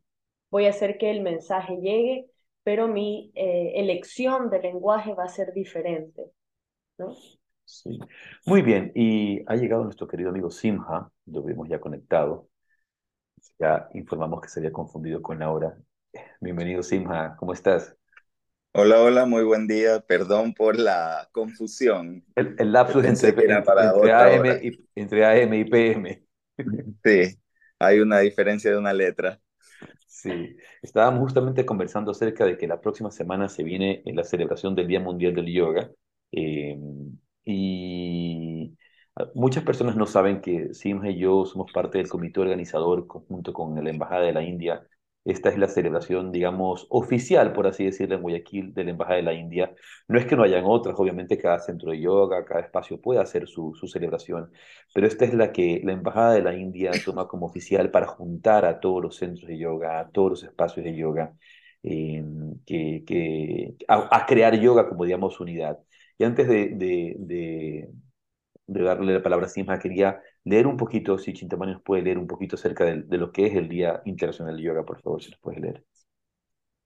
Voy 0.50 0.64
a 0.66 0.70
hacer 0.70 0.96
que 0.96 1.10
el 1.10 1.20
mensaje 1.20 1.76
llegue 1.76 2.30
pero 2.66 2.88
mi 2.88 3.30
eh, 3.36 3.74
elección 3.76 4.50
de 4.50 4.60
lenguaje 4.60 5.14
va 5.14 5.22
a 5.22 5.28
ser 5.28 5.52
diferente. 5.52 6.32
¿no? 6.98 7.14
Sí. 7.64 7.96
Muy 8.44 8.62
bien, 8.62 8.90
y 8.92 9.44
ha 9.46 9.54
llegado 9.54 9.84
nuestro 9.84 10.08
querido 10.08 10.30
amigo 10.30 10.50
Simha, 10.50 11.08
lo 11.26 11.44
vemos 11.44 11.68
ya 11.68 11.78
conectado. 11.78 12.48
Ya 13.60 13.88
informamos 13.94 14.40
que 14.40 14.48
se 14.48 14.58
había 14.58 14.72
confundido 14.72 15.22
con 15.22 15.38
la 15.38 15.52
hora. 15.52 15.78
Bienvenido 16.40 16.82
Simha, 16.82 17.36
¿cómo 17.36 17.52
estás? 17.52 17.96
Hola, 18.72 19.00
hola, 19.00 19.26
muy 19.26 19.44
buen 19.44 19.68
día. 19.68 20.00
Perdón 20.00 20.52
por 20.52 20.76
la 20.76 21.28
confusión. 21.30 22.24
El, 22.34 22.56
el 22.58 22.72
lapsus 22.72 23.04
entre, 23.04 23.54
AM 24.12 24.58
y, 24.60 24.88
entre 24.96 25.24
AM 25.24 25.54
y 25.54 25.64
PM. 25.66 26.26
Sí, 27.04 27.38
hay 27.78 28.00
una 28.00 28.18
diferencia 28.18 28.72
de 28.72 28.78
una 28.78 28.92
letra. 28.92 29.40
Sí, 30.26 30.56
estábamos 30.82 31.20
justamente 31.20 31.64
conversando 31.64 32.10
acerca 32.10 32.44
de 32.44 32.58
que 32.58 32.66
la 32.66 32.80
próxima 32.80 33.12
semana 33.12 33.48
se 33.48 33.62
viene 33.62 34.02
la 34.06 34.24
celebración 34.24 34.74
del 34.74 34.88
Día 34.88 34.98
Mundial 34.98 35.34
del 35.34 35.46
Yoga 35.52 35.88
em, 36.32 37.16
y 37.44 38.76
muchas 39.34 39.62
personas 39.62 39.94
no 39.96 40.06
saben 40.06 40.40
que 40.40 40.74
Simha 40.74 41.10
y 41.10 41.18
yo 41.18 41.44
somos 41.46 41.70
parte 41.72 41.98
del 41.98 42.08
comité 42.08 42.40
organizador 42.40 43.06
junto 43.06 43.52
con 43.52 43.82
la 43.82 43.90
Embajada 43.90 44.22
de 44.26 44.32
la 44.32 44.42
India 44.42 44.84
Esta 45.26 45.48
es 45.48 45.58
la 45.58 45.66
celebración, 45.66 46.30
digamos, 46.30 46.86
oficial, 46.88 47.52
por 47.52 47.66
así 47.66 47.84
decirlo, 47.84 48.14
en 48.14 48.22
Guayaquil 48.22 48.72
de 48.72 48.84
la 48.84 48.90
Embajada 48.92 49.16
de 49.16 49.22
la 49.24 49.32
India. 49.34 49.74
No 50.06 50.18
es 50.20 50.26
que 50.26 50.36
no 50.36 50.44
hayan 50.44 50.64
otras, 50.64 50.94
obviamente 51.00 51.36
cada 51.36 51.58
centro 51.58 51.90
de 51.90 52.00
yoga, 52.00 52.44
cada 52.44 52.60
espacio 52.60 53.00
puede 53.00 53.20
hacer 53.20 53.48
su, 53.48 53.74
celebración, 53.88 54.52
pero 54.94 55.06
esta 55.08 55.24
es 55.24 55.34
la 55.34 55.50
que 55.52 55.80
la 55.84 55.92
Embajada 55.92 56.34
de 56.34 56.42
la 56.42 56.54
India 56.56 56.92
toma 57.04 57.26
como 57.26 57.46
oficial 57.46 57.90
para 57.90 58.06
juntar 58.06 58.64
a 58.64 58.78
todos 58.78 59.02
los 59.02 59.16
centros 59.16 59.48
de 59.48 59.58
yoga, 59.58 59.98
a 59.98 60.08
todos 60.10 60.30
los 60.30 60.42
espacios 60.44 60.84
de 60.84 60.94
yoga, 60.96 61.34
eh, 61.82 62.24
que, 62.64 63.74
a, 63.88 64.26
crear 64.26 64.58
yoga 64.60 64.88
como, 64.88 65.04
digamos, 65.04 65.40
unidad. 65.40 65.78
Y 66.18 66.24
antes 66.24 66.48
de, 66.48 67.88
darle 68.66 69.14
la 69.14 69.22
palabra 69.22 69.46
a 69.46 69.48
Simha, 69.48 69.78
quería 69.78 70.20
leer 70.46 70.66
un 70.66 70.76
poquito, 70.76 71.18
si 71.18 71.32
Chintamani 71.32 71.72
nos 71.72 71.82
puede 71.82 72.02
leer 72.02 72.18
un 72.18 72.28
poquito 72.28 72.54
acerca 72.54 72.84
de, 72.84 73.02
de, 73.02 73.18
lo 73.18 73.32
que 73.32 73.46
es 73.46 73.54
el 73.56 73.68
Día 73.68 74.00
Internacional 74.04 74.54
del 74.54 74.64
Yoga, 74.64 74.84
por 74.84 75.02
favor, 75.02 75.22
si 75.22 75.30
nos 75.30 75.40
puede 75.40 75.60
leer. 75.60 75.84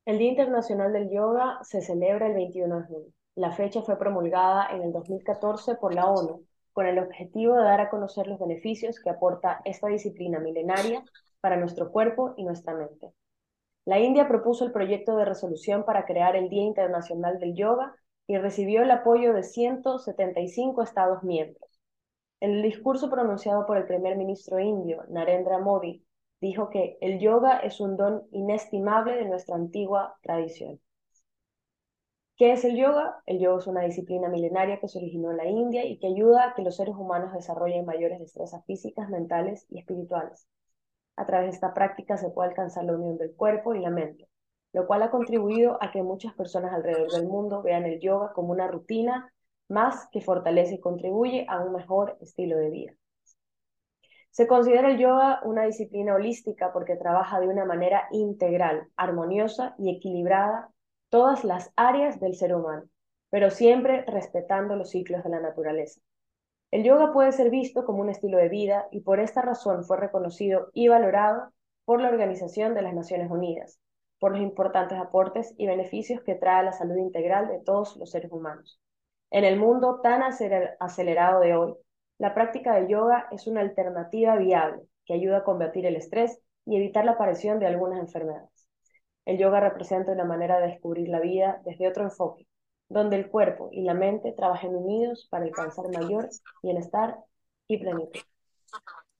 El 0.07 0.19
Día 0.19 0.31
Internacional 0.31 0.93
del 0.95 1.11
Yoga 1.11 1.59
se 1.63 1.83
celebra 1.83 2.27
el 2.27 2.35
21 2.35 2.81
de 2.81 2.87
junio. 2.87 3.13
La 3.35 3.53
fecha 3.53 3.83
fue 3.83 3.99
promulgada 3.99 4.67
en 4.71 4.83
el 4.83 4.93
2014 4.93 5.77
por 5.77 5.95
la 5.95 6.07
ONU 6.07 6.43
con 6.73 6.87
el 6.87 6.99
objetivo 6.99 7.55
de 7.55 7.65
dar 7.65 7.81
a 7.81 7.91
conocer 7.91 8.27
los 8.27 8.39
beneficios 8.39 8.99
que 8.99 9.11
aporta 9.11 9.61
esta 9.65 9.89
disciplina 9.89 10.39
milenaria 10.39 11.05
para 11.41 11.57
nuestro 11.57 11.91
cuerpo 11.91 12.33
y 12.39 12.45
nuestra 12.45 12.75
mente. 12.75 13.13
La 13.85 13.99
India 13.99 14.27
propuso 14.27 14.65
el 14.65 14.73
proyecto 14.73 15.17
de 15.17 15.27
resolución 15.27 15.85
para 15.85 16.07
crear 16.07 16.35
el 16.35 16.49
Día 16.49 16.63
Internacional 16.63 17.39
del 17.39 17.55
Yoga 17.55 17.95
y 18.27 18.39
recibió 18.39 18.83
el 18.83 18.91
apoyo 18.91 19.35
de 19.35 19.43
175 19.43 20.83
Estados 20.83 21.23
miembros. 21.23 21.70
El 22.41 22.63
discurso 22.63 23.11
pronunciado 23.11 23.67
por 23.67 23.77
el 23.77 23.87
primer 23.87 24.17
ministro 24.17 24.59
indio, 24.59 25.05
Narendra 25.11 25.59
Modi, 25.59 26.05
dijo 26.41 26.71
que 26.71 26.97
el 27.03 27.21
yoga 27.21 27.59
es 27.59 27.81
un 27.81 27.99
don 27.99 28.23
inestimable 28.33 29.15
de 29.15 29.27
nuestra 29.27 29.57
antigua 29.57 30.17
tradición. 30.23 30.81
¿Qué 32.37 32.53
es 32.53 32.65
el 32.65 32.79
yoga? 32.79 33.23
El 33.27 33.39
yoga 33.41 33.59
es 33.59 33.67
una 33.67 33.83
disciplina 33.83 34.31
milenaria 34.31 34.81
que 34.81 34.89
se 34.89 34.97
originó 34.97 35.31
en 35.31 35.37
la 35.37 35.45
India 35.45 35.85
y 35.85 35.99
que 35.99 36.07
ayuda 36.07 36.49
a 36.49 36.55
que 36.55 36.63
los 36.63 36.77
seres 36.77 36.95
humanos 36.97 37.35
desarrollen 37.35 37.85
mayores 37.85 38.19
destrezas 38.19 38.65
físicas, 38.65 39.11
mentales 39.11 39.67
y 39.69 39.79
espirituales. 39.79 40.49
A 41.17 41.27
través 41.27 41.51
de 41.51 41.55
esta 41.57 41.75
práctica 41.75 42.17
se 42.17 42.31
puede 42.31 42.49
alcanzar 42.49 42.85
la 42.85 42.95
unión 42.95 43.19
del 43.19 43.37
cuerpo 43.37 43.75
y 43.75 43.81
la 43.81 43.91
mente, 43.91 44.31
lo 44.73 44.87
cual 44.87 45.03
ha 45.03 45.11
contribuido 45.11 45.77
a 45.83 45.91
que 45.91 46.03
muchas 46.03 46.33
personas 46.33 46.73
alrededor 46.73 47.13
del 47.13 47.27
mundo 47.27 47.61
vean 47.61 47.85
el 47.85 48.01
yoga 48.01 48.33
como 48.33 48.53
una 48.53 48.67
rutina 48.67 49.31
más 49.71 50.09
que 50.11 50.21
fortalece 50.21 50.75
y 50.75 50.81
contribuye 50.81 51.47
a 51.49 51.61
un 51.61 51.73
mejor 51.73 52.19
estilo 52.21 52.57
de 52.59 52.71
vida. 52.71 52.93
Se 54.31 54.47
considera 54.47 54.91
el 54.91 54.99
yoga 54.99 55.41
una 55.45 55.65
disciplina 55.65 56.15
holística 56.15 56.73
porque 56.73 56.97
trabaja 56.97 57.41
de 57.41 57.49
una 57.49 57.65
manera 57.65 58.07
integral, 58.13 58.89
armoniosa 58.97 59.75
y 59.79 59.91
equilibrada 59.91 60.71
todas 61.09 61.45
las 61.45 61.73
áreas 61.77 62.21
del 62.21 62.37
ser 62.37 62.55
humano, 62.55 62.85
pero 63.31 63.51
siempre 63.51 64.05
respetando 64.07 64.77
los 64.77 64.91
ciclos 64.91 65.25
de 65.25 65.31
la 65.31 65.41
naturaleza. 65.41 66.01
El 66.71 66.85
yoga 66.85 67.13
puede 67.13 67.33
ser 67.33 67.51
visto 67.51 67.85
como 67.85 68.01
un 68.01 68.11
estilo 68.11 68.39
de 68.39 68.49
vida 68.49 68.87
y 68.93 69.01
por 69.01 69.19
esta 69.19 69.43
razón 69.43 69.85
fue 69.85 69.97
reconocido 69.97 70.71
y 70.73 70.87
valorado 70.87 71.53
por 71.85 72.01
la 72.01 72.09
Organización 72.09 72.75
de 72.75 72.83
las 72.83 72.95
Naciones 72.95 73.31
Unidas, 73.31 73.81
por 74.21 74.33
los 74.33 74.41
importantes 74.41 74.99
aportes 74.99 75.53
y 75.59 75.67
beneficios 75.67 76.23
que 76.23 76.37
trae 76.37 76.61
a 76.61 76.63
la 76.63 76.73
salud 76.73 76.97
integral 76.97 77.49
de 77.49 77.59
todos 77.59 77.97
los 77.97 78.11
seres 78.11 78.31
humanos. 78.31 78.81
En 79.31 79.45
el 79.45 79.59
mundo 79.59 80.01
tan 80.03 80.23
acelerado 80.23 81.41
de 81.41 81.55
hoy, 81.55 81.75
la 82.19 82.35
práctica 82.35 82.75
de 82.75 82.91
yoga 82.91 83.29
es 83.31 83.47
una 83.47 83.61
alternativa 83.61 84.37
viable 84.37 84.83
que 85.07 85.15
ayuda 85.15 85.39
a 85.39 85.45
combatir 85.45 85.87
el 85.87 85.97
estrés 85.97 86.41
y 86.67 86.77
evitar 86.77 87.05
la 87.05 87.13
aparición 87.13 87.61
de 87.61 87.67
algunas 87.67 88.01
enfermedades. 88.01 88.69
El 89.25 89.39
yoga 89.39 89.61
representa 89.61 90.13
una 90.13 90.25
manera 90.25 90.59
de 90.59 90.69
descubrir 90.69 91.09
la 91.09 91.21
vida 91.21 91.63
desde 91.65 91.89
otro 91.89 92.03
enfoque, 92.03 92.47
donde 92.89 93.17
el 93.17 93.31
cuerpo 93.31 93.69
y 93.71 93.83
la 93.83 93.95
mente 93.95 94.33
trabajen 94.33 94.75
unidos 94.75 95.29
para 95.31 95.45
alcanzar 95.45 95.87
mayor 95.97 96.29
bienestar 96.63 97.17
y 97.69 97.79
plenitud. 97.79 98.21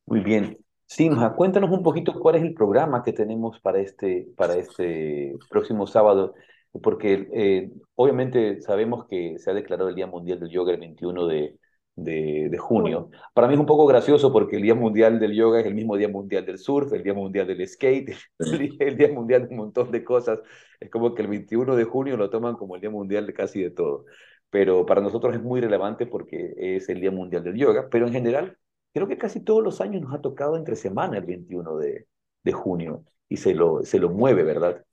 Muy 0.07 0.21
bien. 0.21 0.59
Simha, 0.87 1.35
cuéntanos 1.35 1.71
un 1.71 1.85
poquito 1.85 2.19
cuál 2.19 2.35
es 2.35 2.43
el 2.43 2.53
programa 2.53 3.05
que 3.05 3.13
tenemos 3.13 3.61
para 3.61 3.79
este, 3.79 4.27
para 4.37 4.57
este 4.57 5.39
próximo 5.49 5.87
sábado 5.87 6.35
porque 6.83 7.29
eh, 7.33 7.71
obviamente 7.95 8.61
sabemos 8.63 9.07
que 9.09 9.39
se 9.39 9.51
ha 9.51 9.55
declarado 9.55 9.89
el 9.89 9.95
Día 9.95 10.07
Mundial 10.07 10.41
del 10.41 10.51
Yoga 10.51 10.73
el 10.73 10.81
21 10.81 11.27
de, 11.27 11.59
de, 11.97 12.59
junio. 12.59 13.11
Para 13.35 13.49
mí 13.49 13.55
es 13.55 13.61
un 13.61 13.67
poco 13.67 13.87
gracioso 13.87 14.33
porque 14.33 14.57
el 14.57 14.63
Día 14.63 14.75
Mundial 14.75 15.19
del 15.19 15.35
Yoga 15.35 15.61
es 15.61 15.67
el 15.67 15.75
mismo 15.75 15.97
Día 15.97 16.09
Mundial 16.09 16.47
del 16.47 16.59
Surf, 16.59 16.93
el 16.93 17.03
Día 17.03 17.15
Mundial 17.15 17.47
del 17.47 17.67
Skate, 17.67 18.17
el 18.79 18.97
Día 18.97 19.13
Mundial 19.13 19.43
de 19.43 19.49
un 19.51 19.57
montón 19.57 19.91
de 19.91 20.05
cosas. 20.05 20.41
Es 20.79 20.91
como 20.91 21.15
que 21.15 21.23
el 21.23 21.29
21 21.29 21.77
de 21.77 21.85
junio 21.85 22.17
lo 22.17 22.31
toman 22.31 22.57
como 22.57 22.75
el 22.75 22.81
Día 22.81 22.91
Mundial 22.91 23.27
de 23.27 23.35
casi 23.35 23.63
de 23.63 23.71
todo. 23.71 24.05
Pero 24.51 24.87
para 24.87 25.01
nosotros 25.01 25.35
es 25.35 25.43
muy 25.43 25.61
relevante 25.61 26.07
porque 26.07 26.55
es 26.57 26.89
el 26.89 27.01
Día 27.01 27.11
Mundial 27.11 27.45
del 27.45 27.57
Yoga. 27.57 27.89
Pero 27.91 28.07
en 28.07 28.13
general, 28.13 28.57
creo 28.93 29.07
que 29.09 29.19
casi 29.19 29.41
todos 29.45 29.63
los 29.63 29.81
años 29.81 30.03
nos 30.03 30.15
ha 30.15 30.21
tocado 30.21 30.57
entre 30.57 30.77
semana 30.77 31.19
el 31.19 31.25
21 31.25 31.77
de, 31.79 32.07
de 32.43 32.53
junio 32.53 33.05
y 33.29 33.37
se 33.37 33.55
lo, 33.55 33.85
se 33.85 33.99
lo 33.99 34.11
mueve, 34.11 34.43
¿verdad? 34.43 34.85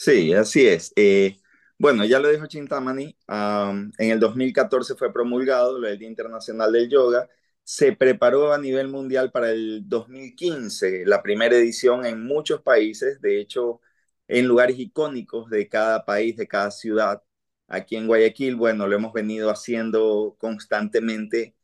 Sí, 0.00 0.32
así 0.32 0.66
es. 0.66 0.94
Eh, 0.96 1.36
bueno, 1.76 2.06
ya 2.06 2.20
lo 2.20 2.30
dijo 2.30 2.46
Chintamani, 2.46 3.14
en 3.28 3.92
el 3.98 4.18
2014 4.18 4.94
fue 4.94 5.12
promulgado 5.12 5.76
el 5.84 5.98
Día 5.98 6.08
Internacional 6.08 6.72
del 6.72 6.88
Yoga. 6.88 7.28
Se 7.64 7.92
preparó 7.92 8.54
a 8.54 8.56
nivel 8.56 8.88
mundial 8.88 9.30
para 9.30 9.50
el 9.50 9.82
2015, 9.86 11.04
la 11.04 11.22
primera 11.22 11.54
edición 11.54 12.06
en 12.06 12.24
muchos 12.24 12.62
países, 12.62 13.20
de 13.20 13.40
hecho, 13.42 13.82
en 14.26 14.48
lugares 14.48 14.78
icónicos 14.78 15.50
de 15.50 15.68
cada 15.68 16.06
país, 16.06 16.34
de 16.34 16.48
cada 16.48 16.70
ciudad. 16.70 17.22
Aquí 17.68 17.96
en 17.96 18.06
Guayaquil, 18.06 18.56
bueno, 18.56 18.86
lo 18.86 18.96
hemos 18.96 19.12
venido 19.12 19.50
haciendo 19.50 20.34
constantemente, 20.38 21.54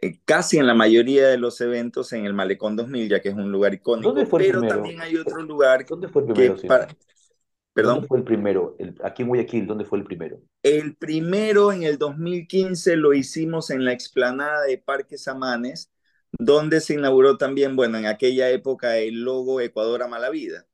eh, 0.00 0.20
casi 0.24 0.56
en 0.56 0.66
la 0.66 0.74
mayoría 0.74 1.28
de 1.28 1.36
los 1.36 1.60
eventos 1.60 2.14
en 2.14 2.24
el 2.24 2.32
Malecón 2.32 2.76
2000, 2.76 3.10
ya 3.10 3.20
que 3.20 3.28
es 3.28 3.34
un 3.34 3.52
lugar 3.52 3.74
icónico, 3.74 4.14
pero 4.38 4.66
también 4.66 5.02
hay 5.02 5.18
otro 5.18 5.42
lugar 5.42 5.84
¿Dónde 5.84 6.08
fue 6.08 6.22
el 6.22 6.32
primero, 6.32 6.56
que 6.56 6.66
para, 6.66 6.88
¿Perdón? 7.74 7.94
¿Dónde 7.94 8.08
fue 8.08 8.18
el 8.18 8.24
primero? 8.24 8.76
El, 8.78 8.94
aquí 9.02 9.22
en 9.22 9.28
Guayaquil, 9.28 9.66
¿dónde 9.66 9.84
fue 9.84 9.98
el 9.98 10.04
primero? 10.04 10.40
El 10.62 10.96
primero 10.96 11.72
en 11.72 11.82
el 11.82 11.98
2015 11.98 12.96
lo 12.96 13.12
hicimos 13.12 13.70
en 13.70 13.84
la 13.84 13.92
explanada 13.92 14.62
de 14.62 14.78
Parque 14.78 15.18
Samanes, 15.18 15.90
donde 16.38 16.80
se 16.80 16.94
inauguró 16.94 17.36
también, 17.36 17.76
bueno, 17.76 17.98
en 17.98 18.06
aquella 18.06 18.48
época 18.50 18.96
el 18.98 19.22
logo 19.22 19.60
Ecuador 19.60 20.02
a 20.02 20.08
Mala 20.08 20.30
Vida. 20.30 20.66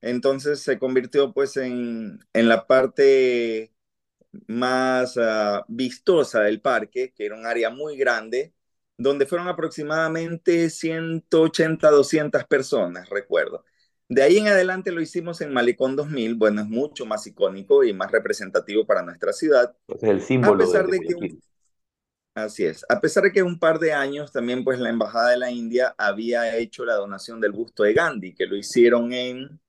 Entonces 0.00 0.60
se 0.60 0.78
convirtió 0.78 1.32
pues 1.32 1.56
en, 1.56 2.20
en 2.32 2.48
la 2.48 2.66
parte 2.66 3.72
más 4.46 5.16
uh, 5.16 5.64
vistosa 5.68 6.40
del 6.42 6.60
parque, 6.60 7.12
que 7.14 7.26
era 7.26 7.36
un 7.36 7.46
área 7.46 7.70
muy 7.70 7.96
grande, 7.96 8.54
donde 8.96 9.26
fueron 9.26 9.48
aproximadamente 9.48 10.70
180, 10.70 11.90
200 11.90 12.44
personas, 12.44 13.08
recuerdo. 13.10 13.64
De 14.08 14.22
ahí 14.22 14.38
en 14.38 14.48
adelante 14.48 14.90
lo 14.90 15.02
hicimos 15.02 15.42
en 15.42 15.52
Malecón 15.52 15.94
2000, 15.94 16.34
bueno, 16.36 16.62
es 16.62 16.68
mucho 16.68 17.04
más 17.04 17.26
icónico 17.26 17.84
y 17.84 17.92
más 17.92 18.10
representativo 18.10 18.86
para 18.86 19.02
nuestra 19.02 19.34
ciudad. 19.34 19.76
Es 19.86 20.02
el 20.02 20.22
símbolo 20.22 20.64
a 20.64 20.66
pesar 20.66 20.86
de, 20.86 20.98
que 21.00 21.38
Así 22.34 22.64
es. 22.64 22.86
A 22.88 23.00
pesar 23.00 23.24
de 23.24 23.32
que 23.32 23.42
un 23.42 23.58
par 23.58 23.78
de 23.78 23.92
años 23.92 24.32
también 24.32 24.64
pues 24.64 24.78
la 24.78 24.88
Embajada 24.88 25.30
de 25.30 25.36
la 25.36 25.50
India 25.50 25.94
había 25.98 26.56
hecho 26.56 26.86
la 26.86 26.94
donación 26.94 27.40
del 27.40 27.52
busto 27.52 27.82
de 27.82 27.92
Gandhi, 27.92 28.34
que 28.34 28.46
lo 28.46 28.56
hicieron 28.56 29.12
en... 29.12 29.60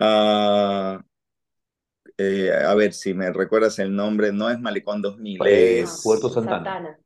Uh, 0.00 0.98
eh, 2.16 2.52
a 2.52 2.74
ver 2.74 2.94
si 2.94 3.12
me 3.12 3.30
recuerdas 3.32 3.78
el 3.78 3.94
nombre, 3.94 4.32
no 4.32 4.48
es 4.48 4.58
Malecón 4.60 5.02
2000, 5.02 5.40
es... 5.46 6.00
Puerto 6.02 6.30
Santana. 6.30 6.98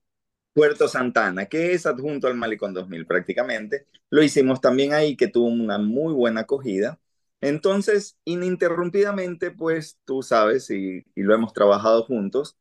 Puerto 0.56 0.88
Santana, 0.88 1.46
que 1.46 1.74
es 1.74 1.84
adjunto 1.84 2.28
al 2.28 2.34
Malecón 2.34 2.72
2000 2.72 3.06
prácticamente. 3.06 3.86
Lo 4.08 4.22
hicimos 4.22 4.62
también 4.62 4.94
ahí, 4.94 5.14
que 5.14 5.28
tuvo 5.28 5.48
una 5.48 5.76
muy 5.76 6.14
buena 6.14 6.42
acogida. 6.42 6.98
Entonces, 7.42 8.18
ininterrumpidamente, 8.24 9.50
pues 9.50 9.98
tú 10.06 10.22
sabes, 10.22 10.70
y, 10.70 11.04
lo 11.14 11.34
hemos 11.34 11.52
trabajado 11.52 12.04
juntos, 12.04 12.56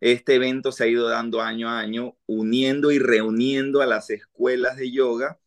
este 0.00 0.34
evento 0.34 0.72
se 0.72 0.84
ha 0.84 0.86
ido 0.88 1.08
dando 1.08 1.40
año 1.40 1.70
a 1.70 1.78
año, 1.80 2.18
uniendo 2.26 2.90
y 2.92 2.98
reuniendo 2.98 3.80
a 3.80 3.86
las 3.86 4.10
escuelas 4.10 4.76
de 4.76 4.90
yoga 4.92 5.40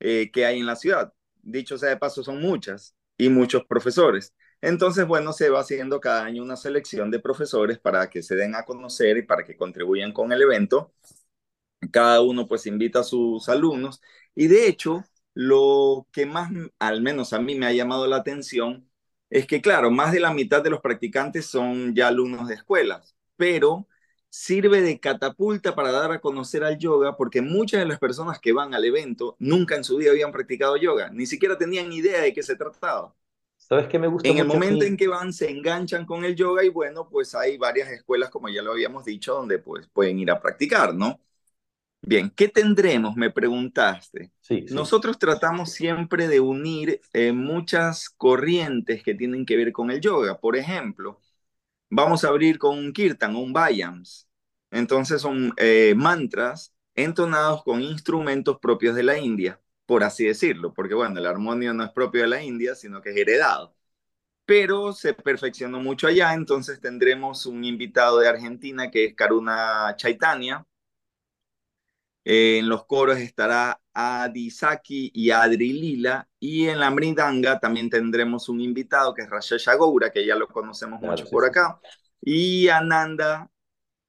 eh, 0.00 0.30
que 0.32 0.46
hay 0.46 0.58
en 0.60 0.66
la 0.66 0.76
ciudad. 0.76 1.12
Dicho 1.42 1.78
sea 1.78 1.90
de 1.90 1.96
paso, 1.98 2.24
son 2.24 2.40
muchas 2.42 2.96
y 3.18 3.28
muchos 3.28 3.64
profesores. 3.66 4.34
Entonces, 4.60 5.06
bueno, 5.06 5.32
se 5.32 5.50
va 5.50 5.60
haciendo 5.60 6.00
cada 6.00 6.24
año 6.24 6.42
una 6.42 6.56
selección 6.56 7.10
de 7.10 7.20
profesores 7.20 7.78
para 7.78 8.10
que 8.10 8.22
se 8.22 8.36
den 8.36 8.54
a 8.56 8.64
conocer 8.64 9.18
y 9.18 9.22
para 9.22 9.44
que 9.44 9.56
contribuyan 9.56 10.12
con 10.12 10.32
el 10.32 10.42
evento 10.42 10.92
cada 11.90 12.20
uno 12.22 12.46
pues 12.46 12.66
invita 12.66 13.00
a 13.00 13.04
sus 13.04 13.48
alumnos 13.48 14.00
y 14.34 14.46
de 14.48 14.68
hecho 14.68 15.04
lo 15.34 16.06
que 16.12 16.26
más, 16.26 16.50
al 16.78 17.02
menos 17.02 17.32
a 17.32 17.40
mí 17.40 17.54
me 17.54 17.66
ha 17.66 17.72
llamado 17.72 18.06
la 18.06 18.16
atención, 18.16 18.88
es 19.30 19.46
que 19.46 19.60
claro, 19.60 19.90
más 19.90 20.12
de 20.12 20.20
la 20.20 20.32
mitad 20.32 20.62
de 20.62 20.70
los 20.70 20.80
practicantes 20.80 21.46
son 21.46 21.94
ya 21.94 22.08
alumnos 22.08 22.48
de 22.48 22.54
escuelas, 22.54 23.16
pero 23.36 23.86
sirve 24.28 24.80
de 24.82 25.00
catapulta 25.00 25.74
para 25.74 25.92
dar 25.92 26.12
a 26.12 26.20
conocer 26.20 26.64
al 26.64 26.78
yoga, 26.78 27.16
porque 27.16 27.42
muchas 27.42 27.80
de 27.80 27.86
las 27.86 27.98
personas 27.98 28.38
que 28.40 28.52
van 28.52 28.74
al 28.74 28.84
evento 28.84 29.36
nunca 29.38 29.76
en 29.76 29.84
su 29.84 29.96
vida 29.96 30.10
habían 30.12 30.32
practicado 30.32 30.76
yoga, 30.76 31.10
ni 31.10 31.26
siquiera 31.26 31.58
tenían 31.58 31.92
idea 31.92 32.20
de 32.22 32.32
qué 32.32 32.42
se 32.42 32.56
trataba. 32.56 33.14
¿Sabes 33.58 33.88
qué 33.88 33.98
me 33.98 34.06
gusta? 34.06 34.32
En 34.32 34.38
el 34.38 34.44
momento 34.44 34.84
en 34.84 34.96
que 34.96 35.06
van, 35.08 35.32
se 35.32 35.50
enganchan 35.50 36.04
con 36.04 36.24
el 36.24 36.34
yoga 36.34 36.64
y 36.64 36.68
bueno, 36.68 37.08
pues 37.08 37.34
hay 37.34 37.56
varias 37.58 37.90
escuelas, 37.90 38.30
como 38.30 38.48
ya 38.48 38.62
lo 38.62 38.72
habíamos 38.72 39.04
dicho, 39.04 39.34
donde 39.34 39.58
pues 39.60 39.88
pueden 39.88 40.18
ir 40.18 40.30
a 40.30 40.40
practicar, 40.40 40.94
¿no? 40.94 41.20
Bien, 42.06 42.30
¿qué 42.30 42.48
tendremos? 42.48 43.16
Me 43.16 43.30
preguntaste. 43.30 44.30
Sí, 44.40 44.64
Nosotros 44.68 45.18
tratamos 45.18 45.72
siempre 45.72 46.28
de 46.28 46.40
unir 46.40 47.00
eh, 47.12 47.32
muchas 47.32 48.08
corrientes 48.10 49.02
que 49.02 49.14
tienen 49.14 49.44
que 49.44 49.56
ver 49.56 49.72
con 49.72 49.90
el 49.90 50.00
yoga. 50.00 50.38
Por 50.38 50.56
ejemplo, 50.56 51.20
vamos 51.90 52.24
a 52.24 52.28
abrir 52.28 52.58
con 52.58 52.78
un 52.78 52.92
kirtan, 52.92 53.36
un 53.36 53.52
vayams. 53.52 54.28
Entonces 54.70 55.22
son 55.22 55.52
eh, 55.56 55.94
mantras 55.96 56.74
entonados 56.94 57.62
con 57.64 57.82
instrumentos 57.82 58.58
propios 58.60 58.94
de 58.96 59.02
la 59.04 59.18
India 59.18 59.60
por 59.86 60.02
así 60.04 60.24
decirlo, 60.26 60.74
porque 60.74 60.94
bueno, 60.94 61.18
el 61.20 61.26
armonio 61.26 61.72
no 61.72 61.84
es 61.84 61.90
propio 61.92 62.22
de 62.22 62.28
la 62.28 62.42
India, 62.42 62.74
sino 62.74 63.00
que 63.02 63.10
es 63.10 63.16
heredado. 63.16 63.76
Pero 64.46 64.92
se 64.92 65.14
perfeccionó 65.14 65.80
mucho 65.80 66.06
allá, 66.08 66.34
entonces 66.34 66.80
tendremos 66.80 67.46
un 67.46 67.64
invitado 67.64 68.20
de 68.20 68.28
Argentina 68.28 68.90
que 68.90 69.06
es 69.06 69.14
Karuna 69.14 69.94
Chaitanya. 72.26 72.58
en 72.58 72.68
los 72.68 72.86
coros 72.86 73.18
estará 73.18 73.80
Adi 73.92 74.50
Saki 74.50 75.12
y 75.14 75.30
Adri 75.30 75.72
Lila. 75.72 76.28
Y 76.40 76.68
en 76.68 76.80
la 76.80 76.90
Mridanga 76.90 77.60
también 77.60 77.90
tendremos 77.90 78.48
un 78.48 78.60
invitado 78.60 79.14
que 79.14 79.22
es 79.22 79.30
Rajesh 79.30 79.68
Goura, 79.78 80.10
que 80.10 80.26
ya 80.26 80.36
lo 80.36 80.48
conocemos 80.48 81.00
mucho 81.00 81.24
por 81.30 81.44
acá. 81.44 81.80
Y 82.20 82.68
Ananda, 82.68 83.50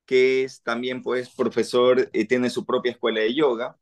que 0.06 0.44
es 0.44 0.64
también 0.64 1.04
pues 1.04 1.30
profesor, 1.30 2.10
y 2.14 2.26
tiene 2.26 2.50
su 2.50 2.66
propia 2.66 2.92
escuela 2.92 3.22
de 3.22 3.36
yoga. 3.36 3.78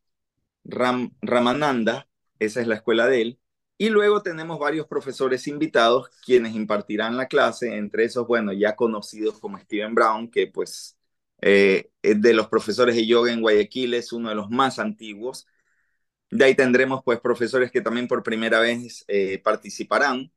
Ram, 0.66 1.16
Ramananda, 1.22 2.08
esa 2.40 2.62
es 2.62 2.68
la 2.68 2.76
escuela 2.76 3.08
de 3.08 3.22
él, 3.22 3.40
y 3.78 3.90
luego 3.90 4.22
tenemos 4.24 4.58
varios 4.60 4.88
profesores 4.88 5.48
invitados 5.48 6.10
quienes 6.26 6.56
impartirán 6.56 7.18
la 7.18 7.28
clase, 7.28 7.76
entre 7.76 8.06
esos, 8.06 8.26
bueno, 8.28 8.54
ya 8.54 8.76
conocidos 8.76 9.40
como 9.40 9.60
Steven 9.60 9.94
Brown, 9.94 10.32
que 10.32 10.48
pues 10.48 10.98
eh, 11.42 11.92
de 12.04 12.34
los 12.34 12.48
profesores 12.48 12.96
de 12.96 13.06
yoga 13.08 13.32
en 13.34 13.42
Guayaquil 13.42 13.94
es 13.94 14.14
uno 14.14 14.30
de 14.30 14.36
los 14.36 14.50
más 14.50 14.80
antiguos. 14.80 15.48
De 16.32 16.46
ahí 16.46 16.56
tendremos 16.56 17.02
pues 17.04 17.20
profesores 17.20 17.72
que 17.72 17.82
también 17.82 18.08
por 18.08 18.24
primera 18.24 18.60
vez 18.60 19.06
eh, 19.08 19.40
participarán. 19.40 20.32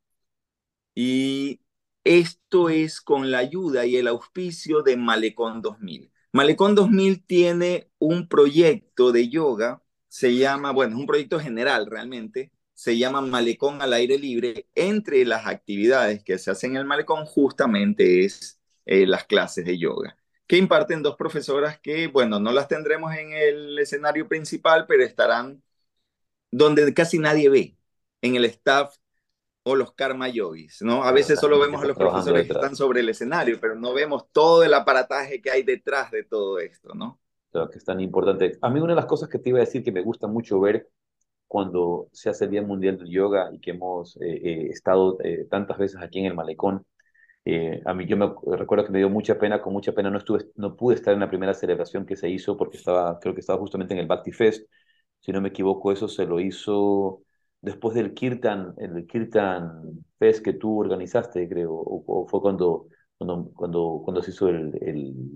Y 0.95 1.61
esto 2.03 2.69
es 2.69 3.01
con 3.01 3.31
la 3.31 3.39
ayuda 3.39 3.85
y 3.85 3.95
el 3.97 4.07
auspicio 4.07 4.81
de 4.83 4.97
Malecón 4.97 5.61
2000. 5.61 6.11
Malecón 6.31 6.75
2000 6.75 7.25
tiene 7.25 7.89
un 7.99 8.27
proyecto 8.27 9.11
de 9.11 9.29
yoga 9.29 9.81
se 10.09 10.35
llama, 10.35 10.71
bueno, 10.71 10.95
es 10.95 10.99
un 11.01 11.07
proyecto 11.07 11.39
general 11.39 11.85
realmente, 11.87 12.51
se 12.73 12.97
llama 12.97 13.21
Malecón 13.21 13.81
al 13.81 13.93
aire 13.93 14.17
libre. 14.17 14.67
Entre 14.75 15.25
las 15.25 15.45
actividades 15.47 16.23
que 16.23 16.37
se 16.39 16.51
hacen 16.51 16.71
en 16.71 16.77
el 16.77 16.85
Malecón 16.85 17.25
justamente 17.25 18.25
es 18.25 18.59
eh, 18.85 19.05
las 19.07 19.25
clases 19.25 19.65
de 19.65 19.77
yoga, 19.77 20.17
que 20.49 20.57
imparten 20.57 21.03
dos 21.03 21.15
profesoras 21.15 21.79
que, 21.79 22.07
bueno, 22.07 22.39
no 22.39 22.51
las 22.51 22.67
tendremos 22.67 23.13
en 23.13 23.33
el 23.33 23.77
escenario 23.77 24.27
principal, 24.27 24.87
pero 24.87 25.03
estarán 25.03 25.61
donde 26.49 26.91
casi 26.95 27.19
nadie 27.19 27.49
ve, 27.49 27.77
en 28.23 28.35
el 28.35 28.45
staff 28.45 28.95
o 29.61 29.75
los 29.75 29.93
karma 29.93 30.27
yogis, 30.27 30.81
¿no? 30.81 31.03
A 31.03 31.11
veces 31.11 31.39
solo 31.39 31.59
vemos 31.59 31.83
a 31.83 31.85
los 31.85 31.95
profesores 31.95 32.47
que 32.47 32.53
están 32.53 32.75
sobre 32.75 33.01
el 33.01 33.09
escenario, 33.09 33.59
pero 33.61 33.75
no 33.75 33.93
vemos 33.93 34.25
todo 34.31 34.63
el 34.63 34.73
aparataje 34.73 35.39
que 35.39 35.51
hay 35.51 35.61
detrás 35.61 36.09
de 36.09 36.23
todo 36.23 36.57
esto, 36.57 36.95
¿no? 36.95 37.19
que 37.51 37.77
es 37.77 37.85
tan 37.85 37.99
importante. 37.99 38.57
A 38.61 38.71
mí 38.71 38.79
una 38.79 38.93
de 38.93 39.01
las 39.01 39.05
cosas 39.05 39.29
que 39.29 39.37
te 39.37 39.49
iba 39.49 39.59
a 39.59 39.65
decir 39.65 39.83
que 39.83 39.91
me 39.91 40.01
gusta 40.01 40.25
mucho 40.25 40.59
ver 40.59 40.89
cuando 41.47 42.09
se 42.11 42.29
hace 42.29 42.45
el 42.45 42.51
Día 42.51 42.63
Mundial 42.63 42.97
del 42.97 43.09
Yoga 43.09 43.51
y 43.53 43.59
que 43.59 43.71
hemos 43.71 44.17
eh, 44.17 44.41
eh, 44.43 44.67
estado 44.71 45.19
eh, 45.23 45.45
tantas 45.47 45.77
veces 45.77 46.01
aquí 46.01 46.19
en 46.19 46.25
el 46.25 46.33
malecón, 46.33 46.85
a 47.85 47.93
mí 47.93 48.05
yo 48.05 48.17
me 48.17 48.31
recuerdo 48.57 48.85
que 48.85 48.91
me 48.91 48.99
dio 48.99 49.09
mucha 49.09 49.37
pena, 49.39 49.61
con 49.61 49.73
mucha 49.73 49.93
pena 49.93 50.09
no 50.09 50.17
estuve, 50.17 50.45
no 50.55 50.75
pude 50.75 50.95
estar 50.95 51.13
en 51.13 51.19
la 51.19 51.29
primera 51.29 51.53
celebración 51.53 52.05
que 52.05 52.15
se 52.15 52.29
hizo 52.29 52.57
porque 52.57 52.77
estaba, 52.77 53.19
creo 53.19 53.33
que 53.33 53.41
estaba 53.41 53.59
justamente 53.59 53.93
en 53.93 53.99
el 53.99 54.07
Bhakti 54.07 54.31
Fest, 54.31 54.69
si 55.19 55.31
no 55.31 55.41
me 55.41 55.49
equivoco, 55.49 55.91
eso 55.91 56.07
se 56.07 56.25
lo 56.25 56.39
hizo 56.39 57.23
después 57.61 57.95
del 57.95 58.13
Kirtan, 58.13 58.73
el 58.77 59.05
Kirtan 59.07 60.05
Fest 60.17 60.43
que 60.43 60.53
tú 60.53 60.79
organizaste, 60.79 61.47
creo, 61.49 61.73
o, 61.73 62.27
fue 62.27 62.41
cuando, 62.41 62.87
cuando, 63.17 63.51
cuando, 63.53 64.01
cuando 64.03 64.21
se 64.21 64.31
hizo 64.31 64.47
el, 64.49 64.77
el 64.81 65.29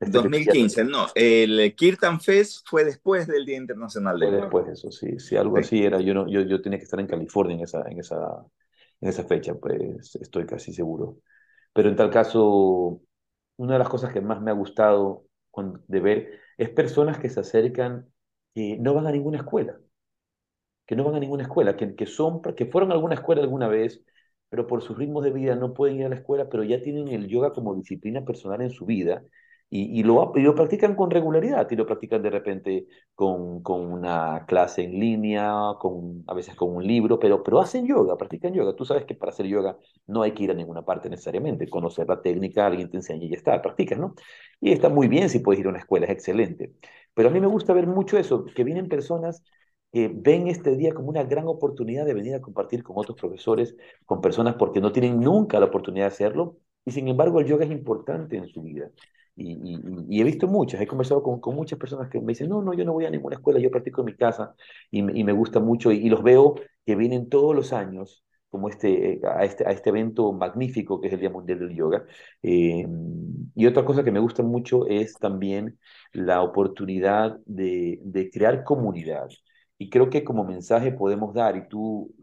2015, 0.00 0.80
este 0.80 0.84
no. 0.84 1.06
El 1.14 1.74
Kirtan 1.74 2.20
Fest 2.20 2.66
fue 2.66 2.84
después 2.84 3.26
del 3.26 3.44
Día 3.44 3.56
Internacional 3.56 4.18
de 4.18 4.26
Fue 4.26 4.36
después 4.36 4.66
de 4.66 4.72
eso, 4.72 4.90
sí. 4.90 5.18
Si 5.18 5.36
algo 5.36 5.58
así 5.58 5.82
era. 5.82 6.00
Yo, 6.00 6.14
no, 6.14 6.28
yo, 6.28 6.42
yo 6.42 6.60
tenía 6.60 6.78
que 6.78 6.84
estar 6.84 7.00
en 7.00 7.06
California 7.06 7.56
en 7.56 7.62
esa, 7.62 7.82
en, 7.88 7.98
esa, 7.98 8.44
en 9.04 9.10
esa 9.10 9.24
fecha, 9.24 9.54
pues 9.54 10.16
estoy 10.16 10.46
casi 10.46 10.72
seguro. 10.72 11.18
Pero 11.74 11.88
en 11.90 11.96
tal 11.96 12.10
caso, 12.10 13.02
una 13.56 13.74
de 13.74 13.78
las 13.80 13.88
cosas 13.90 14.12
que 14.12 14.20
más 14.22 14.40
me 14.42 14.50
ha 14.50 14.54
gustado 14.54 15.26
de 15.88 16.00
ver 16.00 16.40
es 16.58 16.70
personas 16.70 17.18
que 17.18 17.30
se 17.30 17.40
acercan 17.40 18.08
y 18.54 18.78
no 18.78 18.94
van 18.94 19.06
a 19.06 19.12
ninguna 19.12 19.38
escuela. 19.38 19.78
Que 20.86 20.96
no 20.96 21.04
van 21.04 21.14
a 21.16 21.20
ninguna 21.20 21.44
escuela, 21.44 21.76
que, 21.76 21.94
que, 21.94 22.06
son, 22.06 22.42
que 22.42 22.66
fueron 22.66 22.90
a 22.90 22.94
alguna 22.94 23.14
escuela 23.14 23.42
alguna 23.42 23.68
vez, 23.68 24.02
pero 24.50 24.66
por 24.66 24.82
sus 24.82 24.98
ritmos 24.98 25.24
de 25.24 25.30
vida 25.32 25.54
no 25.56 25.72
pueden 25.74 25.96
ir 25.98 26.06
a 26.06 26.08
la 26.10 26.16
escuela, 26.16 26.48
pero 26.50 26.62
ya 26.64 26.82
tienen 26.82 27.08
el 27.08 27.26
yoga 27.28 27.52
como 27.52 27.74
disciplina 27.74 28.24
personal 28.24 28.60
en 28.62 28.70
su 28.70 28.84
vida 28.86 29.24
y, 29.70 30.04
lo, 30.04 30.32
lo, 30.36 30.54
practican 30.54 30.94
con 30.94 31.10
regularidad 31.10 31.68
y 31.68 31.74
lo 31.74 31.84
practican 31.84 32.22
de 32.22 32.30
repente 32.30 32.86
con, 33.14 33.60
con, 33.62 33.90
una 33.92 34.44
clase 34.46 34.84
en 34.84 35.00
línea, 35.00 35.52
con, 35.80 36.22
a 36.28 36.34
veces 36.34 36.54
con 36.54 36.76
un 36.76 36.86
libro, 36.86 37.18
pero, 37.18 37.42
pero 37.42 37.60
hacen 37.60 37.84
yoga, 37.84 38.16
practican 38.16 38.54
yoga. 38.54 38.76
Tú 38.76 38.84
sabes 38.84 39.04
que 39.04 39.16
para 39.16 39.32
hacer 39.32 39.46
yoga 39.46 39.76
no 40.06 40.22
hay 40.22 40.32
que 40.32 40.44
ir 40.44 40.50
a 40.52 40.54
ninguna 40.54 40.84
parte 40.84 41.10
necesariamente, 41.10 41.68
conocer 41.68 42.08
la 42.08 42.22
técnica, 42.22 42.66
alguien 42.66 42.88
te 42.88 42.98
enseña 42.98 43.24
y 43.24 43.30
ya 43.30 43.36
está, 43.36 43.60
practicas, 43.62 43.98
¿no? 43.98 44.14
Y 44.60 44.70
está 44.70 44.88
muy 44.88 45.08
bien 45.08 45.28
si 45.28 45.40
puedes 45.40 45.60
ir 45.60 45.66
a 45.66 45.70
una 45.70 45.80
escuela, 45.80 46.06
es 46.06 46.12
excelente. 46.12 46.72
Pero 47.14 47.28
a 47.28 47.32
mí 47.32 47.40
me 47.40 47.48
gusta 47.48 47.72
ver 47.72 47.86
mucho 47.88 48.16
eso, 48.16 48.44
que 48.44 48.62
vienen 48.64 48.88
personas 48.88 49.42
que 49.92 50.08
ven 50.12 50.48
este 50.48 50.76
día 50.76 50.92
como 50.92 51.08
una 51.08 51.22
gran 51.24 51.46
oportunidad 51.48 52.04
de 52.06 52.14
venir 52.14 52.34
a 52.34 52.40
compartir 52.40 52.82
con 52.82 52.96
otros 52.98 53.16
profesores, 53.18 53.76
con 54.04 54.20
personas 54.20 54.56
porque 54.56 54.80
no 54.80 54.92
tienen 54.92 55.20
nunca 55.20 55.60
la 55.60 55.66
oportunidad 55.66 56.06
de 56.06 56.12
hacerlo, 56.14 56.58
y 56.84 56.90
sin 56.92 57.08
embargo 57.08 57.40
el 57.40 57.46
yoga 57.46 57.64
es 57.64 57.70
importante 57.70 58.36
en 58.36 58.48
su 58.48 58.62
vida. 58.62 58.90
Y, 59.36 60.20
he 60.20 60.24
visto 60.24 60.46
muchas, 60.46 60.80
he 60.80 60.86
conversado 60.86 61.22
con, 61.22 61.40
con, 61.40 61.56
muchas 61.56 61.78
personas 61.78 62.08
que 62.08 62.20
me 62.20 62.28
dicen, 62.28 62.48
no, 62.48 62.62
no, 62.62 62.72
yo 62.74 62.84
no 62.84 62.92
voy 62.92 63.04
a 63.06 63.10
ninguna 63.10 63.36
escuela, 63.36 63.58
yo 63.58 63.70
practico 63.70 64.02
en 64.02 64.06
mi 64.06 64.16
casa 64.16 64.54
y, 64.90 64.98
y 65.00 65.24
me 65.24 65.32
gusta 65.32 65.60
mucho 65.60 65.90
y, 65.92 66.08
los 66.08 66.22
veo 66.22 66.54
que 66.86 66.94
vienen 66.96 67.28
todos 67.28 67.54
los 67.54 67.72
años 67.72 68.24
como 68.48 68.68
este, 68.68 69.20
a, 69.24 69.44
este, 69.44 69.66
a 69.66 69.72
este 69.72 69.90
evento 69.90 70.32
magnífico 70.32 71.00
que 71.00 71.08
es 71.08 71.14
el 71.14 71.20
Día 71.20 71.30
Mundial 71.30 71.58
del 71.58 71.74
Yoga. 71.74 72.04
Eh, 72.42 72.86
y 73.56 73.66
otra 73.66 73.84
cosa 73.84 74.04
que 74.04 74.12
me 74.12 74.20
gusta 74.20 74.42
mucho 74.44 74.86
es 74.86 75.14
también 75.14 75.78
la 76.12 76.42
oportunidad 76.42 77.38
de, 77.46 77.98
de 78.04 78.30
crear 78.30 78.62
comunidad. 78.64 79.28
Y 79.78 79.90
creo 79.90 80.08
que 80.10 80.22
como 80.22 80.44
mensaje 80.44 80.92
podemos 80.92 81.34
dar, 81.34 81.56
y 81.56 81.68
tú 81.68 82.14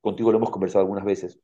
contigo 0.00 0.32
lo 0.32 0.38
hemos 0.38 0.50
conversado 0.50 0.82
algunas 0.82 1.04
veces, 1.04 1.40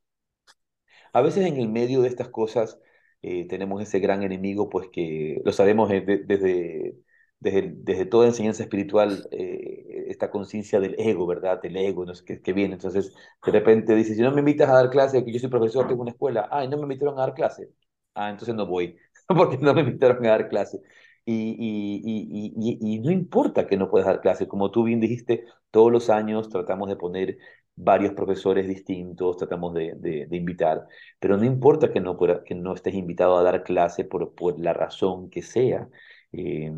a 1.12 1.22
veces 1.22 1.46
en 1.46 1.56
el 1.56 1.68
medio 1.68 2.02
de 2.02 2.08
estas 2.08 2.28
cosas 2.28 2.78
eh, 3.26 3.46
tenemos 3.48 3.82
ese 3.82 3.98
gran 3.98 4.22
enemigo, 4.22 4.70
pues 4.70 4.88
que 4.92 5.42
lo 5.44 5.50
sabemos 5.52 5.88
desde, 5.88 6.18
desde, 6.18 6.94
desde, 7.40 8.06
toda 8.06 8.28
enseñanza 8.28 8.62
espiritual, 8.62 9.28
eh, 9.32 10.04
esta 10.08 10.30
conciencia 10.30 10.78
del 10.78 10.94
ego, 10.96 11.26
¿verdad? 11.26 11.60
Del 11.60 11.76
ego, 11.76 12.04
no 12.06 12.14
sé 12.14 12.40
qué, 12.40 12.52
viene. 12.52 12.74
Entonces, 12.74 13.12
de 13.44 13.50
repente 13.52 13.96
dices, 13.96 14.16
si 14.16 14.22
no 14.22 14.30
me 14.30 14.40
invitas 14.40 14.68
a 14.70 14.74
dar 14.74 14.90
clase, 14.90 15.24
que 15.24 15.32
yo 15.32 15.40
soy 15.40 15.48
profesor, 15.50 15.88
tengo 15.88 16.02
una 16.02 16.12
escuela, 16.12 16.48
ay, 16.52 16.68
no 16.68 16.76
me 16.76 16.84
invitaron 16.84 17.18
a 17.18 17.22
dar 17.22 17.34
clase. 17.34 17.68
Ah, 18.14 18.30
entonces 18.30 18.54
no 18.54 18.64
voy, 18.66 18.96
porque 19.28 19.58
no 19.58 19.74
me 19.74 19.80
invitaron 19.80 20.24
a 20.24 20.30
dar 20.30 20.48
clase. 20.48 20.80
Y, 21.24 21.56
y, 21.58 22.52
y, 22.56 22.94
y, 22.94 23.00
no 23.00 23.10
importa 23.10 23.66
que 23.66 23.76
no 23.76 23.90
puedas 23.90 24.06
dar 24.06 24.20
clase, 24.20 24.46
como 24.46 24.70
tú 24.70 24.84
bien 24.84 25.00
dijiste, 25.00 25.44
todos 25.72 25.90
los 25.90 26.10
años 26.10 26.48
tratamos 26.48 26.88
de 26.88 26.94
poner 26.96 27.38
varios 27.76 28.14
profesores 28.14 28.66
distintos, 28.66 29.36
tratamos 29.36 29.74
de, 29.74 29.94
de, 29.96 30.36
invitar, 30.36 30.86
pero 31.20 31.36
no 31.36 31.44
importa 31.44 31.92
que 31.92 32.00
no, 32.00 32.16
que 32.18 32.54
no 32.54 32.74
estés 32.74 32.94
invitado 32.94 33.36
a 33.36 33.42
dar 33.42 33.62
clase 33.62 34.04
por, 34.04 34.34
por 34.34 34.58
la 34.58 34.72
razón 34.72 35.28
que 35.28 35.42
sea, 35.42 35.88
eh, 36.32 36.72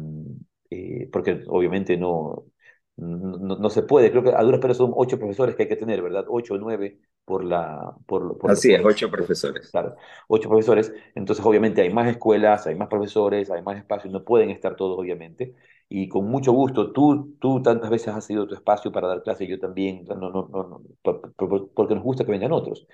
eh, 0.70 1.09
porque 1.12 1.44
obviamente 1.46 1.96
no, 1.96 2.46
no, 2.96 3.70
se 3.70 3.84
puede, 3.84 4.11
creo 4.11 4.24
que 4.24 4.30
a 4.30 4.42
duras 4.42 4.61
penas 4.61 4.76
son 4.76 4.92
ocho 4.94 5.18
profesores 5.18 5.55
que 5.55 5.62
hay 5.62 5.68
que 5.68 5.76
tener, 5.76 6.03
¿verdad? 6.03 6.24
Ocho 6.28 6.55
o 6.55 6.59
nueve 6.59 6.99
por 7.24 7.44
la... 7.44 7.94
Por, 8.07 8.36
por 8.36 8.51
Así 8.51 8.72
es, 8.72 8.84
ocho 8.84 9.09
profesores. 9.09 9.70
Claro, 9.70 9.94
ocho 10.26 10.49
profesores, 10.49 10.92
entonces 11.14 11.44
obviamente 11.46 11.80
hay 11.80 11.90
más 11.90 12.09
escuelas, 12.09 12.66
hay 12.66 12.74
más 12.74 12.88
profesores, 12.88 13.51
hay 13.51 13.62
más 13.62 13.78
espacios, 13.78 14.12
no 14.12 14.24
pueden 14.24 14.51
estar 14.51 14.74
todos 14.74 14.99
obviamente, 14.99 15.55
y 15.89 16.09
con 16.09 16.26
mucho 16.26 16.53
gusto, 16.53 16.93
tú, 16.93 17.36
tú 17.41 17.62
tantas 17.62 17.91
veces 17.91 18.09
has 18.09 18.24
sido 18.26 18.47
tu 18.47 18.55
espacio 18.55 18.93
para 18.93 19.09
dar 19.09 19.22
clase, 19.22 19.47
yo 19.47 19.59
también, 19.59 20.05
no, 20.07 20.16
no, 20.16 20.30
no, 20.30 20.82
porque 21.74 21.95
nos 21.95 22.05
gusta 22.05 22.24
que 22.24 22.32
vengan 22.32 22.53
otros, 22.53 22.86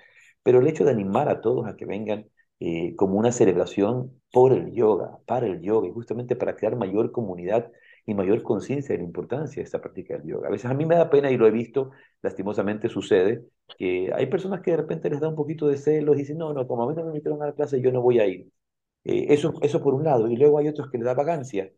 pero 0.43 0.59
el 0.59 0.67
hecho 0.67 0.85
de 0.85 0.91
animar 0.91 1.29
a 1.29 1.41
todos 1.41 1.67
a 1.67 1.75
que 1.75 1.85
vengan 1.85 2.25
eh, 2.59 2.95
como 2.95 3.17
una 3.17 3.31
celebración 3.31 4.21
por 4.31 4.53
el 4.53 4.71
yoga, 4.73 5.17
para 5.25 5.47
el 5.47 5.61
yoga, 5.61 5.87
y 5.87 5.91
justamente 5.91 6.35
para 6.35 6.55
crear 6.55 6.75
mayor 6.75 7.11
comunidad 7.11 7.71
y 8.05 8.13
mayor 8.13 8.43
conciencia 8.43 8.93
de 8.93 8.99
la 8.99 9.03
importancia 9.05 9.61
de 9.61 9.63
esta 9.65 9.81
práctica 9.81 10.17
del 10.17 10.27
yoga. 10.27 10.47
A 10.47 10.51
veces 10.51 10.69
a 10.69 10.73
mí 10.73 10.85
me 10.85 10.95
da 10.95 11.09
pena 11.09 11.31
y 11.31 11.37
lo 11.37 11.47
he 11.47 11.51
visto, 11.51 11.91
lastimosamente 12.21 12.87
sucede, 12.89 13.43
que 13.77 14.11
hay 14.13 14.27
personas 14.27 14.61
que 14.61 14.71
de 14.71 14.77
repente 14.77 15.09
les 15.09 15.19
da 15.19 15.27
un 15.29 15.35
poquito 15.35 15.67
de 15.67 15.77
celos 15.77 16.15
y 16.15 16.19
dicen, 16.19 16.37
no, 16.37 16.53
no, 16.53 16.67
como 16.67 16.83
a 16.83 16.87
mí 16.89 16.95
no 16.95 17.03
me 17.03 17.09
invitaron 17.09 17.41
a 17.41 17.47
la 17.47 17.53
clase, 17.53 17.81
yo 17.81 17.91
no 17.91 18.01
voy 18.01 18.19
a 18.19 18.27
ir. 18.27 18.47
Eh, 19.03 19.27
eso, 19.29 19.53
eso 19.61 19.81
por 19.81 19.93
un 19.93 20.03
lado, 20.03 20.27
y 20.29 20.35
luego 20.37 20.57
hay 20.59 20.67
otros 20.67 20.89
que 20.91 20.97
les 20.97 21.05
da 21.05 21.13
vagancia, 21.13 21.71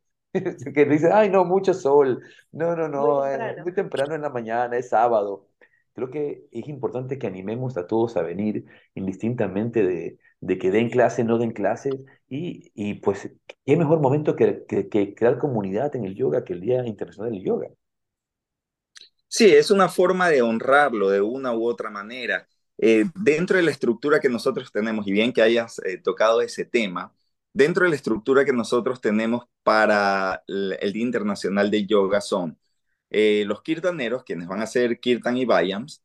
que 0.73 0.85
dicen, 0.85 1.11
ay, 1.13 1.29
no, 1.29 1.45
mucho 1.45 1.73
sol, 1.73 2.21
no, 2.51 2.75
no, 2.75 2.87
no, 2.87 3.21
muy 3.21 3.29
temprano. 3.29 3.63
muy 3.63 3.73
temprano 3.73 4.15
en 4.15 4.21
la 4.21 4.29
mañana, 4.29 4.77
es 4.77 4.89
sábado. 4.89 5.47
Creo 5.93 6.09
que 6.11 6.47
es 6.51 6.67
importante 6.67 7.17
que 7.17 7.27
animemos 7.27 7.77
a 7.77 7.87
todos 7.87 8.17
a 8.17 8.21
venir 8.21 8.65
indistintamente 8.93 9.83
de, 9.83 10.19
de 10.39 10.57
que 10.57 10.71
den 10.71 10.89
clase, 10.89 11.23
no 11.23 11.37
den 11.37 11.51
clases, 11.51 12.05
y, 12.29 12.71
y 12.75 12.95
pues 12.95 13.31
qué 13.65 13.77
mejor 13.77 13.99
momento 13.99 14.35
que, 14.35 14.65
que, 14.67 15.15
crear 15.15 15.37
comunidad 15.37 15.95
en 15.95 16.05
el 16.05 16.15
yoga 16.15 16.43
que 16.43 16.53
el 16.53 16.61
Día 16.61 16.85
Internacional 16.85 17.31
del 17.31 17.43
Yoga. 17.43 17.69
Sí, 19.27 19.45
es 19.53 19.71
una 19.71 19.89
forma 19.89 20.29
de 20.29 20.41
honrarlo 20.41 21.09
de 21.09 21.21
una 21.21 21.53
u 21.53 21.65
otra 21.67 21.89
manera. 21.89 22.47
Eh, 22.77 23.05
dentro 23.15 23.57
de 23.57 23.63
la 23.63 23.71
estructura 23.71 24.19
que 24.19 24.29
nosotros 24.29 24.71
tenemos, 24.71 25.07
y 25.07 25.11
bien 25.11 25.33
que 25.33 25.41
hayas 25.41 25.79
eh, 25.79 25.97
tocado 25.97 26.41
ese 26.41 26.65
tema, 26.65 27.13
dentro 27.57 27.85
de 27.85 27.89
la 27.89 27.95
estructura 27.95 28.45
que 28.45 28.53
nosotros 28.53 29.01
tenemos 29.01 29.45
para 29.63 30.43
el, 30.47 30.93
Día 30.93 31.01
Internacional 31.01 31.71
del 31.71 31.87
Yoga 31.87 32.21
son 32.21 32.55
eh, 33.09 33.45
los 33.47 33.63
kirtaneros, 33.63 34.23
quienes 34.23 34.47
van 34.47 34.61
a 34.61 34.67
ser 34.67 34.99
kirtan 34.99 35.37
y 35.37 35.45
vayams, 35.45 36.03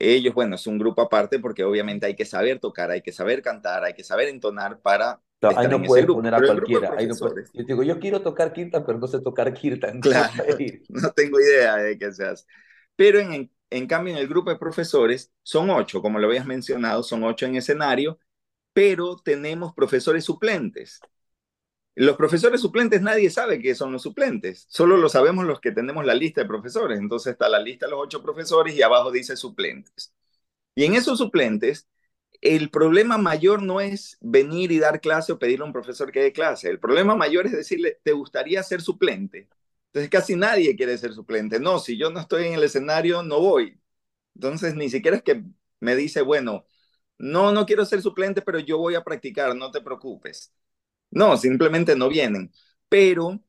ellos, 0.00 0.34
bueno, 0.34 0.56
es 0.56 0.66
un 0.66 0.76
grupo 0.76 1.00
aparte 1.02 1.38
porque 1.38 1.62
obviamente 1.62 2.06
hay 2.06 2.16
que 2.16 2.24
saber 2.24 2.58
tocar, 2.58 2.90
hay 2.90 3.00
que 3.00 3.12
saber 3.12 3.42
cantar, 3.42 3.84
hay 3.84 3.94
que 3.94 4.02
saber 4.02 4.28
entonar 4.28 4.80
para... 4.80 5.22
ahí 5.40 5.68
no 5.68 5.80
puedes 5.80 6.04
poner 6.06 6.34
a 6.34 6.40
cualquiera. 6.40 6.94
Ahí 6.96 7.06
no 7.06 7.14
yo 7.16 7.64
digo, 7.64 7.84
yo 7.84 8.00
quiero 8.00 8.20
tocar 8.20 8.52
kirtan, 8.52 8.84
pero 8.84 8.98
no 8.98 9.06
sé 9.06 9.20
tocar 9.20 9.54
kirtan. 9.54 10.00
Claro, 10.00 10.32
no 10.88 11.10
tengo 11.12 11.40
idea 11.40 11.76
de 11.76 11.96
qué 11.96 12.12
se 12.12 12.24
hace. 12.24 12.44
Pero 12.96 13.20
en, 13.20 13.52
en 13.70 13.86
cambio, 13.86 14.14
en 14.14 14.18
el 14.18 14.26
grupo 14.26 14.50
de 14.50 14.56
profesores 14.56 15.32
son 15.44 15.70
ocho, 15.70 16.02
como 16.02 16.18
lo 16.18 16.26
habías 16.26 16.46
mencionado, 16.46 17.04
son 17.04 17.22
ocho 17.22 17.46
en 17.46 17.54
escenario, 17.54 18.18
pero 18.78 19.16
tenemos 19.16 19.74
profesores 19.74 20.24
suplentes. 20.24 21.00
Los 21.96 22.16
profesores 22.16 22.60
suplentes 22.60 23.02
nadie 23.02 23.28
sabe 23.28 23.60
qué 23.60 23.74
son 23.74 23.90
los 23.90 24.02
suplentes, 24.02 24.66
solo 24.68 24.96
lo 24.96 25.08
sabemos 25.08 25.46
los 25.46 25.60
que 25.60 25.72
tenemos 25.72 26.06
la 26.06 26.14
lista 26.14 26.42
de 26.42 26.46
profesores. 26.46 27.00
Entonces 27.00 27.32
está 27.32 27.48
la 27.48 27.58
lista 27.58 27.86
de 27.86 27.90
los 27.90 28.00
ocho 28.00 28.22
profesores 28.22 28.76
y 28.76 28.82
abajo 28.82 29.10
dice 29.10 29.34
suplentes. 29.34 30.14
Y 30.76 30.84
en 30.84 30.94
esos 30.94 31.18
suplentes, 31.18 31.88
el 32.40 32.70
problema 32.70 33.18
mayor 33.18 33.62
no 33.62 33.80
es 33.80 34.16
venir 34.20 34.70
y 34.70 34.78
dar 34.78 35.00
clase 35.00 35.32
o 35.32 35.40
pedirle 35.40 35.64
a 35.64 35.66
un 35.66 35.72
profesor 35.72 36.12
que 36.12 36.20
dé 36.22 36.32
clase. 36.32 36.70
El 36.70 36.78
problema 36.78 37.16
mayor 37.16 37.46
es 37.46 37.52
decirle, 37.54 37.98
¿te 38.04 38.12
gustaría 38.12 38.62
ser 38.62 38.80
suplente? 38.80 39.48
Entonces 39.86 40.08
casi 40.08 40.36
nadie 40.36 40.76
quiere 40.76 40.96
ser 40.98 41.14
suplente. 41.14 41.58
No, 41.58 41.80
si 41.80 41.98
yo 41.98 42.10
no 42.10 42.20
estoy 42.20 42.46
en 42.46 42.54
el 42.54 42.62
escenario, 42.62 43.24
no 43.24 43.40
voy. 43.40 43.80
Entonces 44.36 44.76
ni 44.76 44.88
siquiera 44.88 45.16
es 45.16 45.24
que 45.24 45.42
me 45.80 45.96
dice, 45.96 46.22
bueno, 46.22 46.64
no, 47.18 47.52
no 47.52 47.66
quiero 47.66 47.84
ser 47.84 48.02
suplente, 48.02 48.42
pero 48.42 48.58
yo 48.58 48.78
voy 48.78 48.94
a 48.94 49.04
practicar, 49.04 49.54
no 49.56 49.70
te 49.70 49.80
preocupes. 49.80 50.52
No, 51.10 51.36
simplemente 51.36 51.96
no 51.96 52.08
vienen. 52.08 52.52
Pero 52.88 53.40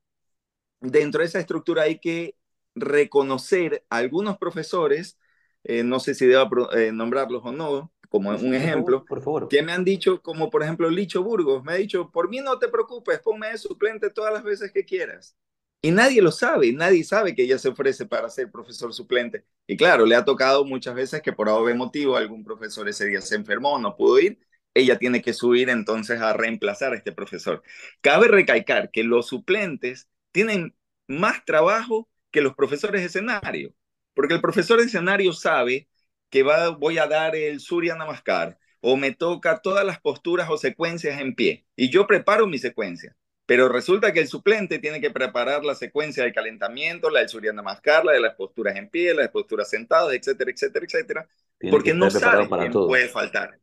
dentro 0.80 1.22
de 1.22 1.28
esa 1.28 1.39
estructura 1.39 1.84
hay 1.84 1.99
que 1.99 2.36
reconocer 2.76 3.86
a 3.89 3.97
algunos 3.97 4.38
profesores, 4.38 5.20
eh, 5.63 5.84
no 5.84 5.99
sé 5.99 6.15
si 6.15 6.26
debo 6.26 6.72
eh, 6.74 6.91
nombrarlos 6.91 7.41
o 7.45 7.51
no, 7.51 7.91
como 8.09 8.32
un 8.32 8.55
ejemplo, 8.55 9.05
por 9.05 9.22
favor, 9.22 9.47
que 9.47 9.61
me 9.61 9.72
han 9.72 9.84
dicho, 9.84 10.22
como 10.22 10.49
por 10.49 10.63
ejemplo 10.63 10.89
Licho 10.89 11.24
Burgos, 11.24 11.63
me 11.63 11.74
ha 11.74 11.76
dicho, 11.76 12.09
por 12.11 12.30
mí 12.30 12.39
no 12.39 12.57
te 12.59 12.67
preocupes, 12.70 13.20
ponme 13.20 13.49
de 13.51 13.57
suplente 13.57 14.09
todas 14.09 14.34
las 14.34 14.43
veces 14.43 14.72
que 14.72 14.86
quieras. 14.86 15.36
Y 15.82 15.91
nadie 15.91 16.21
lo 16.21 16.32
sabe, 16.32 16.73
nadie 16.73 17.03
sabe 17.05 17.34
que 17.34 17.43
ella 17.43 17.57
se 17.57 17.69
ofrece 17.69 18.05
para 18.05 18.30
ser 18.30 18.51
profesor 18.51 18.93
suplente. 18.93 19.45
Y 19.65 19.77
claro, 19.77 20.05
le 20.05 20.15
ha 20.15 20.25
tocado 20.25 20.65
muchas 20.65 20.93
veces 20.93 21.21
que 21.21 21.32
por 21.32 21.47
algún 21.47 21.77
motivo 21.77 22.17
algún 22.17 22.43
profesor 22.43 22.89
ese 22.89 23.05
día 23.05 23.21
se 23.21 23.36
enfermó, 23.36 23.80
no 23.80 23.95
pudo 23.95 24.19
ir, 24.19 24.39
ella 24.73 24.97
tiene 24.99 25.21
que 25.21 25.34
subir 25.34 25.69
entonces 25.69 26.19
a 26.21 26.34
reemplazar 26.34 26.91
a 26.93 26.97
este 26.97 27.13
profesor. 27.13 27.63
Cabe 28.01 28.27
recalcar 28.27 28.91
que 28.91 29.03
los 29.03 29.27
suplentes 29.27 30.09
tienen 30.32 30.75
más 31.07 31.45
trabajo 31.45 32.09
que 32.32 32.41
los 32.41 32.55
profesores 32.55 33.01
de 33.01 33.07
escenario, 33.07 33.73
porque 34.13 34.34
el 34.36 34.41
profesor 34.41 34.80
de 34.80 34.86
escenario 34.86 35.32
sabe 35.34 35.88
que 36.30 36.43
va, 36.43 36.69
voy 36.69 36.97
a 36.97 37.07
dar 37.07 37.36
el 37.36 37.59
Surya 37.61 37.95
Namaskar 37.95 38.59
o 38.82 38.97
me 38.97 39.11
toca 39.13 39.61
todas 39.61 39.86
las 39.86 39.99
posturas 40.01 40.49
o 40.49 40.57
secuencias 40.57 41.19
en 41.21 41.36
pie 41.36 41.65
y 41.75 41.89
yo 41.89 42.05
preparo 42.07 42.47
mi 42.47 42.57
secuencia. 42.59 43.15
Pero 43.50 43.68
resulta 43.68 44.14
que 44.14 44.20
el 44.20 44.28
suplente 44.28 44.78
tiene 44.78 45.02
que 45.02 45.10
preparar 45.10 45.66
la 45.66 45.74
secuencia 45.74 46.24
de 46.24 46.32
calentamiento, 46.32 47.10
la 47.10 47.22
del 47.22 47.30
Surya 47.30 47.52
Namaskar, 47.52 48.06
la 48.06 48.12
de 48.12 48.20
las 48.20 48.36
posturas 48.36 48.76
en 48.76 48.89
pie, 48.89 49.12
la 49.16 49.24
de 49.24 49.30
posturas 49.30 49.68
sentadas, 49.68 50.14
etcétera, 50.14 50.52
etcétera, 50.52 50.86
etcétera, 50.86 51.28
porque 51.72 51.95
no 51.95 52.12
sabe 52.12 52.47
quién 52.47 52.72
puede 52.72 53.08
faltar. 53.08 53.58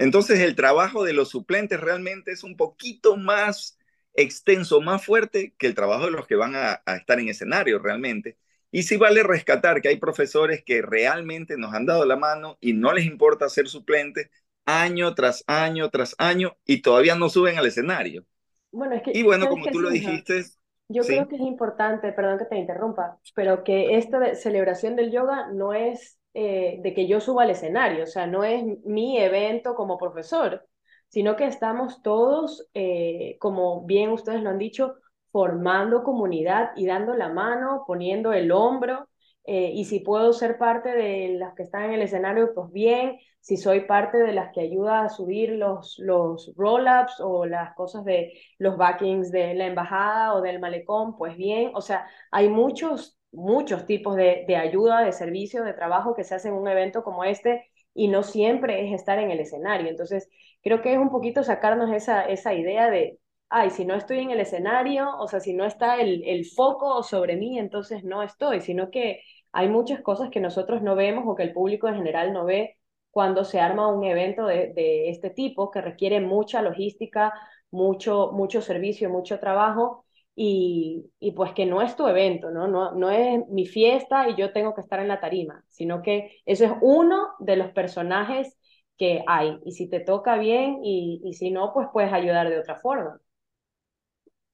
Entonces 0.00 0.40
el 0.40 0.56
trabajo 0.56 1.04
de 1.04 1.12
los 1.12 1.28
suplentes 1.28 1.78
realmente 1.78 2.32
es 2.32 2.42
un 2.42 2.56
poquito 2.56 3.16
más 3.16 3.78
extenso, 4.14 4.80
más 4.80 5.04
fuerte 5.04 5.54
que 5.56 5.68
el 5.68 5.76
trabajo 5.76 6.06
de 6.06 6.10
los 6.10 6.26
que 6.26 6.34
van 6.34 6.56
a, 6.56 6.82
estar 6.96 7.20
en 7.20 7.28
escenario 7.28 7.78
realmente. 7.78 8.38
Y 8.72 8.82
sí 8.82 8.96
vale 8.96 9.22
rescatar 9.22 9.82
que 9.82 9.88
hay 9.88 9.98
profesores 9.98 10.64
que 10.64 10.82
realmente 10.82 11.56
nos 11.56 11.72
han 11.74 11.86
dado 11.86 12.04
la 12.06 12.16
mano 12.16 12.58
y 12.60 12.72
no 12.72 12.92
les 12.92 13.06
importa 13.06 13.48
ser 13.48 13.68
suplentes 13.68 14.30
año 14.64 15.14
tras 15.14 15.44
año 15.46 15.90
tras 15.90 16.16
año 16.18 16.56
y 16.66 16.82
todavía 16.82 17.14
no 17.14 17.28
suben 17.28 17.56
al 17.56 17.66
escenario. 17.66 18.26
Bueno, 18.72 18.94
es 18.94 19.02
que, 19.02 19.12
y 19.14 19.22
bueno, 19.22 19.48
como 19.48 19.66
tú 19.66 19.80
lo 19.80 19.90
dijiste... 19.90 20.44
Yo 20.88 21.02
creo 21.02 21.28
que 21.28 21.36
es 21.36 21.40
importante, 21.42 22.12
perdón 22.12 22.38
que 22.38 22.44
te 22.44 22.56
interrumpa, 22.58 23.18
pero 23.34 23.64
que 23.64 23.96
esta 23.96 24.34
celebración 24.34 24.96
del 24.96 25.10
yoga 25.10 25.48
no 25.50 25.72
es 25.72 26.18
eh, 26.34 26.80
de 26.82 26.94
que 26.94 27.06
yo 27.06 27.20
suba 27.20 27.44
al 27.44 27.50
escenario, 27.50 28.04
o 28.04 28.06
sea, 28.06 28.26
no 28.26 28.44
es 28.44 28.62
mi 28.84 29.18
evento 29.18 29.74
como 29.74 29.96
profesor, 29.96 30.66
sino 31.08 31.36
que 31.36 31.46
estamos 31.46 32.02
todos, 32.02 32.68
eh, 32.74 33.36
como 33.38 33.84
bien 33.86 34.10
ustedes 34.10 34.42
lo 34.42 34.50
han 34.50 34.58
dicho, 34.58 34.96
formando 35.30 36.02
comunidad 36.02 36.72
y 36.76 36.86
dando 36.86 37.14
la 37.14 37.28
mano, 37.30 37.84
poniendo 37.86 38.32
el 38.32 38.52
hombro, 38.52 39.08
eh, 39.44 39.70
y 39.74 39.84
si 39.86 40.00
puedo 40.00 40.32
ser 40.32 40.58
parte 40.58 40.90
de 40.90 41.34
las 41.38 41.54
que 41.54 41.64
están 41.64 41.84
en 41.84 41.92
el 41.94 42.02
escenario, 42.02 42.52
pues 42.54 42.70
bien, 42.72 43.18
si 43.40 43.56
soy 43.56 43.80
parte 43.86 44.18
de 44.18 44.32
las 44.32 44.52
que 44.52 44.60
ayuda 44.60 45.02
a 45.04 45.08
subir 45.08 45.50
los, 45.50 45.98
los 45.98 46.52
roll-ups 46.56 47.20
o 47.20 47.44
las 47.46 47.74
cosas 47.74 48.04
de 48.04 48.32
los 48.58 48.76
backings 48.76 49.30
de 49.32 49.54
la 49.54 49.66
embajada 49.66 50.34
o 50.34 50.42
del 50.42 50.60
malecón, 50.60 51.16
pues 51.16 51.36
bien, 51.36 51.72
o 51.74 51.80
sea, 51.80 52.06
hay 52.30 52.48
muchos 52.48 53.18
muchos 53.32 53.86
tipos 53.86 54.14
de, 54.16 54.44
ayuda, 54.56 55.00
de 55.02 55.12
servicio, 55.12 55.64
de 55.64 55.72
trabajo 55.72 56.14
que 56.14 56.24
se 56.24 56.34
hace 56.34 56.48
en 56.48 56.54
un 56.54 56.68
evento 56.68 57.02
como 57.02 57.24
este 57.24 57.70
y 57.94 58.08
no 58.08 58.22
siempre 58.22 58.86
es 58.86 58.94
estar 58.94 59.18
en 59.18 59.30
el 59.30 59.40
escenario. 59.40 59.88
Entonces, 59.88 60.28
creo 60.62 60.82
que 60.82 60.92
es 60.92 60.98
un 60.98 61.10
poquito 61.10 61.42
sacarnos 61.42 61.90
esa, 61.92 62.24
esa 62.24 62.54
idea 62.54 62.90
de, 62.90 63.18
ay, 63.52 63.70
si 63.70 63.84
no 63.84 63.94
estoy 63.94 64.18
en 64.20 64.30
el 64.30 64.40
escenario, 64.40 65.16
o 65.18 65.28
sea, 65.28 65.40
si 65.40 65.54
no 65.54 65.64
está 65.64 66.00
el, 66.00 66.22
el 66.24 66.44
foco 66.46 67.02
sobre 67.02 67.36
mí, 67.36 67.58
entonces 67.58 68.04
no 68.04 68.22
estoy, 68.22 68.60
sino 68.60 68.90
que 68.90 69.20
hay 69.52 69.68
muchas 69.68 70.00
cosas 70.02 70.30
que 70.30 70.40
nosotros 70.40 70.82
no 70.82 70.94
vemos 70.96 71.24
o 71.26 71.34
que 71.34 71.42
el 71.44 71.52
público 71.52 71.88
en 71.88 71.96
general 71.96 72.32
no 72.32 72.44
ve 72.44 72.78
cuando 73.10 73.44
se 73.44 73.60
arma 73.60 73.88
un 73.88 74.04
evento 74.04 74.46
de, 74.46 74.72
de 74.74 75.10
este 75.10 75.30
tipo 75.30 75.70
que 75.70 75.80
requiere 75.82 76.20
mucha 76.20 76.62
logística, 76.62 77.32
mucho, 77.70 78.30
mucho 78.32 78.62
servicio, 78.62 79.10
mucho 79.10 79.38
trabajo 79.38 80.04
y, 80.34 81.10
y, 81.20 81.32
pues 81.32 81.52
que 81.52 81.66
no 81.66 81.82
es 81.82 81.94
tu 81.96 82.06
evento, 82.06 82.50
¿no? 82.50 82.66
¿no? 82.68 82.92
No 82.94 83.10
es 83.10 83.46
mi 83.48 83.66
fiesta 83.66 84.28
y 84.30 84.36
yo 84.36 84.52
tengo 84.52 84.74
que 84.74 84.80
estar 84.80 84.98
en 85.00 85.08
la 85.08 85.20
tarima, 85.20 85.62
sino 85.68 86.00
que 86.02 86.40
eso 86.46 86.64
es 86.64 86.72
uno 86.80 87.28
de 87.38 87.56
los 87.56 87.70
personajes 87.72 88.56
que 88.96 89.22
hay. 89.26 89.58
Y 89.64 89.72
si 89.72 89.88
te 89.90 90.00
toca 90.00 90.36
bien 90.38 90.78
y, 90.82 91.20
y 91.24 91.34
si 91.34 91.50
no, 91.50 91.72
pues 91.74 91.88
puedes 91.92 92.12
ayudar 92.12 92.48
de 92.48 92.58
otra 92.58 92.76
forma. 92.80 93.20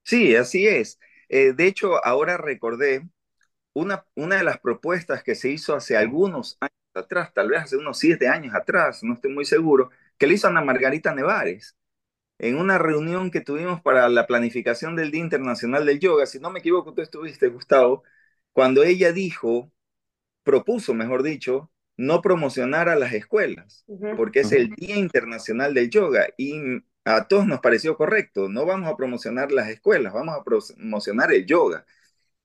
Sí, 0.08 0.34
así 0.36 0.66
es. 0.66 0.98
Eh, 1.28 1.52
de 1.52 1.66
hecho, 1.66 2.02
ahora 2.04 2.38
recordé 2.38 3.06
una, 3.74 4.06
una 4.16 4.36
de 4.36 4.44
las 4.44 4.58
propuestas 4.60 5.22
que 5.22 5.34
se 5.34 5.50
hizo 5.50 5.74
hace 5.74 5.96
algunos 5.96 6.58
años 6.60 6.72
atrás, 6.94 7.32
tal 7.34 7.50
vez 7.50 7.62
hace 7.62 7.76
unos 7.76 7.98
siete 7.98 8.28
años 8.28 8.54
atrás, 8.54 9.04
no 9.04 9.14
estoy 9.14 9.32
muy 9.32 9.44
seguro, 9.44 9.90
que 10.18 10.26
le 10.26 10.34
hizo 10.34 10.48
Ana 10.48 10.62
Margarita 10.62 11.14
Nevares 11.14 11.76
en 12.38 12.56
una 12.58 12.78
reunión 12.78 13.30
que 13.30 13.42
tuvimos 13.42 13.82
para 13.82 14.08
la 14.08 14.26
planificación 14.26 14.96
del 14.96 15.10
Día 15.12 15.22
Internacional 15.22 15.86
del 15.86 16.00
Yoga, 16.00 16.26
si 16.26 16.40
no 16.40 16.50
me 16.50 16.60
equivoco, 16.60 16.94
tú 16.94 17.02
estuviste, 17.02 17.48
Gustavo, 17.48 18.04
cuando 18.52 18.84
ella 18.84 19.12
dijo, 19.12 19.72
propuso, 20.44 20.94
mejor 20.94 21.22
dicho, 21.22 21.70
no 21.96 22.22
promocionar 22.22 22.88
a 22.88 22.96
las 22.96 23.12
escuelas, 23.12 23.86
porque 24.16 24.40
es 24.40 24.52
el 24.52 24.70
Día 24.70 24.96
Internacional 24.96 25.74
del 25.74 25.90
Yoga 25.90 26.28
y 26.36 26.82
a 27.08 27.26
todos 27.28 27.46
nos 27.46 27.60
pareció 27.60 27.96
correcto, 27.96 28.48
no 28.48 28.66
vamos 28.66 28.88
a 28.88 28.96
promocionar 28.96 29.50
las 29.52 29.68
escuelas, 29.70 30.12
vamos 30.12 30.36
a 30.36 30.44
promocionar 30.44 31.32
el 31.32 31.46
yoga. 31.46 31.86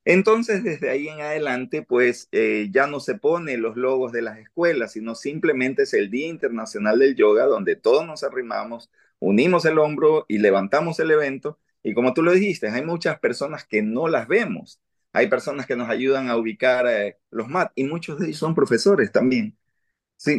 Entonces, 0.05 0.63
desde 0.63 0.89
ahí 0.89 1.07
en 1.09 1.21
adelante, 1.21 1.83
pues 1.83 2.29
eh, 2.31 2.69
ya 2.71 2.87
no 2.87 2.99
se 2.99 3.15
pone 3.15 3.57
los 3.57 3.77
logos 3.77 4.11
de 4.11 4.21
las 4.21 4.39
escuelas, 4.39 4.93
sino 4.93 5.15
simplemente 5.15 5.83
es 5.83 5.93
el 5.93 6.09
Día 6.11 6.27
Internacional 6.27 6.99
del 6.99 7.15
Yoga, 7.15 7.45
donde 7.45 7.75
todos 7.77 8.05
nos 8.05 8.23
arrimamos, 8.23 8.91
unimos 9.19 9.65
el 9.65 9.79
hombro 9.79 10.25
y 10.27 10.39
levantamos 10.39 10.99
el 10.99 11.11
evento. 11.11 11.59
Y 11.83 11.93
como 11.93 12.13
tú 12.13 12.23
lo 12.23 12.31
dijiste, 12.33 12.69
hay 12.69 12.83
muchas 12.85 13.19
personas 13.19 13.65
que 13.65 13.81
no 13.81 14.07
las 14.07 14.27
vemos. 14.27 14.81
Hay 15.13 15.27
personas 15.29 15.65
que 15.67 15.75
nos 15.75 15.89
ayudan 15.89 16.29
a 16.29 16.37
ubicar 16.37 16.87
eh, 16.87 17.17
los 17.31 17.47
MAT 17.49 17.71
y 17.75 17.85
muchos 17.85 18.19
de 18.19 18.27
ellos 18.27 18.39
son 18.39 18.55
profesores 18.55 19.11
también 19.11 19.57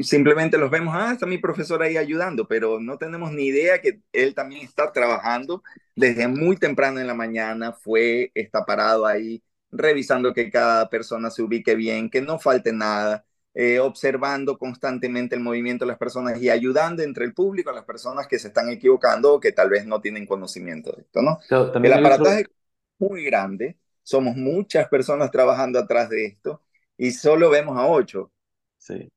simplemente 0.02 0.56
los 0.56 0.70
vemos, 0.70 0.94
ah, 0.96 1.12
está 1.12 1.26
mi 1.26 1.36
profesor 1.36 1.82
ahí 1.82 1.98
ayudando, 1.98 2.48
pero 2.48 2.80
no 2.80 2.96
tenemos 2.96 3.32
ni 3.32 3.46
idea 3.46 3.80
que 3.82 4.00
él 4.12 4.34
también 4.34 4.64
está 4.64 4.92
trabajando 4.92 5.62
desde 5.94 6.26
muy 6.26 6.56
temprano 6.56 7.00
en 7.00 7.06
la 7.06 7.14
mañana, 7.14 7.72
fue, 7.72 8.32
está 8.34 8.64
parado 8.64 9.04
ahí 9.06 9.42
revisando 9.70 10.32
que 10.32 10.50
cada 10.50 10.88
persona 10.88 11.30
se 11.30 11.42
ubique 11.42 11.74
bien, 11.74 12.08
que 12.08 12.22
no 12.22 12.38
falte 12.38 12.72
nada, 12.72 13.26
eh, 13.52 13.78
observando 13.78 14.56
constantemente 14.56 15.34
el 15.34 15.42
movimiento 15.42 15.84
de 15.84 15.90
las 15.90 15.98
personas 15.98 16.40
y 16.40 16.48
ayudando 16.48 17.02
entre 17.02 17.26
el 17.26 17.34
público 17.34 17.68
a 17.70 17.74
las 17.74 17.84
personas 17.84 18.26
que 18.26 18.38
se 18.38 18.48
están 18.48 18.70
equivocando 18.70 19.34
o 19.34 19.40
que 19.40 19.52
tal 19.52 19.68
vez 19.68 19.84
no 19.86 20.00
tienen 20.00 20.26
conocimiento 20.26 20.92
de 20.92 21.02
esto, 21.02 21.20
¿no? 21.20 21.38
el 21.50 21.92
aparataje 21.92 22.40
es 22.40 22.48
muy 22.98 23.24
grande, 23.24 23.76
somos 24.02 24.34
muchas 24.34 24.88
personas 24.88 25.30
trabajando 25.30 25.78
atrás 25.78 26.08
de 26.08 26.24
esto 26.24 26.62
y 26.96 27.10
solo 27.10 27.50
vemos 27.50 27.76
a 27.76 27.86
ocho. 27.86 28.32
Sí. 28.78 29.10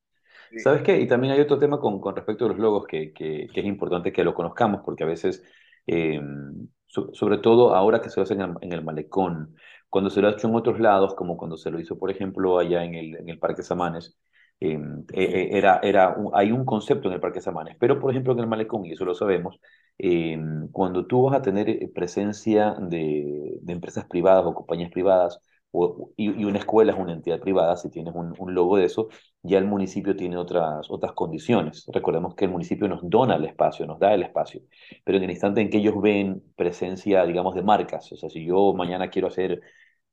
¿Sabes 0.58 0.82
qué? 0.82 1.00
Y 1.00 1.08
también 1.08 1.34
hay 1.34 1.40
otro 1.40 1.60
tema 1.60 1.80
con, 1.80 2.00
con 2.00 2.16
respecto 2.16 2.46
a 2.46 2.50
los 2.50 2.58
logos 2.58 2.86
que, 2.88 3.14
que, 3.14 3.48
es 3.54 3.66
importante 3.66 4.12
que 4.12 4.24
lo 4.24 4.34
conozcamos, 4.34 4.82
porque 4.84 5.04
a 5.04 5.08
veces, 5.08 5.44
em, 5.86 6.68
sobre 6.88 7.38
todo 7.40 7.76
ahora 7.76 8.02
que 8.02 8.10
se 8.10 8.20
lo 8.20 8.24
hacen 8.24 8.42
en, 8.62 8.74
el 8.74 8.84
malecón, 8.84 9.56
cuando 9.90 10.10
se 10.10 10.22
lo 10.22 10.28
ha 10.28 10.32
hecho 10.32 10.48
en 10.48 10.56
otros 10.56 10.80
lados, 10.80 11.16
como 11.16 11.38
cuando 11.38 11.58
se 11.58 11.72
lo 11.72 11.80
hizo, 11.80 11.98
por 11.98 12.12
ejemplo, 12.12 12.60
allá 12.60 12.84
en 12.84 12.96
el, 12.96 13.16
en 13.18 13.30
el 13.30 13.40
Parque 13.40 13.64
Samanes, 13.64 14.18
em, 14.60 15.04
e, 15.14 15.24
e, 15.24 15.58
era, 15.58 15.80
era 15.84 16.16
hay 16.34 16.52
un 16.52 16.66
concepto 16.66 17.08
en 17.08 17.16
el 17.16 17.20
Parque 17.20 17.42
Samanes, 17.42 17.78
pero 17.80 18.00
por 18.00 18.12
ejemplo 18.12 18.34
en 18.34 18.40
el 18.40 18.48
malecón, 18.48 18.86
y 18.86 18.94
eso 18.94 19.06
lo 19.06 19.14
sabemos, 19.16 19.60
em, 19.98 20.70
cuando 20.72 21.06
tú 21.06 21.24
vas 21.24 21.36
a 21.38 21.42
tener 21.42 21.70
eh, 21.70 21.90
presencia 21.94 22.76
de, 22.80 23.60
de 23.62 23.74
empresas 23.74 24.06
privadas 24.06 24.46
o 24.46 24.54
compañías 24.54 24.92
privadas, 24.92 25.40
y, 25.72 26.46
una 26.46 26.60
escuela 26.60 26.94
es 26.94 27.00
una 27.00 27.14
entidad 27.14 27.40
privada, 27.40 27.76
si 27.78 27.90
tienes 27.90 28.14
un, 28.16 28.54
logo 28.54 28.78
de 28.78 28.86
eso, 28.86 29.10
ya 29.44 29.58
el 29.58 29.66
municipio 29.66 30.16
tiene 30.16 30.38
otras, 30.38 30.90
otras 30.90 31.14
condiciones. 31.14 31.86
Recordemos 31.94 32.36
que 32.36 32.46
el 32.46 32.52
municipio 32.52 32.88
nos 32.88 33.02
dona 33.04 33.36
el 33.36 33.46
espacio, 33.46 33.86
nos 33.86 34.00
da 34.00 34.14
el 34.14 34.24
espacio, 34.24 34.62
pero 35.04 35.18
en 35.18 35.26
el 35.26 35.32
instante 35.32 35.62
en 35.62 35.70
que 35.70 35.78
ellos 35.78 36.02
ven 36.02 36.44
presencia, 36.56 37.26
digamos, 37.26 37.56
de 37.56 37.64
marcas, 37.64 38.12
o 38.12 38.18
sea, 38.18 38.30
si 38.30 38.46
yo 38.46 38.74
mañana 38.74 39.10
quiero 39.10 39.28
hacer 39.28 39.62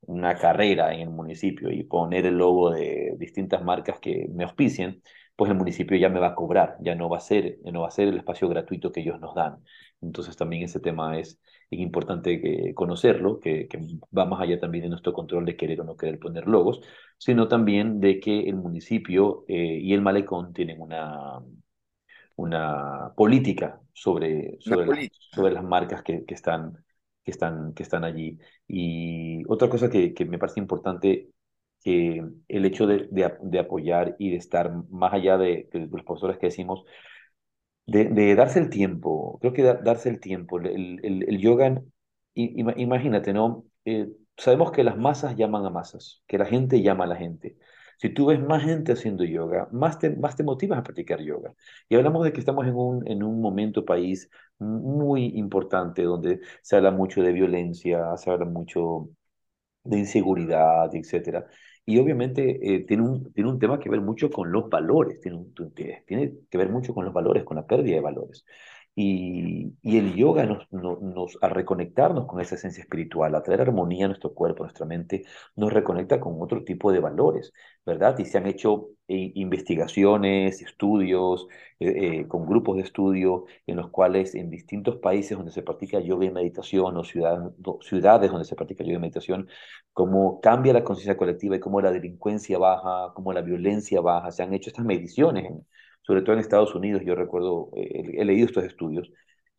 una 0.01 0.35
carrera 0.35 0.93
en 0.93 1.01
el 1.01 1.09
municipio 1.09 1.71
y 1.71 1.83
poner 1.83 2.25
el 2.25 2.37
logo 2.37 2.71
de 2.71 3.15
distintas 3.17 3.63
marcas 3.63 3.99
que 3.99 4.27
me 4.31 4.43
auspicien, 4.43 5.01
pues 5.35 5.51
el 5.51 5.57
municipio 5.57 5.97
ya 5.97 6.09
me 6.09 6.19
va 6.19 6.27
a 6.27 6.35
cobrar, 6.35 6.77
ya 6.81 6.95
no 6.95 7.09
va 7.09 7.17
a 7.17 7.19
ser, 7.19 7.57
no 7.63 7.81
va 7.81 7.87
a 7.89 7.91
ser 7.91 8.07
el 8.07 8.17
espacio 8.17 8.47
gratuito 8.47 8.91
que 8.91 9.01
ellos 9.01 9.19
nos 9.19 9.35
dan. 9.35 9.63
Entonces 10.01 10.35
también 10.37 10.63
ese 10.63 10.79
tema 10.79 11.17
es, 11.19 11.39
es 11.69 11.79
importante 11.79 12.41
que, 12.41 12.73
conocerlo, 12.73 13.39
que, 13.39 13.67
que, 13.67 13.79
va 14.17 14.25
más 14.25 14.41
allá 14.41 14.59
también 14.59 14.83
de 14.83 14.89
nuestro 14.89 15.13
control 15.13 15.45
de 15.45 15.57
querer 15.57 15.81
o 15.81 15.83
no 15.83 15.97
querer 15.97 16.19
poner 16.19 16.47
logos, 16.47 16.81
sino 17.17 17.47
también 17.47 17.99
de 17.99 18.19
que 18.19 18.41
el 18.49 18.55
municipio 18.55 19.45
eh, 19.47 19.79
y 19.81 19.93
el 19.93 20.01
malecón 20.01 20.53
tienen 20.53 20.81
una, 20.81 21.39
una 22.35 23.13
política 23.15 23.81
sobre, 23.93 24.57
sobre, 24.59 24.85
las, 24.85 25.09
sobre 25.31 25.53
las 25.53 25.63
marcas 25.63 26.03
que, 26.03 26.25
que, 26.25 26.33
están, 26.33 26.83
que, 27.23 27.31
están, 27.31 27.73
que 27.73 27.83
están 27.83 28.03
allí. 28.03 28.37
Y 28.67 29.43
otra 29.47 29.69
cosa 29.69 29.89
que, 29.89 30.13
que 30.13 30.25
me 30.25 30.37
parece 30.39 30.59
importante 30.59 31.29
que 31.83 32.23
el 32.47 32.65
hecho 32.65 32.87
de, 32.87 33.07
de, 33.11 33.59
apoyar 33.59 34.15
y 34.17 34.31
de 34.31 34.37
estar 34.37 34.71
más 34.89 35.13
allá 35.13 35.37
de, 35.37 35.69
de, 35.71 35.87
los 35.87 36.03
profesores 36.03 36.39
que 36.39 36.47
decimos, 36.47 36.83
de, 37.85 38.35
darse 38.35 38.59
el 38.59 38.69
tiempo, 38.69 39.37
creo 39.41 39.53
que 39.53 39.63
darse 39.63 40.09
el 40.09 40.19
tiempo, 40.19 40.59
el, 40.59 40.99
el, 41.03 41.37
yoga, 41.39 41.81
imagínate, 42.33 43.33
¿no? 43.33 43.65
Eh, 43.85 44.09
sabemos 44.37 44.71
que 44.71 44.83
las 44.83 44.97
masas 44.97 45.35
llaman 45.35 45.65
a 45.65 45.69
masas, 45.69 46.23
que 46.27 46.37
la 46.37 46.45
gente 46.45 46.81
llama 46.81 47.05
a 47.05 47.07
la 47.07 47.15
gente. 47.15 47.57
Si 47.97 48.09
tú 48.09 48.25
ves 48.27 48.41
más 48.41 48.63
gente 48.63 48.91
haciendo 48.93 49.23
yoga, 49.23 49.69
más 49.71 49.99
te, 49.99 50.09
más 50.15 50.35
te 50.35 50.43
motivas 50.43 50.79
a 50.79 50.83
practicar 50.83 51.21
yoga. 51.21 51.53
Y 51.87 51.95
hablamos 51.95 52.25
de 52.25 52.33
que 52.33 52.39
estamos 52.39 52.67
en 52.67 52.75
un, 52.75 53.07
en 53.07 53.23
un 53.23 53.39
momento 53.41 53.85
país 53.85 54.29
muy 54.59 55.27
importante 55.37 56.03
donde 56.03 56.41
se 56.61 56.75
habla 56.75 56.91
mucho 56.91 57.21
de 57.21 57.31
violencia, 57.31 58.17
se 58.17 58.29
habla 58.31 58.45
mucho 58.45 59.09
de 59.83 59.99
inseguridad, 59.99 60.93
etcétera. 60.95 61.47
Y 61.85 61.99
obviamente 61.99 62.75
eh, 62.75 62.79
tiene, 62.85 63.03
un, 63.03 63.31
tiene 63.33 63.49
un 63.49 63.59
tema 63.59 63.79
que 63.79 63.89
ver 63.89 64.01
mucho 64.01 64.29
con 64.31 64.51
los 64.51 64.69
valores, 64.69 65.21
tiene, 65.21 65.45
tiene 66.05 66.33
que 66.49 66.57
ver 66.57 66.69
mucho 66.69 66.93
con 66.95 67.05
los 67.05 67.13
valores, 67.13 67.43
con 67.43 67.57
la 67.57 67.67
pérdida 67.67 67.95
de 67.95 68.01
valores. 68.01 68.45
Y, 68.97 69.73
y 69.81 69.97
el 69.97 70.15
yoga 70.15 70.45
nos, 70.45 70.71
nos, 70.71 71.01
nos, 71.01 71.37
a 71.41 71.49
reconectarnos 71.49 72.25
con 72.27 72.39
esa 72.39 72.55
esencia 72.55 72.81
espiritual, 72.81 73.35
a 73.35 73.43
traer 73.43 73.61
armonía 73.61 74.05
a 74.05 74.07
nuestro 74.07 74.33
cuerpo, 74.33 74.63
a 74.63 74.67
nuestra 74.67 74.85
mente, 74.85 75.25
nos 75.55 75.73
reconecta 75.73 76.19
con 76.21 76.41
otro 76.41 76.63
tipo 76.63 76.91
de 76.93 76.99
valores, 76.99 77.51
¿verdad? 77.85 78.17
Y 78.19 78.25
se 78.25 78.37
han 78.37 78.47
hecho 78.47 78.89
eh, 79.07 79.31
investigaciones, 79.35 80.61
estudios, 80.61 81.47
eh, 81.79 82.21
eh, 82.21 82.27
con 82.27 82.45
grupos 82.45 82.77
de 82.77 82.83
estudio 82.83 83.45
en 83.67 83.75
los 83.77 83.89
cuales 83.89 84.33
en 84.33 84.49
distintos 84.49 84.95
países 84.97 85.37
donde 85.37 85.51
se 85.51 85.61
practica 85.61 85.99
yoga 85.99 86.25
y 86.25 86.31
meditación 86.31 86.97
o 86.97 87.03
ciudades, 87.03 87.53
ciudades 87.81 88.31
donde 88.31 88.45
se 88.45 88.55
practica 88.55 88.83
yoga 88.83 88.95
y 88.95 88.99
meditación, 89.01 89.47
cómo 89.93 90.39
cambia 90.41 90.73
la 90.73 90.83
conciencia 90.83 91.17
colectiva 91.17 91.55
y 91.55 91.59
cómo 91.59 91.81
la 91.81 91.91
delincuencia 91.91 92.57
baja, 92.57 93.13
cómo 93.13 93.33
la 93.33 93.41
violencia 93.41 94.01
baja. 94.01 94.31
Se 94.31 94.43
han 94.43 94.53
hecho 94.53 94.69
estas 94.69 94.85
mediciones 94.85 95.45
en, 95.45 95.65
sobre 96.05 96.21
todo 96.21 96.33
en 96.33 96.39
Estados 96.39 96.75
Unidos, 96.75 97.01
yo 97.05 97.15
recuerdo, 97.15 97.69
eh, 97.75 98.13
he 98.17 98.25
leído 98.25 98.47
estos 98.47 98.63
estudios, 98.63 99.11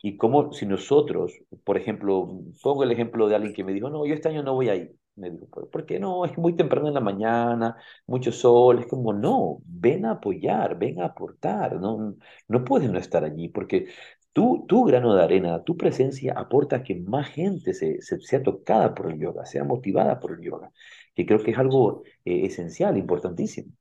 y 0.03 0.17
como 0.17 0.53
si 0.53 0.67
nosotros, 0.67 1.33
por 1.65 1.77
ejemplo, 1.77 2.29
pongo 2.63 2.85
el 2.85 2.93
ejemplo 2.93 3.29
de 3.29 3.35
alguien 3.37 3.55
que 3.55 3.65
me 3.65 3.73
dijo, 3.73 3.91
no, 3.91 4.07
yo 4.07 4.15
este 4.15 4.29
año 4.29 4.43
no 4.43 4.55
voy 4.55 4.69
a 4.69 4.77
ir. 4.77 4.95
Me 5.17 5.31
dijo, 5.31 5.47
¿por 5.71 5.87
qué 5.87 5.99
no? 5.99 6.25
Es 6.27 6.37
muy 6.37 6.55
temprano 6.55 6.89
en 6.89 6.95
la 6.95 7.01
mañana, 7.01 7.77
mucho 8.07 8.31
sol. 8.33 8.79
Es 8.79 8.87
como, 8.87 9.13
no, 9.15 9.59
ven 9.65 10.05
a 10.05 10.13
apoyar, 10.13 10.79
ven 10.79 11.01
a 11.01 11.07
aportar. 11.07 11.81
No, 11.81 12.15
no 12.49 12.65
puedes 12.65 12.91
no 12.91 12.99
estar 12.99 13.25
allí, 13.25 13.49
porque 13.49 13.89
tú, 14.33 14.65
tu 14.69 14.85
grano 14.85 15.15
de 15.15 15.23
arena, 15.25 15.65
tu 15.65 15.77
presencia 15.77 16.35
aporta 16.37 16.83
que 16.83 16.97
más 16.97 17.29
gente 17.29 17.73
se, 17.75 18.01
se, 18.03 18.21
sea 18.21 18.43
tocada 18.43 18.95
por 18.95 19.11
el 19.11 19.19
yoga, 19.19 19.47
sea 19.47 19.65
motivada 19.65 20.21
por 20.21 20.33
el 20.33 20.41
yoga, 20.43 20.71
que 21.15 21.25
creo 21.27 21.43
que 21.43 21.53
es 21.53 21.59
algo 21.59 22.03
eh, 22.25 22.45
esencial, 22.47 22.97
importantísimo. 22.99 23.73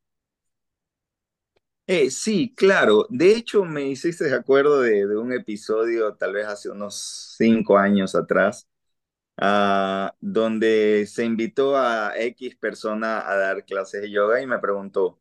Eh, 1.87 2.09
sí, 2.09 2.53
claro. 2.55 3.05
De 3.09 3.31
hecho, 3.35 3.63
me 3.63 3.83
hiciste 3.87 4.25
de 4.25 4.35
acuerdo 4.35 4.81
de, 4.81 5.05
un 5.17 5.31
episodio, 5.33 6.15
tal 6.15 6.33
vez 6.33 6.47
hace 6.47 6.69
unos 6.69 7.35
cinco 7.37 7.77
años 7.77 8.15
atrás, 8.15 8.67
ah, 9.37 10.15
donde 10.21 11.07
se 11.07 11.25
invitó 11.25 11.77
a 11.77 12.13
X 12.17 12.55
persona 12.57 13.29
a 13.29 13.35
dar 13.37 13.65
clases 13.65 14.01
de 14.03 14.11
yoga 14.11 14.41
y 14.41 14.47
me 14.47 14.59
preguntó, 14.59 15.19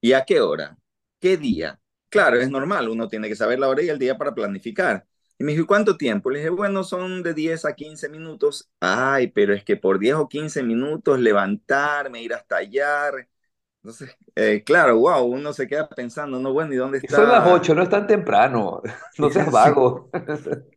¿y 0.00 0.12
a 0.14 0.24
qué 0.24 0.40
hora? 0.40 0.78
¿Qué 1.20 1.36
día? 1.36 1.80
Claro, 2.10 2.38
es 2.40 2.50
normal, 2.50 2.88
uno 2.88 3.08
tiene 3.08 3.28
que 3.28 3.36
saber 3.36 3.58
la 3.60 3.68
hora 3.68 3.82
y 3.82 3.88
el 3.90 3.98
día 3.98 4.18
para 4.18 4.34
planificar. 4.34 5.06
Y 5.38 5.44
me 5.44 5.52
dijo, 5.52 5.66
¿cuánto 5.66 5.96
tiempo? 5.96 6.30
Le 6.30 6.40
dije, 6.40 6.50
bueno, 6.50 6.84
son 6.84 7.22
de 7.22 7.34
10 7.34 7.64
a 7.66 7.74
15 7.74 8.08
minutos. 8.08 8.70
Ay, 8.80 9.28
pero 9.28 9.54
es 9.54 9.64
que 9.64 9.76
por 9.76 9.98
10 9.98 10.16
o 10.16 10.28
15 10.28 10.62
minutos 10.62 11.20
levantarme, 11.20 12.22
ir 12.22 12.34
hasta 12.34 12.58
allá, 12.58 13.10
entonces, 13.86 14.16
eh, 14.34 14.64
claro, 14.66 14.98
wow, 14.98 15.24
uno 15.24 15.52
se 15.52 15.68
queda 15.68 15.88
pensando, 15.88 16.40
no, 16.40 16.52
bueno, 16.52 16.74
¿y 16.74 16.76
dónde 16.76 16.98
está? 16.98 17.18
Son 17.18 17.28
las 17.28 17.46
8, 17.46 17.72
no 17.72 17.84
es 17.84 17.88
tan 17.88 18.04
temprano, 18.04 18.82
no 19.18 19.30
seas 19.30 19.50
vago. 19.50 20.10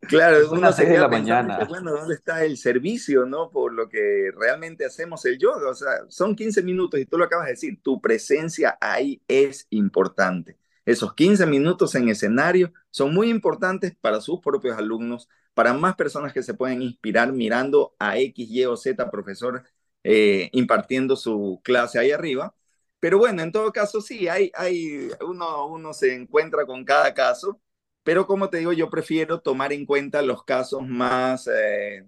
Claro, 0.01 0.37
uno 0.51 0.71
se 0.71 0.83
queda 0.83 0.93
de 0.93 0.99
la 0.99 1.07
mañana. 1.07 1.65
bueno, 1.67 1.91
¿dónde 1.91 2.13
está 2.13 2.43
el 2.43 2.57
servicio, 2.57 3.25
no? 3.25 3.49
Por 3.49 3.73
lo 3.73 3.89
que 3.89 4.31
realmente 4.35 4.85
hacemos 4.85 5.25
el 5.25 5.39
yoga, 5.39 5.69
o 5.69 5.73
sea, 5.73 5.89
son 6.07 6.35
15 6.35 6.61
minutos 6.61 6.99
y 6.99 7.05
tú 7.05 7.17
lo 7.17 7.25
acabas 7.25 7.47
de 7.47 7.53
decir, 7.53 7.79
tu 7.81 7.99
presencia 7.99 8.77
ahí 8.79 9.21
es 9.27 9.65
importante. 9.71 10.57
Esos 10.85 11.15
15 11.15 11.47
minutos 11.47 11.95
en 11.95 12.09
escenario 12.09 12.73
son 12.91 13.11
muy 13.13 13.29
importantes 13.29 13.95
para 13.99 14.21
sus 14.21 14.39
propios 14.39 14.77
alumnos, 14.77 15.29
para 15.55 15.73
más 15.73 15.95
personas 15.95 16.31
que 16.31 16.43
se 16.43 16.53
pueden 16.53 16.83
inspirar 16.83 17.31
mirando 17.33 17.95
a 17.97 18.19
X, 18.19 18.49
Y 18.49 18.65
o 18.65 18.77
Z 18.77 19.09
profesor 19.09 19.63
eh, 20.03 20.49
impartiendo 20.53 21.15
su 21.15 21.59
clase 21.63 21.99
ahí 21.99 22.11
arriba 22.11 22.53
pero 22.99 23.17
bueno, 23.17 23.41
en 23.41 23.51
todo 23.51 23.71
caso 23.71 24.01
sí, 24.01 24.27
hay, 24.27 24.51
hay, 24.55 25.09
uno, 25.21 25.67
uno 25.67 25.93
se 25.93 26.13
encuentra 26.13 26.65
con 26.65 26.83
cada 26.85 27.13
caso, 27.13 27.61
pero 28.03 28.25
como 28.27 28.49
te 28.49 28.57
digo, 28.57 28.73
yo 28.73 28.89
prefiero 28.89 29.41
tomar 29.41 29.73
en 29.73 29.85
cuenta 29.85 30.21
los 30.21 30.43
casos 30.43 30.87
más 30.87 31.47
eh, 31.53 32.05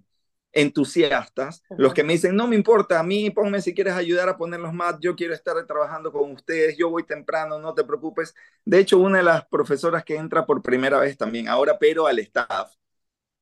entusiastas, 0.54 1.64
los 1.78 1.94
que 1.94 2.04
me 2.04 2.14
dicen, 2.14 2.36
no 2.36 2.48
me 2.48 2.56
importa, 2.56 3.00
a 3.00 3.04
mí 3.04 3.30
ponme 3.30 3.62
si 3.62 3.74
quieres 3.74 3.94
ayudar 3.94 4.28
a 4.30 4.38
ponerlos 4.38 4.74
más, 4.74 4.98
yo 5.00 5.16
quiero 5.16 5.34
estar 5.34 5.56
trabajando 5.66 6.12
con 6.12 6.32
ustedes, 6.32 6.78
yo 6.78 6.90
voy 6.90 7.04
temprano, 7.04 7.60
no 7.60 7.74
te 7.74 7.84
preocupes. 7.84 8.36
De 8.66 8.80
hecho, 8.80 9.00
una 9.00 9.20
de 9.20 9.24
las 9.24 9.46
profesoras 9.48 10.04
que 10.04 10.16
entra 10.18 10.46
por 10.46 10.62
primera 10.62 11.00
vez 11.00 11.18
también 11.18 11.48
ahora, 11.48 11.78
pero 11.80 12.08
al 12.08 12.20
staff, 12.20 12.74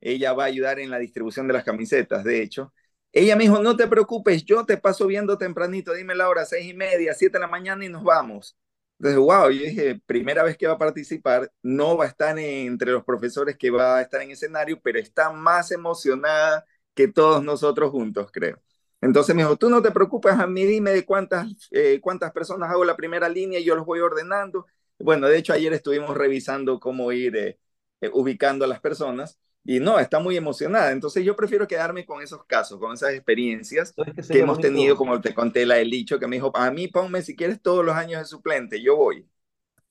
ella 0.02 0.34
va 0.34 0.43
a 0.43 0.47
ayudar 0.47 0.80
en 0.80 0.91
la 0.91 1.00
distribución 1.00 1.47
de 1.47 1.54
las 1.54 1.64
camisetas, 1.64 2.24
de 2.24 2.41
hecho, 2.41 2.74
ella 3.12 3.36
me 3.36 3.43
dijo, 3.43 3.62
no 3.62 3.76
te 3.76 3.88
preocupes, 3.88 4.43
yo 4.45 4.66
te 4.66 4.78
paso 4.78 5.07
viendo 5.07 5.38
tempranito, 5.38 5.93
dime 5.93 6.16
la 6.16 6.30
hora, 6.30 6.45
seis 6.45 6.68
y 6.70 6.74
media, 6.74 7.14
siete 7.14 7.38
de 7.38 7.41
la 7.41 7.47
mañana 7.47 7.86
y 7.86 7.89
nos 7.89 8.03
vamos. 8.03 8.55
Entonces, 8.99 9.18
wow, 9.20 9.49
yo 9.49 9.64
dije, 9.64 9.99
primera 10.05 10.43
vez 10.43 10.57
que 10.57 10.68
va 10.68 10.74
a 10.74 10.78
participar, 10.78 11.51
no 11.64 11.95
va 11.97 12.05
a 12.05 12.07
estar 12.10 12.38
entre 12.38 12.91
los 12.91 13.03
profesores 13.05 13.57
que 13.57 13.72
va 13.72 13.97
a 13.97 14.01
estar 14.01 14.22
en 14.22 14.32
escenario, 14.32 14.80
pero 14.82 14.99
está 14.99 15.32
más 15.32 15.72
emocionada 15.72 16.66
que 16.93 17.07
todos 17.07 17.43
nosotros 17.43 17.91
juntos, 17.91 18.30
creo. 18.32 18.62
Entonces 19.01 19.34
me 19.36 19.43
dijo, 19.43 19.55
tú 19.55 19.70
no 19.70 19.82
te 19.82 19.91
preocupes, 19.91 20.34
a 20.34 20.45
mí 20.47 20.66
dime 20.66 20.91
de 20.91 21.05
cuántas, 21.05 21.47
eh, 21.72 21.99
cuántas 22.01 22.32
personas 22.34 22.70
hago 22.70 22.84
la 22.84 22.97
primera 22.97 23.30
línea 23.30 23.60
y 23.60 23.64
yo 23.64 23.76
los 23.76 23.86
voy 23.86 24.01
ordenando. 24.01 24.66
Bueno, 24.99 25.28
de 25.28 25.38
hecho 25.38 25.53
ayer 25.53 25.72
estuvimos 25.74 26.18
revisando 26.18 26.80
cómo 26.80 27.12
ir 27.14 27.36
eh, 27.38 27.57
eh, 28.01 28.10
ubicando 28.14 28.66
a 28.66 28.68
las 28.68 28.82
personas 28.82 29.39
y 29.72 29.80
no, 29.80 29.99
está 29.99 30.20
muy 30.20 30.36
emocionada. 30.36 30.91
Entonces 30.91 31.24
yo 31.24 31.36
prefiero 31.36 31.67
quedarme 31.67 32.03
con 32.03 32.24
esos 32.24 32.43
casos, 32.45 32.80
con 32.80 32.93
esas 32.93 33.13
experiencias 33.13 33.93
que, 34.28 34.39
hemos 34.39 34.59
tenido, 34.59 34.95
como 34.95 35.22
te 35.22 35.36
conté 35.36 35.63
la 35.63 35.76
del 35.76 35.91
dicho, 35.91 36.17
que 36.17 36.26
me 36.26 36.38
dijo, 36.38 36.51
a 36.57 36.72
mí 36.72 36.88
ponme 36.88 37.22
si 37.22 37.36
quieres 37.36 37.61
todos 37.61 37.86
los 37.86 37.93
años 37.93 38.20
de 38.20 38.26
suplente, 38.26 38.82
yo 38.82 38.95
voy. 38.95 39.28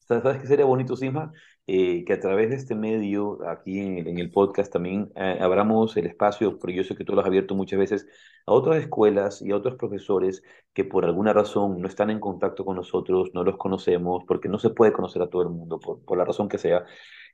¿Sabes 0.00 0.40
qué 0.40 0.48
sería 0.48 0.64
bonito, 0.64 0.96
Sima? 0.96 1.32
Eh, 1.68 2.02
que 2.04 2.14
a 2.14 2.18
través 2.18 2.50
de 2.50 2.56
este 2.56 2.74
medio, 2.74 3.38
aquí 3.48 3.78
en, 3.78 4.18
el 4.18 4.32
podcast, 4.32 4.72
también 4.72 5.12
eh, 5.14 5.38
abramos 5.40 5.96
el 5.96 6.06
espacio, 6.06 6.58
porque 6.58 6.74
yo 6.74 6.82
sé 6.82 6.96
que 6.96 7.04
tú 7.04 7.14
lo 7.14 7.20
has 7.20 7.26
abierto 7.28 7.54
muchas 7.54 7.78
veces, 7.78 8.08
a 8.46 8.52
otras 8.52 8.78
escuelas 8.78 9.42
y 9.42 9.52
a 9.52 9.56
otros 9.56 9.76
profesores 9.76 10.42
que 10.72 10.82
por 10.82 11.04
alguna 11.04 11.32
razón 11.32 11.80
no 11.80 11.86
están 11.86 12.10
en 12.10 12.18
contacto 12.18 12.64
con 12.64 12.74
nosotros, 12.74 13.30
no 13.32 13.44
los 13.44 13.56
conocemos, 13.56 14.24
porque 14.26 14.48
no 14.48 14.58
se 14.58 14.70
puede 14.70 14.92
conocer 14.92 15.22
a 15.22 15.30
todo 15.30 15.42
el 15.42 15.50
mundo, 15.50 15.78
por, 15.78 16.04
por 16.04 16.18
la 16.18 16.24
razón 16.24 16.48
que 16.48 16.58
sea 16.58 16.84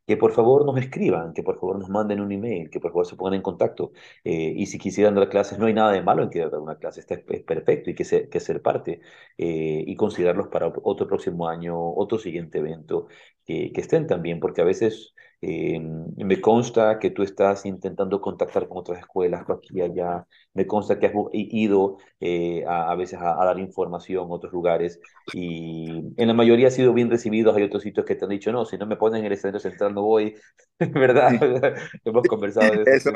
que 0.06 0.16
por 0.16 0.32
favor 0.32 0.64
nos 0.66 0.78
escriban, 0.78 1.32
que 1.32 1.42
por 1.42 1.58
favor 1.58 1.78
nos 1.78 1.88
manden 1.88 2.20
un 2.20 2.30
email, 2.32 2.70
que 2.70 2.80
por 2.80 2.90
favor 2.90 3.06
se 3.06 3.16
pongan 3.16 3.34
en 3.34 3.42
contacto. 3.42 3.92
Eh, 4.24 4.52
y 4.56 4.66
si 4.66 4.78
quisieran 4.78 5.14
dar 5.14 5.28
clases, 5.28 5.58
no 5.58 5.66
hay 5.66 5.74
nada 5.74 5.92
de 5.92 6.02
malo 6.02 6.22
en 6.22 6.30
querer 6.30 6.50
dar 6.50 6.60
una 6.60 6.76
clase, 6.78 7.00
está, 7.00 7.14
es 7.14 7.42
perfecto 7.42 7.90
y 7.90 7.94
que, 7.94 8.04
ser, 8.04 8.28
que 8.28 8.40
ser 8.40 8.60
parte 8.62 9.00
eh, 9.38 9.84
y 9.86 9.96
considerarlos 9.96 10.48
para 10.48 10.68
otro 10.82 11.06
próximo 11.06 11.48
año, 11.48 11.76
otro 11.94 12.18
siguiente 12.18 12.58
evento, 12.58 13.08
que 13.44 13.72
estén 13.74 14.06
también, 14.06 14.40
porque 14.40 14.62
a 14.62 14.64
veces 14.64 15.14
eh, 15.46 15.78
me 15.78 16.40
consta 16.40 16.98
que 16.98 17.10
tú 17.10 17.22
estás 17.22 17.66
intentando 17.66 18.18
contactar 18.18 18.66
con 18.66 18.78
otras 18.78 19.00
escuelas 19.00 19.44
aquí 19.50 19.68
y 19.74 19.82
allá. 19.82 20.26
Me 20.54 20.66
consta 20.66 20.98
que 20.98 21.06
has 21.06 21.12
ido 21.32 21.98
eh, 22.18 22.64
a, 22.66 22.90
a, 22.90 22.94
veces 22.94 23.18
a, 23.20 23.44
dar 23.44 23.58
información 23.58 24.30
a 24.30 24.34
otros 24.34 24.54
lugares 24.54 24.98
y 25.34 26.02
en 26.16 26.28
la 26.28 26.32
mayoría 26.32 26.68
ha 26.68 26.70
sido 26.70 26.94
bien 26.94 27.10
recibido. 27.10 27.54
Hay 27.54 27.62
otros 27.62 27.82
sitios 27.82 28.06
que 28.06 28.14
te 28.14 28.24
han 28.24 28.30
dicho, 28.30 28.52
no, 28.52 28.64
si 28.64 28.78
no 28.78 28.86
me 28.86 28.96
ponen 28.96 29.20
en 29.20 29.26
el 29.26 29.32
escenario 29.32 29.60
central 29.60 29.92
no 29.94 30.02
voy. 30.02 30.34
¿Verdad? 30.78 31.32
Hemos 32.04 32.26
conversado 32.26 32.82
de 32.82 32.90
esos, 32.96 33.12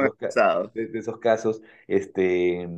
de, 0.74 0.86
de 0.86 0.98
esos, 0.98 1.18
casos. 1.18 1.62
Este, 1.86 2.68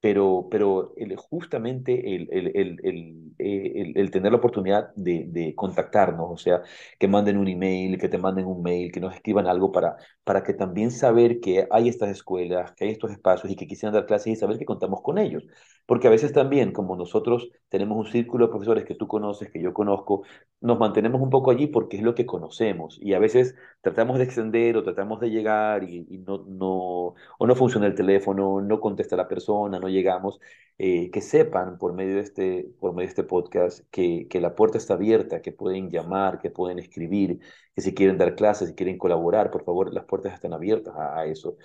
pero, 0.00 0.48
pero 0.50 0.94
el, 0.96 1.14
justamente 1.16 2.16
el, 2.16 2.28
el, 2.32 2.80
el, 2.84 3.94
el, 3.96 4.10
tener 4.10 4.32
la 4.32 4.38
oportunidad 4.38 4.94
de, 4.96 5.26
de, 5.28 5.54
contactarnos, 5.54 6.26
o 6.30 6.36
sea, 6.36 6.62
que 6.98 7.08
manden 7.08 7.36
un 7.36 7.48
email, 7.48 7.98
que 7.98 8.08
te 8.08 8.18
manden 8.18 8.46
un 8.46 8.62
mail, 8.62 8.92
que 8.92 9.00
nos 9.00 9.14
escriban 9.14 9.46
algo 9.46 9.72
para, 9.72 9.96
para 10.24 10.42
que 10.42 10.54
también 10.54 10.90
saber 10.90 11.40
que 11.40 11.66
hay 11.70 11.88
estas 11.88 12.10
escuelas, 12.10 12.72
que 12.72 12.84
hay 12.84 12.90
estos 12.92 13.10
espacios 13.10 13.52
y 13.52 13.56
que 13.56 13.66
quisieran 13.66 13.94
dar 13.94 14.06
clases 14.06 14.28
y 14.32 14.36
saber 14.36 14.58
que 14.58 14.64
contamos 14.64 15.02
con 15.02 15.18
ellos. 15.18 15.44
Porque 15.86 16.06
a 16.06 16.10
veces 16.10 16.32
también, 16.32 16.72
como 16.72 16.96
nosotros 16.96 17.50
tenemos 17.68 17.98
un 17.98 18.06
círculo 18.10 18.46
de 18.46 18.50
profesores 18.50 18.84
que 18.84 18.94
tú 18.94 19.08
conoces, 19.08 19.50
que 19.50 19.60
yo 19.62 19.74
conozco, 19.74 20.22
nos 20.60 20.78
mantenemos 20.78 21.20
un 21.20 21.30
poco 21.30 21.50
allí 21.50 21.66
porque 21.66 21.96
es 21.96 22.02
lo 22.02 22.14
que 22.14 22.26
conocemos 22.26 22.98
y 23.00 23.14
a 23.14 23.18
veces 23.18 23.54
tratamos 23.80 24.18
de 24.18 24.24
extender 24.24 24.76
o 24.76 24.82
tratamos 24.82 25.20
de 25.20 25.30
llegar 25.30 25.84
y, 25.84 26.04
no, 26.26 26.44
no, 26.46 27.14
o 27.38 27.46
no 27.46 27.56
funciona 27.56 27.86
el 27.86 27.94
teléfono, 27.94 28.60
no 28.60 28.80
contesta 28.80 29.16
la 29.16 29.28
persona, 29.28 29.78
no 29.80 29.88
llegamos, 29.88 30.40
eh, 30.78 31.10
que 31.10 31.20
sepan 31.20 31.78
por 31.78 31.92
medio 31.94 32.16
de 32.16 32.20
este, 32.22 32.70
por 32.78 32.92
medio 32.92 33.06
de 33.06 33.10
este 33.10 33.24
podcast 33.24 33.80
que, 33.90 34.26
que 34.28 34.40
la 34.40 34.54
puerta 34.54 34.78
está 34.78 34.94
abierta, 34.94 35.40
que 35.42 35.52
pueden 35.52 35.90
llamar, 35.90 36.38
que 36.40 36.50
pueden 36.50 36.78
escribir, 36.78 37.40
que 37.74 37.82
si 37.82 37.94
quieren 37.94 38.18
dar 38.18 38.34
clases, 38.36 38.68
si 38.70 38.74
quieren 38.74 38.98
colaborar, 38.98 39.50
por 39.50 39.64
favor, 39.64 39.92
las 39.94 40.04
puertas 40.04 40.34
están 40.34 40.52
abiertas 40.52 40.94
a, 40.96 41.18
a 41.20 41.26
eso. 41.26 41.56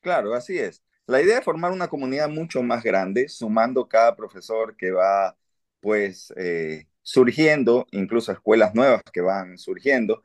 Claro, 0.00 0.34
así 0.34 0.58
es. 0.58 0.82
La 1.06 1.22
idea 1.22 1.38
es 1.38 1.44
formar 1.44 1.72
una 1.72 1.88
comunidad 1.88 2.28
mucho 2.28 2.62
más 2.62 2.82
grande, 2.82 3.28
sumando 3.28 3.88
cada 3.88 4.16
profesor 4.16 4.76
que 4.76 4.90
va, 4.90 5.36
pues, 5.80 6.32
eh, 6.36 6.86
surgiendo, 7.02 7.86
incluso 7.92 8.32
escuelas 8.32 8.74
nuevas 8.74 9.02
que 9.12 9.20
van 9.20 9.58
surgiendo, 9.58 10.22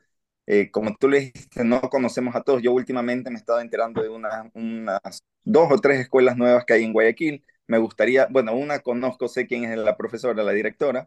eh, 0.50 0.70
como 0.70 0.96
tú 0.96 1.08
le 1.10 1.20
dijiste, 1.20 1.62
no 1.62 1.80
conocemos 1.82 2.34
a 2.34 2.42
todos. 2.42 2.62
Yo 2.62 2.72
últimamente 2.72 3.30
me 3.30 3.38
he 3.38 3.60
enterando 3.60 4.02
de 4.02 4.08
una, 4.08 4.50
unas 4.54 5.22
dos 5.44 5.68
o 5.70 5.78
tres 5.78 6.00
escuelas 6.00 6.38
nuevas 6.38 6.64
que 6.64 6.72
hay 6.72 6.84
en 6.84 6.94
Guayaquil. 6.94 7.44
Me 7.66 7.76
gustaría, 7.76 8.26
bueno, 8.30 8.54
una 8.54 8.78
conozco, 8.80 9.28
sé 9.28 9.46
quién 9.46 9.64
es 9.64 9.76
la 9.76 9.98
profesora, 9.98 10.42
la 10.42 10.52
directora, 10.52 11.06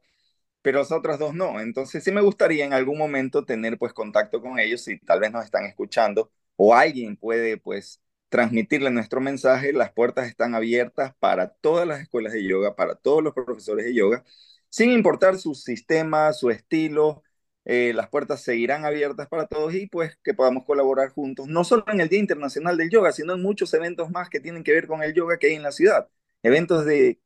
pero 0.61 0.79
las 0.79 0.91
otras 0.91 1.19
dos 1.19 1.33
no. 1.33 1.59
Entonces 1.59 2.03
sí 2.03 2.11
me 2.11 2.21
gustaría 2.21 2.65
en 2.65 2.73
algún 2.73 2.99
momento 2.99 3.43
tener 3.45 3.79
pues 3.79 3.93
contacto 3.93 4.41
con 4.41 4.59
ellos 4.59 4.81
si 4.83 4.99
tal 4.99 5.19
vez 5.19 5.31
nos 5.31 5.45
están 5.45 5.65
escuchando 5.65 6.31
o 6.55 6.75
alguien 6.75 7.17
puede 7.17 7.57
pues 7.57 7.99
transmitirle 8.29 8.91
nuestro 8.91 9.21
mensaje. 9.21 9.73
Las 9.73 9.91
puertas 9.91 10.27
están 10.27 10.55
abiertas 10.55 11.15
para 11.19 11.49
todas 11.49 11.87
las 11.87 12.01
escuelas 12.01 12.33
de 12.33 12.43
yoga, 12.43 12.75
para 12.75 12.95
todos 12.95 13.23
los 13.23 13.33
profesores 13.33 13.85
de 13.85 13.95
yoga, 13.95 14.23
sin 14.69 14.91
importar 14.91 15.37
su 15.39 15.55
sistema, 15.55 16.31
su 16.33 16.51
estilo, 16.51 17.23
eh, 17.65 17.93
las 17.93 18.09
puertas 18.09 18.41
seguirán 18.41 18.85
abiertas 18.85 19.27
para 19.27 19.45
todos 19.47 19.73
y 19.75 19.87
pues 19.87 20.17
que 20.23 20.33
podamos 20.33 20.65
colaborar 20.65 21.09
juntos, 21.09 21.47
no 21.47 21.63
solo 21.63 21.85
en 21.87 22.01
el 22.01 22.09
Día 22.09 22.19
Internacional 22.19 22.77
del 22.77 22.89
Yoga, 22.89 23.11
sino 23.11 23.33
en 23.33 23.41
muchos 23.41 23.73
eventos 23.73 24.09
más 24.11 24.29
que 24.29 24.39
tienen 24.39 24.63
que 24.63 24.73
ver 24.73 24.87
con 24.87 25.03
el 25.03 25.13
yoga 25.13 25.37
que 25.37 25.47
hay 25.47 25.53
en 25.55 25.63
la 25.63 25.71
ciudad. 25.71 26.07
Eventos 26.43 26.85
de 26.85 27.19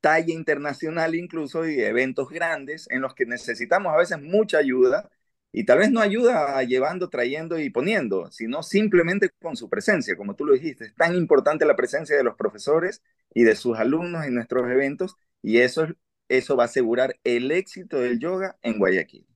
talla 0.00 0.32
internacional 0.34 1.14
incluso 1.14 1.66
y 1.66 1.80
eventos 1.80 2.28
grandes 2.30 2.88
en 2.90 3.00
los 3.00 3.14
que 3.14 3.26
necesitamos 3.26 3.92
a 3.92 3.96
veces 3.96 4.20
mucha 4.20 4.58
ayuda 4.58 5.10
y 5.52 5.64
tal 5.64 5.78
vez 5.78 5.90
no 5.90 6.00
ayuda 6.00 6.62
llevando, 6.64 7.08
trayendo 7.10 7.58
y 7.58 7.70
poniendo, 7.70 8.30
sino 8.30 8.62
simplemente 8.62 9.30
con 9.40 9.56
su 9.56 9.70
presencia, 9.70 10.16
como 10.16 10.34
tú 10.36 10.44
lo 10.44 10.52
dijiste. 10.54 10.86
Es 10.86 10.94
tan 10.96 11.14
importante 11.16 11.64
la 11.64 11.76
presencia 11.76 12.16
de 12.16 12.24
los 12.24 12.36
profesores 12.36 13.02
y 13.32 13.44
de 13.44 13.56
sus 13.56 13.78
alumnos 13.78 14.24
en 14.26 14.34
nuestros 14.34 14.70
eventos 14.70 15.16
y 15.42 15.58
eso, 15.58 15.86
eso 16.28 16.56
va 16.56 16.64
a 16.64 16.66
asegurar 16.66 17.16
el 17.24 17.50
éxito 17.52 17.98
del 18.00 18.18
yoga 18.18 18.56
en 18.62 18.78
Guayaquil. 18.78 19.26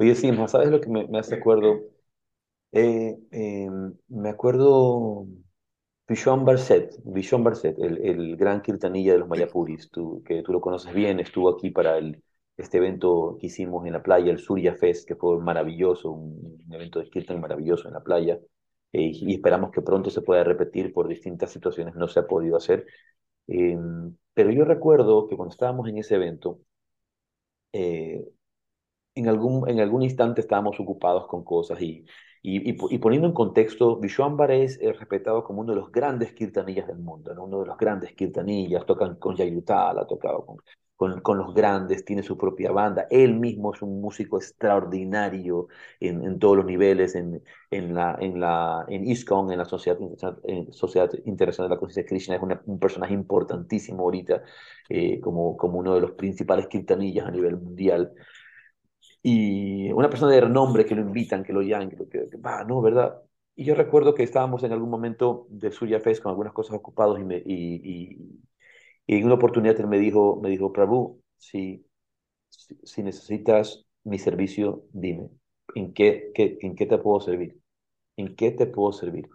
Oye, 0.00 0.14
sí, 0.14 0.30
¿sabes 0.48 0.70
lo 0.70 0.80
que 0.80 0.88
me, 0.88 1.06
hace 1.18 1.34
acuerdo? 1.34 1.80
Eh, 2.72 3.18
em, 3.32 3.94
me 4.08 4.30
acuerdo 4.30 5.26
Vishon 6.08 6.44
Barset, 6.46 6.94
Vishon 7.04 7.44
Barset, 7.44 7.78
el, 7.78 7.98
el 7.98 8.36
gran 8.36 8.62
kirtanilla 8.62 9.12
de 9.12 9.18
los 9.18 9.28
Mayapuris, 9.28 9.90
tú, 9.90 10.22
que 10.24 10.42
tú 10.42 10.52
lo 10.52 10.60
conoces 10.62 10.94
bien, 10.94 11.20
estuvo 11.20 11.50
aquí 11.50 11.70
para 11.70 11.98
el, 11.98 12.22
este 12.56 12.78
evento 12.78 13.36
que 13.40 13.48
hicimos 13.48 13.86
en 13.86 13.92
la 13.92 14.02
playa, 14.02 14.32
el 14.32 14.38
Surya 14.38 14.74
Fest, 14.74 15.06
que 15.06 15.16
fue 15.16 15.38
maravilloso, 15.40 16.12
un, 16.12 16.58
evento 16.72 17.00
de 17.00 17.10
kirtan 17.10 17.40
maravilloso 17.40 17.88
en 17.88 17.94
la 17.94 18.02
playa, 18.02 18.40
eh, 18.92 19.12
y 19.14 19.34
esperamos 19.34 19.70
que 19.70 19.82
pronto 19.82 20.10
se 20.10 20.22
pueda 20.22 20.44
repetir 20.44 20.92
por 20.94 21.08
distintas 21.08 21.50
situaciones, 21.52 21.94
no 21.94 22.08
se 22.08 22.20
ha 22.20 22.26
podido 22.26 22.56
hacer. 22.56 22.86
Em, 23.48 24.16
pero 24.34 24.50
yo 24.50 24.64
recuerdo 24.64 25.28
que 25.28 25.36
cuando 25.36 25.52
estábamos 25.52 25.88
en 25.88 25.98
ese 25.98 26.14
evento, 26.16 26.60
eh, 27.72 28.24
en 29.14 29.28
algún, 29.28 29.68
en 29.68 29.80
algún 29.80 30.02
instante 30.02 30.40
estábamos 30.40 30.78
ocupados 30.80 31.26
con 31.26 31.44
cosas 31.44 31.80
y, 31.80 32.04
y, 32.42 32.70
y, 32.70 32.98
poniendo 32.98 33.28
en 33.28 33.34
contexto, 33.34 33.98
Vishwambar 33.98 34.50
es 34.52 34.78
respetado 34.80 35.44
como 35.44 35.60
uno 35.60 35.74
de 35.74 35.80
los 35.80 35.92
grandes 35.92 36.32
kirtanillas 36.32 36.86
del 36.86 36.98
mundo, 36.98 37.34
¿no? 37.34 37.44
uno 37.44 37.60
de 37.60 37.66
los 37.66 37.76
grandes 37.76 38.14
kirtanillas, 38.14 38.86
tocan 38.86 39.16
con 39.16 39.36
Yayutala, 39.36 40.02
ha 40.02 40.06
tocado 40.06 40.46
con, 40.46 40.56
con, 40.96 41.20
con, 41.20 41.36
los 41.38 41.52
grandes, 41.54 42.04
tiene 42.04 42.22
su 42.22 42.38
propia 42.38 42.72
banda, 42.72 43.06
él 43.10 43.34
mismo 43.34 43.74
es 43.74 43.82
un 43.82 44.00
músico 44.00 44.38
extraordinario 44.38 45.68
en, 45.98 46.24
en 46.24 46.38
todos 46.38 46.56
los 46.56 46.64
niveles, 46.64 47.14
en, 47.14 47.42
en, 47.70 47.94
la, 47.94 48.16
en, 48.18 48.40
la, 48.40 48.86
en 48.88 49.06
ISKCON, 49.06 49.52
en 49.52 49.58
la 49.58 49.66
Sociedad, 49.66 49.98
en 50.44 50.72
Sociedad 50.72 51.10
Internacional 51.26 51.68
de 51.68 51.74
la 51.74 51.80
Conciencia 51.80 52.04
de 52.04 52.08
Krishna, 52.08 52.36
es 52.36 52.42
una, 52.42 52.62
un 52.64 52.78
personaje 52.78 53.12
importantísimo 53.12 54.02
ahorita, 54.04 54.42
eh, 54.88 55.20
como, 55.20 55.58
como 55.58 55.78
uno 55.78 55.94
de 55.94 56.00
los 56.00 56.12
principales 56.12 56.68
kirtanillas 56.68 57.26
a 57.26 57.30
nivel 57.30 57.58
mundial 57.58 58.12
y 59.22 59.90
una 59.92 60.08
persona 60.10 60.32
de 60.32 60.40
renombre 60.42 60.86
que 60.86 60.94
lo 60.94 61.02
invitan, 61.02 61.42
que 61.44 61.52
lo 61.52 61.62
llaman, 61.62 61.90
que, 61.90 61.96
lo, 61.96 62.08
que, 62.08 62.26
va, 62.38 62.64
¿no? 62.64 62.80
¿Verdad? 62.80 63.22
Y 63.54 63.64
yo 63.64 63.74
recuerdo 63.74 64.14
que 64.14 64.22
estábamos 64.22 64.62
en 64.64 64.72
algún 64.72 64.90
momento 64.90 65.46
de 65.50 65.70
Surya 65.72 66.00
Fest 66.00 66.22
con 66.22 66.30
algunas 66.30 66.52
cosas 66.54 66.76
ocupados 66.76 67.18
y, 67.20 67.24
me, 67.24 67.36
y, 67.38 67.44
y, 67.46 68.40
y, 69.06 69.16
en 69.18 69.24
una 69.26 69.34
oportunidad 69.34 69.78
él 69.80 69.88
me 69.88 69.98
dijo, 69.98 70.40
me 70.42 70.48
dijo, 70.50 70.72
Prabhu, 70.72 71.22
si, 71.36 71.86
si 72.84 73.02
necesitas 73.02 73.84
mi 74.04 74.18
servicio, 74.18 74.84
dime, 74.92 75.30
¿en 75.74 75.92
qué, 75.94 76.30
qué, 76.34 76.58
¿en 76.62 76.74
qué 76.76 76.86
te 76.86 76.98
puedo 76.98 77.20
servir? 77.20 77.60
¿En 78.16 78.36
qué 78.36 78.50
te 78.52 78.66
puedo 78.66 78.92
servir? 78.92 79.28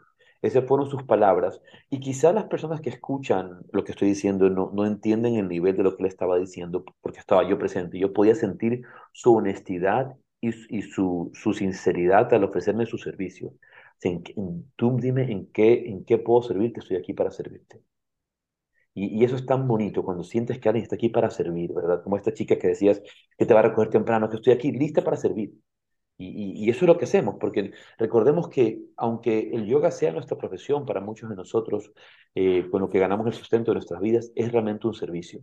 Esas 0.45 0.65
fueron 0.65 0.89
sus 0.89 1.03
palabras. 1.03 1.61
Y 1.89 1.99
quizá 1.99 2.31
las 2.33 2.45
personas 2.45 2.81
que 2.81 2.89
escuchan 2.89 3.61
lo 3.71 3.83
que 3.83 3.91
estoy 3.91 4.09
diciendo 4.09 4.49
no, 4.49 4.71
no 4.73 4.85
entienden 4.85 5.35
el 5.35 5.47
nivel 5.47 5.75
de 5.77 5.83
lo 5.83 5.95
que 5.95 6.03
le 6.03 6.09
estaba 6.09 6.37
diciendo 6.37 6.83
porque 7.01 7.19
estaba 7.19 7.47
yo 7.47 7.57
presente. 7.57 7.99
Yo 7.99 8.13
podía 8.13 8.35
sentir 8.35 8.83
su 9.13 9.35
honestidad 9.35 10.15
y, 10.41 10.49
y 10.77 10.81
su, 10.83 11.31
su 11.33 11.53
sinceridad 11.53 12.33
al 12.33 12.43
ofrecerme 12.43 12.85
su 12.85 12.97
servicio. 12.97 13.53
tú 14.75 14.97
dime 14.99 15.31
en 15.31 15.47
qué, 15.51 15.89
en 15.89 16.05
qué 16.05 16.17
puedo 16.17 16.41
servirte, 16.43 16.79
estoy 16.79 16.97
aquí 16.97 17.13
para 17.13 17.31
servirte. 17.31 17.81
Y, 18.93 19.23
eso 19.25 19.35
es 19.35 19.45
tan 19.45 19.67
bonito 19.67 20.03
cuando 20.03 20.23
sientes 20.23 20.57
que 20.59 20.69
alguien 20.69 20.83
está 20.83 20.95
aquí 20.95 21.09
para 21.09 21.29
servir, 21.29 21.73
¿verdad? 21.73 22.01
Como 22.03 22.17
esta 22.17 22.33
chica 22.33 22.57
que 22.57 22.69
decías 22.69 23.01
que 23.37 23.45
te 23.45 23.53
va 23.53 23.59
a 23.59 23.63
recoger 23.63 23.89
temprano, 23.89 24.29
que 24.29 24.37
estoy 24.37 24.53
aquí 24.53 24.71
lista 24.71 25.03
para 25.03 25.17
servir. 25.17 25.53
Y, 26.17 26.63
y, 26.65 26.69
eso 26.69 26.85
es 26.85 26.87
lo 26.87 26.97
que 26.97 27.05
hacemos, 27.05 27.35
porque 27.39 27.71
recordemos 27.97 28.47
que 28.47 28.81
aunque 28.95 29.49
el 29.53 29.65
yoga 29.65 29.91
sea 29.91 30.13
nuestra 30.13 30.37
profesión 30.37 30.85
para 30.85 31.01
muchos 31.01 31.29
de 31.29 31.35
nosotros, 31.35 31.91
eh, 32.35 32.69
con 32.71 32.81
lo 32.81 32.89
que 32.89 32.99
ganamos 32.99 33.27
el 33.27 33.33
sustento 33.33 33.71
de 33.71 33.75
nuestras 33.75 34.01
vidas, 34.01 34.31
es 34.35 34.51
realmente 34.51 34.87
un 34.87 34.93
servicio. 34.93 35.41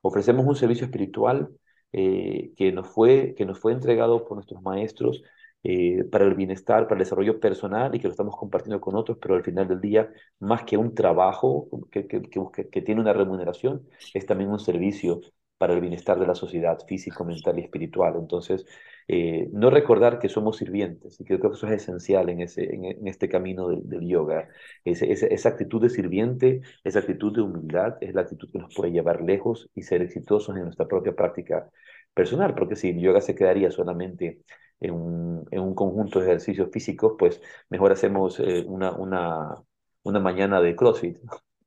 Ofrecemos 0.00 0.46
un 0.46 0.56
servicio 0.56 0.86
espiritual 0.86 1.50
eh, 1.92 2.52
que, 2.56 2.72
nos 2.72 2.88
fue, 2.88 3.34
que 3.36 3.44
nos 3.46 3.58
fue 3.58 3.72
entregado 3.72 4.24
por 4.24 4.36
nuestros 4.36 4.62
maestros 4.62 5.22
eh, 5.62 6.04
para 6.04 6.24
el 6.24 6.34
bienestar, 6.34 6.84
para 6.84 6.96
el 6.96 7.04
desarrollo 7.04 7.40
personal 7.40 7.94
y 7.94 7.98
que 8.00 8.08
lo 8.08 8.12
estamos 8.12 8.36
compartiendo 8.36 8.80
con 8.80 8.94
otros, 8.96 9.18
pero 9.20 9.34
al 9.34 9.42
final 9.44 9.68
del 9.68 9.80
día, 9.80 10.10
más 10.38 10.64
que 10.64 10.76
un 10.76 10.94
trabajo 10.94 11.68
que, 11.90 12.06
que, 12.06 12.22
que, 12.22 12.82
tiene 12.82 13.00
una 13.00 13.12
remuneración, 13.12 13.86
es 14.14 14.24
también 14.26 14.50
un 14.50 14.60
servicio 14.60 15.20
para 15.58 15.74
el 15.74 15.80
bienestar 15.80 16.18
de 16.18 16.26
la 16.26 16.34
sociedad 16.34 16.78
físico, 16.86 17.24
mental 17.24 17.58
y 17.58 17.62
espiritual. 17.62 18.14
Entonces, 18.16 18.64
eh, 19.08 19.48
no 19.52 19.70
recordar 19.70 20.18
que 20.18 20.28
somos 20.28 20.58
sirvientes, 20.58 21.20
y 21.20 21.24
creo 21.24 21.40
que 21.40 21.48
eso 21.48 21.66
es 21.66 21.82
esencial 21.82 22.28
en, 22.28 22.40
ese, 22.42 22.74
en, 22.74 23.06
este 23.08 23.28
camino 23.28 23.68
del, 23.68 23.88
del 23.88 24.06
yoga. 24.08 24.48
Ese, 24.84 25.12
esa 25.12 25.48
actitud 25.48 25.80
de 25.82 25.90
sirviente, 25.90 26.60
esa 26.84 27.00
actitud 27.00 27.34
de 27.34 27.42
humildad, 27.42 27.96
es 28.00 28.14
la 28.14 28.22
actitud 28.22 28.50
que 28.52 28.58
nos 28.58 28.74
puede 28.74 28.92
llevar 28.92 29.22
lejos 29.22 29.68
y 29.74 29.82
ser 29.82 30.02
exitosos 30.02 30.56
en 30.56 30.64
nuestra 30.64 30.86
propia 30.86 31.14
práctica 31.14 31.68
personal, 32.14 32.54
porque 32.54 32.76
si 32.76 32.90
el 32.90 33.00
yoga 33.00 33.20
se 33.20 33.34
quedaría 33.34 33.70
solamente 33.70 34.40
en 34.80 34.92
un, 34.92 35.46
en 35.50 35.60
un 35.60 35.74
conjunto 35.74 36.20
de 36.20 36.26
ejercicios 36.26 36.70
físicos, 36.72 37.14
pues 37.18 37.40
mejor 37.68 37.92
hacemos 37.92 38.38
eh, 38.40 38.64
una, 38.66 38.92
una, 38.92 39.54
una 40.02 40.20
mañana 40.20 40.60
de 40.60 40.76
CrossFit 40.76 41.18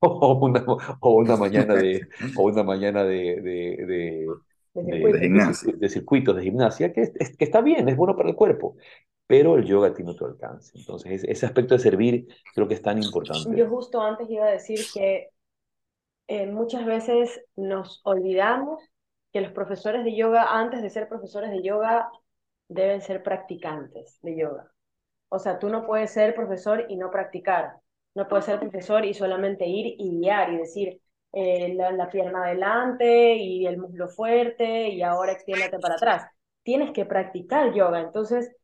o 0.06 0.34
una, 0.34 0.64
o 1.00 1.10
una 1.12 1.36
mañana 1.36 1.74
de, 1.74 2.08
o 2.36 2.42
una 2.42 2.62
mañana 2.64 3.04
de, 3.04 3.40
de, 3.40 4.26
de, 4.74 5.88
circuitos 5.88 6.34
de 6.34 6.42
gimnasia, 6.42 6.92
que, 6.92 7.12
que 7.12 7.44
está 7.44 7.60
bien, 7.60 7.88
es 7.88 7.96
bueno 7.96 8.16
para 8.16 8.28
el 8.28 8.34
cuerpo, 8.34 8.76
pero 9.26 9.56
el 9.56 9.64
yoga 9.64 9.94
tiene 9.94 10.10
otro 10.10 10.26
alcance. 10.26 10.76
Entonces, 10.76 11.24
ese 11.24 11.46
aspecto 11.46 11.74
de 11.74 11.80
servir 11.80 12.26
creo 12.54 12.66
que 12.66 12.74
es 12.74 12.82
tan 12.82 13.00
importante. 13.02 13.56
Yo 13.56 13.68
justo 13.68 14.00
antes 14.00 14.28
iba 14.28 14.46
a 14.46 14.50
decir 14.50 14.80
que 14.92 15.28
eh, 16.26 16.46
muchas 16.46 16.84
veces 16.84 17.40
nos 17.54 18.00
olvidamos 18.04 18.82
que 19.32 19.40
los 19.40 19.52
profesores 19.52 20.04
de 20.04 20.16
yoga, 20.16 20.58
antes 20.58 20.82
de 20.82 20.90
ser 20.90 21.08
profesores 21.08 21.50
de 21.50 21.62
yoga, 21.62 22.10
deben 22.68 23.00
ser 23.02 23.22
practicantes 23.22 24.18
de 24.22 24.36
yoga. 24.36 24.72
O 25.28 25.38
sea, 25.38 25.58
tú 25.58 25.68
no 25.68 25.86
puedes 25.86 26.10
ser 26.10 26.34
profesor 26.34 26.86
y 26.88 26.96
no 26.96 27.10
practicar. 27.10 27.81
No 28.14 28.28
puedes 28.28 28.44
ser 28.44 28.60
profesor 28.60 29.04
y 29.04 29.14
solamente 29.14 29.66
ir 29.66 29.94
y 29.98 30.18
guiar 30.18 30.52
y 30.52 30.58
decir 30.58 31.00
eh, 31.32 31.74
la, 31.74 32.10
pierna 32.10 32.44
adelante 32.44 33.36
y 33.36 33.66
el 33.66 33.78
muslo 33.78 34.08
fuerte 34.08 34.88
y 34.90 35.02
ahora 35.02 35.32
extiéndete 35.32 35.78
para 35.78 35.94
atrás. 35.94 36.26
Tienes 36.62 36.92
que 36.92 37.06
practicar 37.06 37.72
yoga. 37.72 38.00
Entonces, 38.00 38.54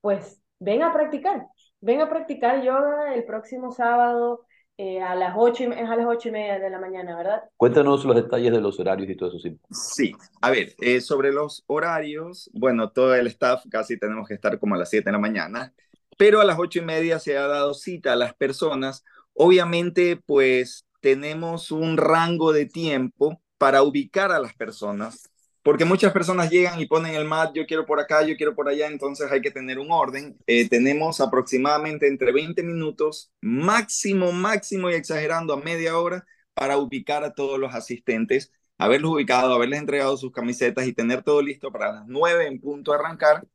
pues 0.00 0.40
ven 0.58 0.82
a 0.82 0.92
practicar. 0.92 1.46
Ven 1.80 2.00
a 2.00 2.08
practicar 2.08 2.62
yoga 2.62 3.14
el 3.14 3.24
próximo 3.24 3.70
sábado 3.72 4.44
eh, 4.80 5.00
a 5.00 5.16
las 5.16 5.34
ocho 5.36 5.64
y, 5.64 5.66
es 5.66 5.90
a 5.90 5.96
las 5.96 6.06
ocho 6.06 6.28
y 6.28 6.32
media 6.32 6.58
de 6.58 6.70
la 6.70 6.78
mañana, 6.78 7.16
¿verdad? 7.16 7.42
Cuéntanos 7.56 8.04
los 8.04 8.14
detalles 8.14 8.52
de 8.52 8.60
los 8.60 8.78
horarios 8.78 9.10
y 9.10 9.16
todo 9.16 9.30
eso. 9.30 9.38
Sí, 9.40 9.58
sí. 9.70 10.12
a 10.40 10.50
ver, 10.50 10.74
eh, 10.80 11.00
sobre 11.00 11.32
los 11.32 11.64
horarios, 11.66 12.48
bueno, 12.54 12.90
todo 12.92 13.14
el 13.14 13.26
staff 13.26 13.64
casi 13.68 13.98
tenemos 13.98 14.28
que 14.28 14.34
estar 14.34 14.58
como 14.60 14.76
a 14.76 14.78
las 14.78 14.90
siete 14.90 15.06
de 15.06 15.12
la 15.12 15.18
mañana, 15.18 15.72
pero 16.18 16.42
a 16.42 16.44
las 16.44 16.58
ocho 16.58 16.80
y 16.80 16.82
media 16.82 17.18
se 17.18 17.38
ha 17.38 17.46
dado 17.46 17.72
cita 17.72 18.12
a 18.12 18.16
las 18.16 18.34
personas. 18.34 19.04
Obviamente, 19.32 20.16
pues 20.26 20.84
tenemos 21.00 21.70
un 21.70 21.96
rango 21.96 22.52
de 22.52 22.66
tiempo 22.66 23.40
para 23.56 23.82
ubicar 23.82 24.32
a 24.32 24.40
las 24.40 24.54
personas 24.54 25.30
porque 25.68 25.84
muchas 25.84 26.14
personas 26.14 26.50
llegan 26.50 26.80
y 26.80 26.86
ponen 26.86 27.14
el 27.14 27.26
mat, 27.26 27.52
yo 27.54 27.66
quiero 27.66 27.84
por 27.84 28.00
acá, 28.00 28.22
yo 28.22 28.38
quiero 28.38 28.54
por 28.54 28.70
allá, 28.70 28.86
entonces 28.86 29.30
hay 29.30 29.42
que 29.42 29.50
tener 29.50 29.78
un 29.78 29.90
orden. 29.90 30.38
Eh, 30.46 30.66
tenemos 30.66 31.20
aproximadamente 31.20 32.08
entre 32.08 32.32
20 32.32 32.62
minutos, 32.62 33.30
máximo, 33.42 34.32
máximo 34.32 34.90
y 34.90 34.94
exagerando 34.94 35.52
a 35.52 35.60
media 35.60 35.98
hora 35.98 36.24
para 36.54 36.78
ubicar 36.78 37.22
a 37.22 37.34
todos 37.34 37.58
los 37.58 37.74
asistentes, 37.74 38.50
haberlos 38.78 39.12
ubicado, 39.12 39.52
haberles 39.52 39.80
entregado 39.80 40.16
sus 40.16 40.32
camisetas 40.32 40.86
y 40.86 40.94
tener 40.94 41.22
todo 41.22 41.42
listo 41.42 41.70
para 41.70 41.92
las 41.92 42.06
9 42.06 42.46
en 42.46 42.60
punto 42.60 42.94
arrancar. 42.94 43.46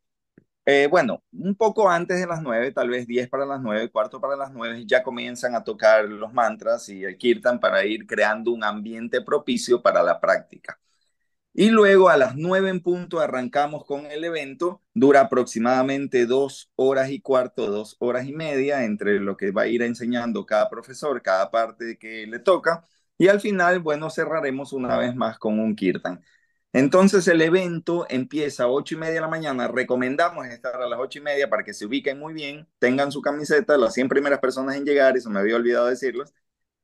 Eh, 0.65 0.87
bueno, 0.89 1.21
un 1.33 1.55
poco 1.55 1.89
antes 1.89 2.19
de 2.21 2.25
las 2.25 2.41
9, 2.41 2.71
tal 2.71 2.89
vez 2.89 3.05
10 3.05 3.27
para 3.27 3.45
las 3.45 3.61
9, 3.61 3.89
cuarto 3.91 4.21
para 4.21 4.37
las 4.37 4.53
9, 4.53 4.83
ya 4.85 5.03
comienzan 5.03 5.55
a 5.55 5.63
tocar 5.63 6.05
los 6.05 6.31
mantras 6.33 6.87
y 6.87 7.03
el 7.03 7.17
kirtan 7.17 7.59
para 7.59 7.83
ir 7.85 8.07
creando 8.07 8.51
un 8.51 8.63
ambiente 8.63 9.21
propicio 9.21 9.81
para 9.81 10.01
la 10.03 10.21
práctica. 10.21 10.79
Y 11.53 11.69
luego 11.69 12.09
a 12.09 12.17
las 12.17 12.35
nueve 12.35 12.69
en 12.69 12.81
punto 12.81 13.19
arrancamos 13.19 13.85
con 13.85 14.07
el 14.07 14.23
evento. 14.25 14.81
Dura 14.93 15.21
aproximadamente 15.21 16.25
dos 16.27 16.71
horas 16.75 17.11
y 17.11 17.21
cuarto, 17.21 17.67
dos 17.71 17.95
horas 17.99 18.27
y 18.27 18.33
media 18.33 18.85
entre 18.85 19.19
lo 19.19 19.37
que 19.37 19.51
va 19.51 19.63
a 19.63 19.67
ir 19.67 19.81
enseñando 19.83 20.45
cada 20.45 20.69
profesor, 20.69 21.21
cada 21.21 21.51
parte 21.51 21.97
que 21.99 22.27
le 22.27 22.39
toca. 22.39 22.87
Y 23.17 23.27
al 23.29 23.41
final, 23.41 23.79
bueno, 23.81 24.09
cerraremos 24.09 24.73
una 24.73 24.97
vez 24.97 25.15
más 25.15 25.39
con 25.39 25.59
un 25.59 25.75
kirtan. 25.75 26.23
Entonces 26.73 27.27
el 27.27 27.41
evento 27.41 28.07
empieza 28.09 28.63
a 28.63 28.67
ocho 28.67 28.95
y 28.95 28.97
media 28.97 29.13
de 29.15 29.21
la 29.21 29.27
mañana. 29.27 29.67
Recomendamos 29.67 30.47
estar 30.47 30.81
a 30.81 30.87
las 30.87 30.99
ocho 30.99 31.19
y 31.19 31.21
media 31.21 31.47
para 31.47 31.63
que 31.63 31.73
se 31.73 31.85
ubiquen 31.85 32.17
muy 32.17 32.33
bien, 32.33 32.67
tengan 32.79 33.11
su 33.11 33.21
camiseta, 33.21 33.77
las 33.77 33.93
100 33.93 34.09
primeras 34.09 34.39
personas 34.39 34.75
en 34.75 34.83
llegar, 34.83 35.15
eso 35.15 35.29
me 35.29 35.39
había 35.39 35.55
olvidado 35.55 35.85
decirlos, 35.85 36.33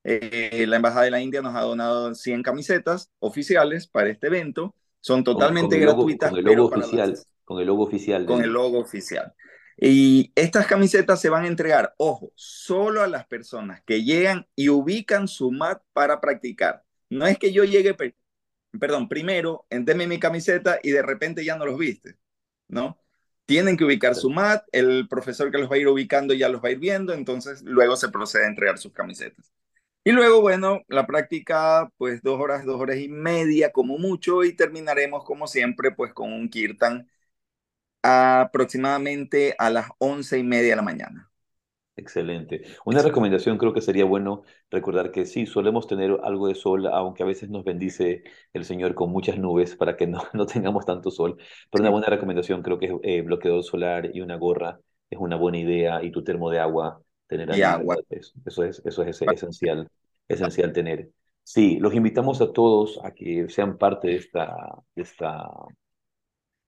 eh, 0.04 0.66
la 0.68 0.78
Embajada 0.78 1.06
de 1.06 1.12
la 1.12 1.22
India 1.22 1.42
nos 1.42 1.56
ha 1.56 1.62
donado 1.62 2.14
100 2.14 2.44
camisetas 2.44 3.12
oficiales 3.20 3.88
para 3.88 4.10
este 4.10 4.28
evento. 4.28 4.76
Son 5.02 5.24
totalmente 5.24 5.80
gratuitas. 5.80 6.30
con 6.30 6.40
el 6.40 6.46
logo 6.46 6.68
oficial. 6.68 7.18
Con 7.44 7.60
el 7.60 7.68
logo 7.68 7.84
oficial. 7.84 8.26
Con 8.26 8.44
el 8.44 8.50
logo 8.52 8.80
oficial. 8.80 9.34
Y 9.78 10.32
estas 10.36 10.68
camisetas 10.68 11.22
se 11.22 11.30
van 11.30 11.46
a 11.46 11.48
entregar, 11.48 11.94
ojo, 11.98 12.34
solo 12.36 13.02
a 13.02 13.08
las 13.08 13.26
personas 13.26 13.82
que 13.86 14.04
llegan 14.04 14.46
y 14.56 14.70
ubican 14.70 15.28
su 15.28 15.52
mat 15.52 15.82
para 15.94 16.20
practicar. 16.20 16.84
No 17.10 17.26
es 17.26 17.38
que 17.38 17.54
yo 17.54 17.64
llegue, 17.64 17.96
perdón, 18.80 19.07
primero, 19.09 19.65
deme 19.70 20.07
mi 20.07 20.20
camiseta 20.20 20.80
y 20.84 20.91
de 20.91 21.01
repente 21.01 21.43
ya 21.45 21.55
no 21.57 21.65
los 21.65 21.78
viste, 21.78 22.17
¿no? 22.67 22.99
Tienen 23.45 23.78
que 23.78 23.86
ubicar 23.86 24.15
su 24.15 24.30
mat, 24.30 24.63
el 24.72 25.07
profesor 25.09 25.51
que 25.51 25.57
los 25.57 25.72
va 25.72 25.76
a 25.76 25.80
ir 25.80 25.88
ubicando 25.88 26.34
ya 26.34 26.49
los 26.49 26.63
va 26.63 26.70
a 26.70 26.72
ir 26.72 26.80
viendo, 26.80 27.13
entonces 27.13 27.63
luego 27.63 27.95
se 27.97 28.09
procede 28.09 28.45
a 28.45 28.49
entregar 28.49 28.78
sus 28.78 28.93
camisetas. 28.93 29.51
Y 30.03 30.11
luego, 30.11 30.41
bueno, 30.41 30.82
la 30.88 31.05
práctica, 31.07 31.91
pues 31.97 32.22
dos 32.24 32.39
horas, 32.39 32.65
dos 32.65 32.80
horas 32.82 32.97
y 32.97 33.09
media 33.09 33.72
como 33.72 33.97
mucho 33.97 34.43
y 34.43 34.53
terminaremos 34.55 35.24
como 35.26 35.47
siempre, 35.47 35.91
pues 35.91 36.13
con 36.13 36.34
un 36.34 36.49
kirtan 36.49 37.09
aproximadamente 38.03 39.55
a 39.57 39.70
las 39.70 39.89
once 39.99 40.38
y 40.38 40.43
media 40.43 40.72
de 40.72 40.76
la 40.78 40.82
mañana. 40.82 41.29
Excelente. 42.00 42.64
Una 42.86 43.02
recomendación 43.02 43.58
creo 43.58 43.74
que 43.74 43.82
sería 43.82 44.06
bueno 44.06 44.43
recordar 44.72 45.12
que 45.12 45.26
sí, 45.26 45.45
solemos 45.45 45.86
tener 45.86 46.18
algo 46.24 46.47
de 46.47 46.56
sol, 46.56 46.88
aunque 46.88 47.24
a 47.24 47.26
veces 47.26 47.50
nos 47.50 47.66
bendice 47.66 48.24
el 48.54 48.64
Señor 48.64 48.95
con 48.95 49.12
muchas 49.12 49.38
nubes 49.38 49.76
para 49.76 49.97
que 49.97 50.08
no, 50.08 50.22
no 50.34 50.45
tengamos 50.45 50.86
tanto 50.86 51.12
sol. 51.12 51.38
Pero 51.70 51.82
una 51.82 51.91
buena 51.91 52.08
recomendación 52.08 52.64
creo 52.64 52.80
que 52.80 52.86
es 52.86 52.93
eh, 53.04 53.22
bloqueador 53.22 53.64
solar 53.64 54.10
y 54.14 54.22
una 54.22 54.38
gorra 54.38 54.80
es 55.10 55.20
una 55.20 55.36
buena 55.36 55.58
idea 55.58 56.01
y 56.04 56.12
tu 56.12 56.24
termo 56.24 56.50
de 56.50 56.59
agua 56.59 57.01
tener 57.28 57.55
y 57.55 57.62
agua. 57.62 57.97
Eso, 58.09 58.63
es, 58.63 58.82
eso 58.86 59.04
es 59.04 59.21
esencial, 59.21 59.89
esencial 60.28 60.71
tener. 60.71 61.09
Sí, 61.43 61.80
los 61.80 61.93
invitamos 61.93 62.42
a 62.42 62.54
todos 62.54 63.00
a 63.04 63.12
que 63.12 63.50
sean 63.50 63.78
parte 63.78 64.08
de 64.08 64.16
esta, 64.16 64.55
de 64.96 65.01
esta, 65.01 65.50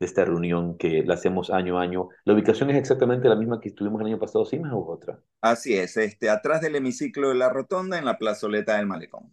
de 0.01 0.07
esta 0.07 0.25
reunión 0.25 0.77
que 0.79 1.03
la 1.03 1.13
hacemos 1.13 1.51
año 1.51 1.77
a 1.77 1.83
año. 1.83 2.09
La 2.25 2.33
ubicación 2.33 2.71
es 2.71 2.77
exactamente 2.77 3.29
la 3.29 3.35
misma 3.35 3.61
que 3.61 3.69
estuvimos 3.69 4.01
el 4.01 4.07
año 4.07 4.17
pasado, 4.17 4.45
¿sí 4.45 4.57
más 4.57 4.73
u 4.73 4.79
otra? 4.79 5.19
Así 5.41 5.75
es, 5.75 5.95
este, 5.95 6.31
atrás 6.31 6.59
del 6.59 6.75
hemiciclo 6.75 7.29
de 7.29 7.35
la 7.35 7.49
rotonda 7.49 7.99
en 7.99 8.05
la 8.05 8.17
plazoleta 8.17 8.77
del 8.77 8.87
malecón. 8.87 9.31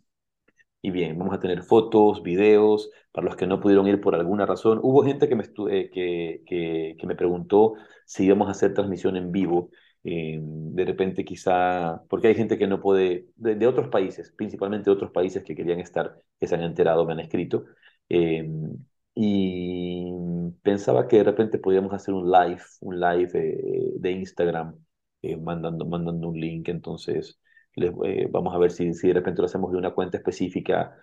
Y 0.83 0.91
bien, 0.91 1.19
vamos 1.19 1.35
a 1.35 1.41
tener 1.41 1.63
fotos, 1.63 2.23
videos, 2.23 2.91
para 3.13 3.25
los 3.25 3.35
que 3.35 3.47
no 3.47 3.61
pudieron 3.61 3.87
ir 3.89 3.99
por 3.99 4.15
alguna 4.15 4.45
razón. 4.45 4.79
Hubo 4.83 5.03
gente 5.03 5.27
que 5.27 5.37
me, 5.37 5.45
eh, 5.71 5.91
que, 5.91 6.43
que, 6.47 6.97
que 7.01 7.07
me 7.07 7.17
preguntó 7.17 7.73
si 8.05 8.27
íbamos 8.27 8.49
a 8.49 8.51
hacer 8.51 8.75
transmisión 8.75 9.17
en 9.17 9.33
vivo. 9.33 9.71
Eh, 10.05 10.39
de 10.39 10.85
repente 10.85 11.25
quizá, 11.25 12.03
porque 12.11 12.29
hay 12.29 12.35
gente 12.35 12.59
que 12.59 12.67
no 12.67 12.81
puede, 12.81 13.29
de, 13.37 13.67
otros 13.67 13.89
países, 13.89 14.33
principalmente 14.37 14.91
de 14.91 14.97
otros 14.97 15.11
países 15.13 15.43
que 15.45 15.57
querían 15.57 15.81
estar, 15.81 16.23
que 16.39 16.47
se 16.47 16.55
han 16.55 16.63
enterado, 16.63 17.07
me 17.07 17.15
han 17.15 17.21
escrito, 17.21 17.65
eh, 18.09 18.47
y 19.21 20.13
pensaba 20.63 21.09
que 21.09 21.19
de 21.19 21.25
repente 21.25 21.59
podíamos 21.59 21.93
hacer 21.93 22.15
un 22.15 22.31
live, 22.31 22.63
un 22.81 23.01
live 23.01 23.31
eh, 23.35 23.93
de 23.99 24.13
Instagram, 24.13 24.77
mandando, 25.41 25.85
mandando 25.87 26.29
un 26.29 26.41
link, 26.41 26.69
entonces 26.69 27.41
les, 27.75 27.93
vamos 28.31 28.55
a 28.55 28.59
ver 28.59 28.71
si, 28.71 28.95
si 28.95 29.09
de 29.09 29.15
repente 29.15 29.43
lo 29.43 29.47
hacemos 29.47 29.73
de 29.73 29.79
una 29.79 29.91
cuenta 29.91 30.19
específica, 30.19 30.97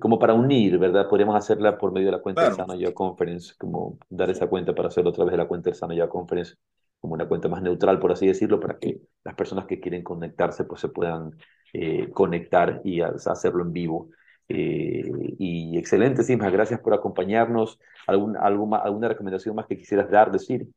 como 0.00 0.18
para 0.18 0.34
unir, 0.34 0.78
¿verdad? 0.78 1.08
Podríamos 1.08 1.36
hacerla 1.36 1.78
por 1.78 1.92
medio 1.92 2.06
de 2.06 2.12
la 2.12 2.22
cuenta 2.22 2.44
del 2.44 2.54
Sana 2.54 2.76
Yoga 2.76 2.92
Conference, 2.94 3.54
como 3.56 3.98
dar 4.10 4.28
esa 4.28 4.48
cuenta 4.48 4.74
para 4.74 4.88
hacerlo 4.88 5.10
a 5.10 5.12
través 5.14 5.32
de 5.32 5.38
la 5.38 5.48
cuenta 5.48 5.70
del 5.70 5.76
Sana 5.76 5.94
Yoga 5.94 6.10
Conference 6.10 6.56
como 7.02 7.14
una 7.14 7.26
cuenta 7.26 7.48
más 7.48 7.62
neutral, 7.62 7.98
por 7.98 8.12
así 8.12 8.28
decirlo, 8.28 8.60
para 8.60 8.78
que 8.78 9.00
las 9.24 9.34
personas 9.34 9.66
que 9.66 9.80
quieren 9.80 10.04
conectarse 10.04 10.64
pues 10.64 10.80
se 10.80 10.88
puedan 10.88 11.32
eh, 11.72 12.10
conectar 12.12 12.80
y 12.84 13.00
hacerlo 13.00 13.64
en 13.64 13.72
vivo. 13.72 14.10
Eh, 14.54 15.10
y 15.38 15.78
excelente, 15.78 16.22
Sima, 16.22 16.50
gracias 16.50 16.80
por 16.80 16.92
acompañarnos. 16.94 17.78
¿Algún, 18.06 18.36
¿Alguna 18.36 19.08
recomendación 19.08 19.56
más 19.56 19.66
que 19.66 19.78
quisieras 19.78 20.10
dar, 20.10 20.30
decir? 20.30 20.68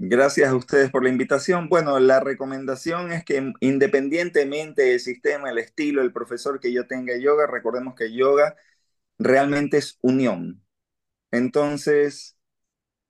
Gracias 0.00 0.48
a 0.50 0.54
ustedes 0.54 0.90
por 0.90 1.02
la 1.02 1.08
invitación. 1.10 1.68
Bueno, 1.68 1.98
la 1.98 2.20
recomendación 2.20 3.10
es 3.12 3.24
que 3.24 3.52
independientemente 3.60 4.82
del 4.82 5.00
sistema, 5.00 5.50
el 5.50 5.58
estilo, 5.58 6.02
el 6.02 6.12
profesor 6.12 6.60
que 6.60 6.72
yo 6.72 6.86
tenga 6.86 7.16
yoga, 7.18 7.46
recordemos 7.48 7.94
que 7.96 8.12
yoga 8.14 8.56
realmente 9.18 9.78
es 9.78 9.98
unión. 10.02 10.62
Entonces, 11.32 12.37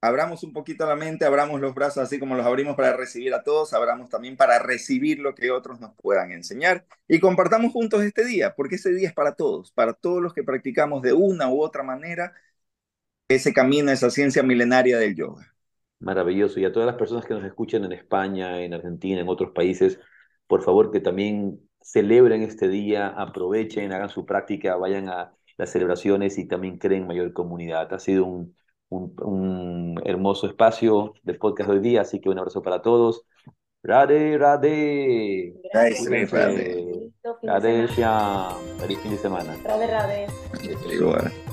abramos 0.00 0.44
un 0.44 0.52
poquito 0.52 0.86
la 0.86 0.96
mente, 0.96 1.24
abramos 1.24 1.60
los 1.60 1.74
brazos 1.74 1.98
así 1.98 2.18
como 2.18 2.34
los 2.36 2.46
abrimos 2.46 2.76
para 2.76 2.96
recibir 2.96 3.34
a 3.34 3.42
todos, 3.42 3.72
abramos 3.72 4.08
también 4.08 4.36
para 4.36 4.58
recibir 4.58 5.18
lo 5.18 5.34
que 5.34 5.50
otros 5.50 5.80
nos 5.80 5.94
puedan 5.96 6.30
enseñar 6.32 6.86
y 7.08 7.20
compartamos 7.20 7.72
juntos 7.72 8.02
este 8.02 8.24
día, 8.24 8.54
porque 8.54 8.76
ese 8.76 8.92
día 8.92 9.08
es 9.08 9.14
para 9.14 9.34
todos, 9.34 9.72
para 9.72 9.94
todos 9.94 10.22
los 10.22 10.32
que 10.34 10.44
practicamos 10.44 11.02
de 11.02 11.12
una 11.12 11.50
u 11.50 11.60
otra 11.62 11.82
manera 11.82 12.32
ese 13.28 13.52
camino, 13.52 13.90
esa 13.90 14.10
ciencia 14.10 14.42
milenaria 14.42 14.98
del 14.98 15.14
yoga. 15.14 15.54
Maravilloso. 16.00 16.60
Y 16.60 16.64
a 16.64 16.72
todas 16.72 16.86
las 16.86 16.96
personas 16.96 17.26
que 17.26 17.34
nos 17.34 17.44
escuchan 17.44 17.84
en 17.84 17.92
España, 17.92 18.60
en 18.62 18.72
Argentina, 18.72 19.20
en 19.20 19.28
otros 19.28 19.50
países, 19.52 19.98
por 20.46 20.62
favor 20.62 20.90
que 20.90 21.00
también 21.00 21.60
celebren 21.82 22.42
este 22.42 22.68
día, 22.68 23.08
aprovechen, 23.08 23.92
hagan 23.92 24.08
su 24.08 24.24
práctica, 24.24 24.76
vayan 24.76 25.08
a 25.08 25.34
las 25.56 25.70
celebraciones 25.70 26.38
y 26.38 26.46
también 26.46 26.78
creen 26.78 27.06
mayor 27.06 27.32
comunidad. 27.32 27.92
Ha 27.92 27.98
sido 27.98 28.24
un, 28.24 28.56
un, 28.90 30.00
hermoso 30.04 30.46
espacio 30.46 31.14
del 31.22 31.38
podcast 31.38 31.70
de 31.70 31.76
hoy 31.76 31.82
día, 31.82 32.02
así 32.02 32.20
que 32.20 32.28
un 32.28 32.38
abrazo 32.38 32.62
para 32.62 32.82
todos. 32.82 33.24
Rade, 33.82 34.36
Rade. 34.38 35.54
Gracias. 35.72 36.10
Rade, 37.42 37.86
Rade. 37.86 38.54
Feliz 38.78 38.98
fin 39.00 39.10
de 39.12 39.18
semana. 39.18 39.56
Rade, 39.64 39.86
Rade. 39.86 41.47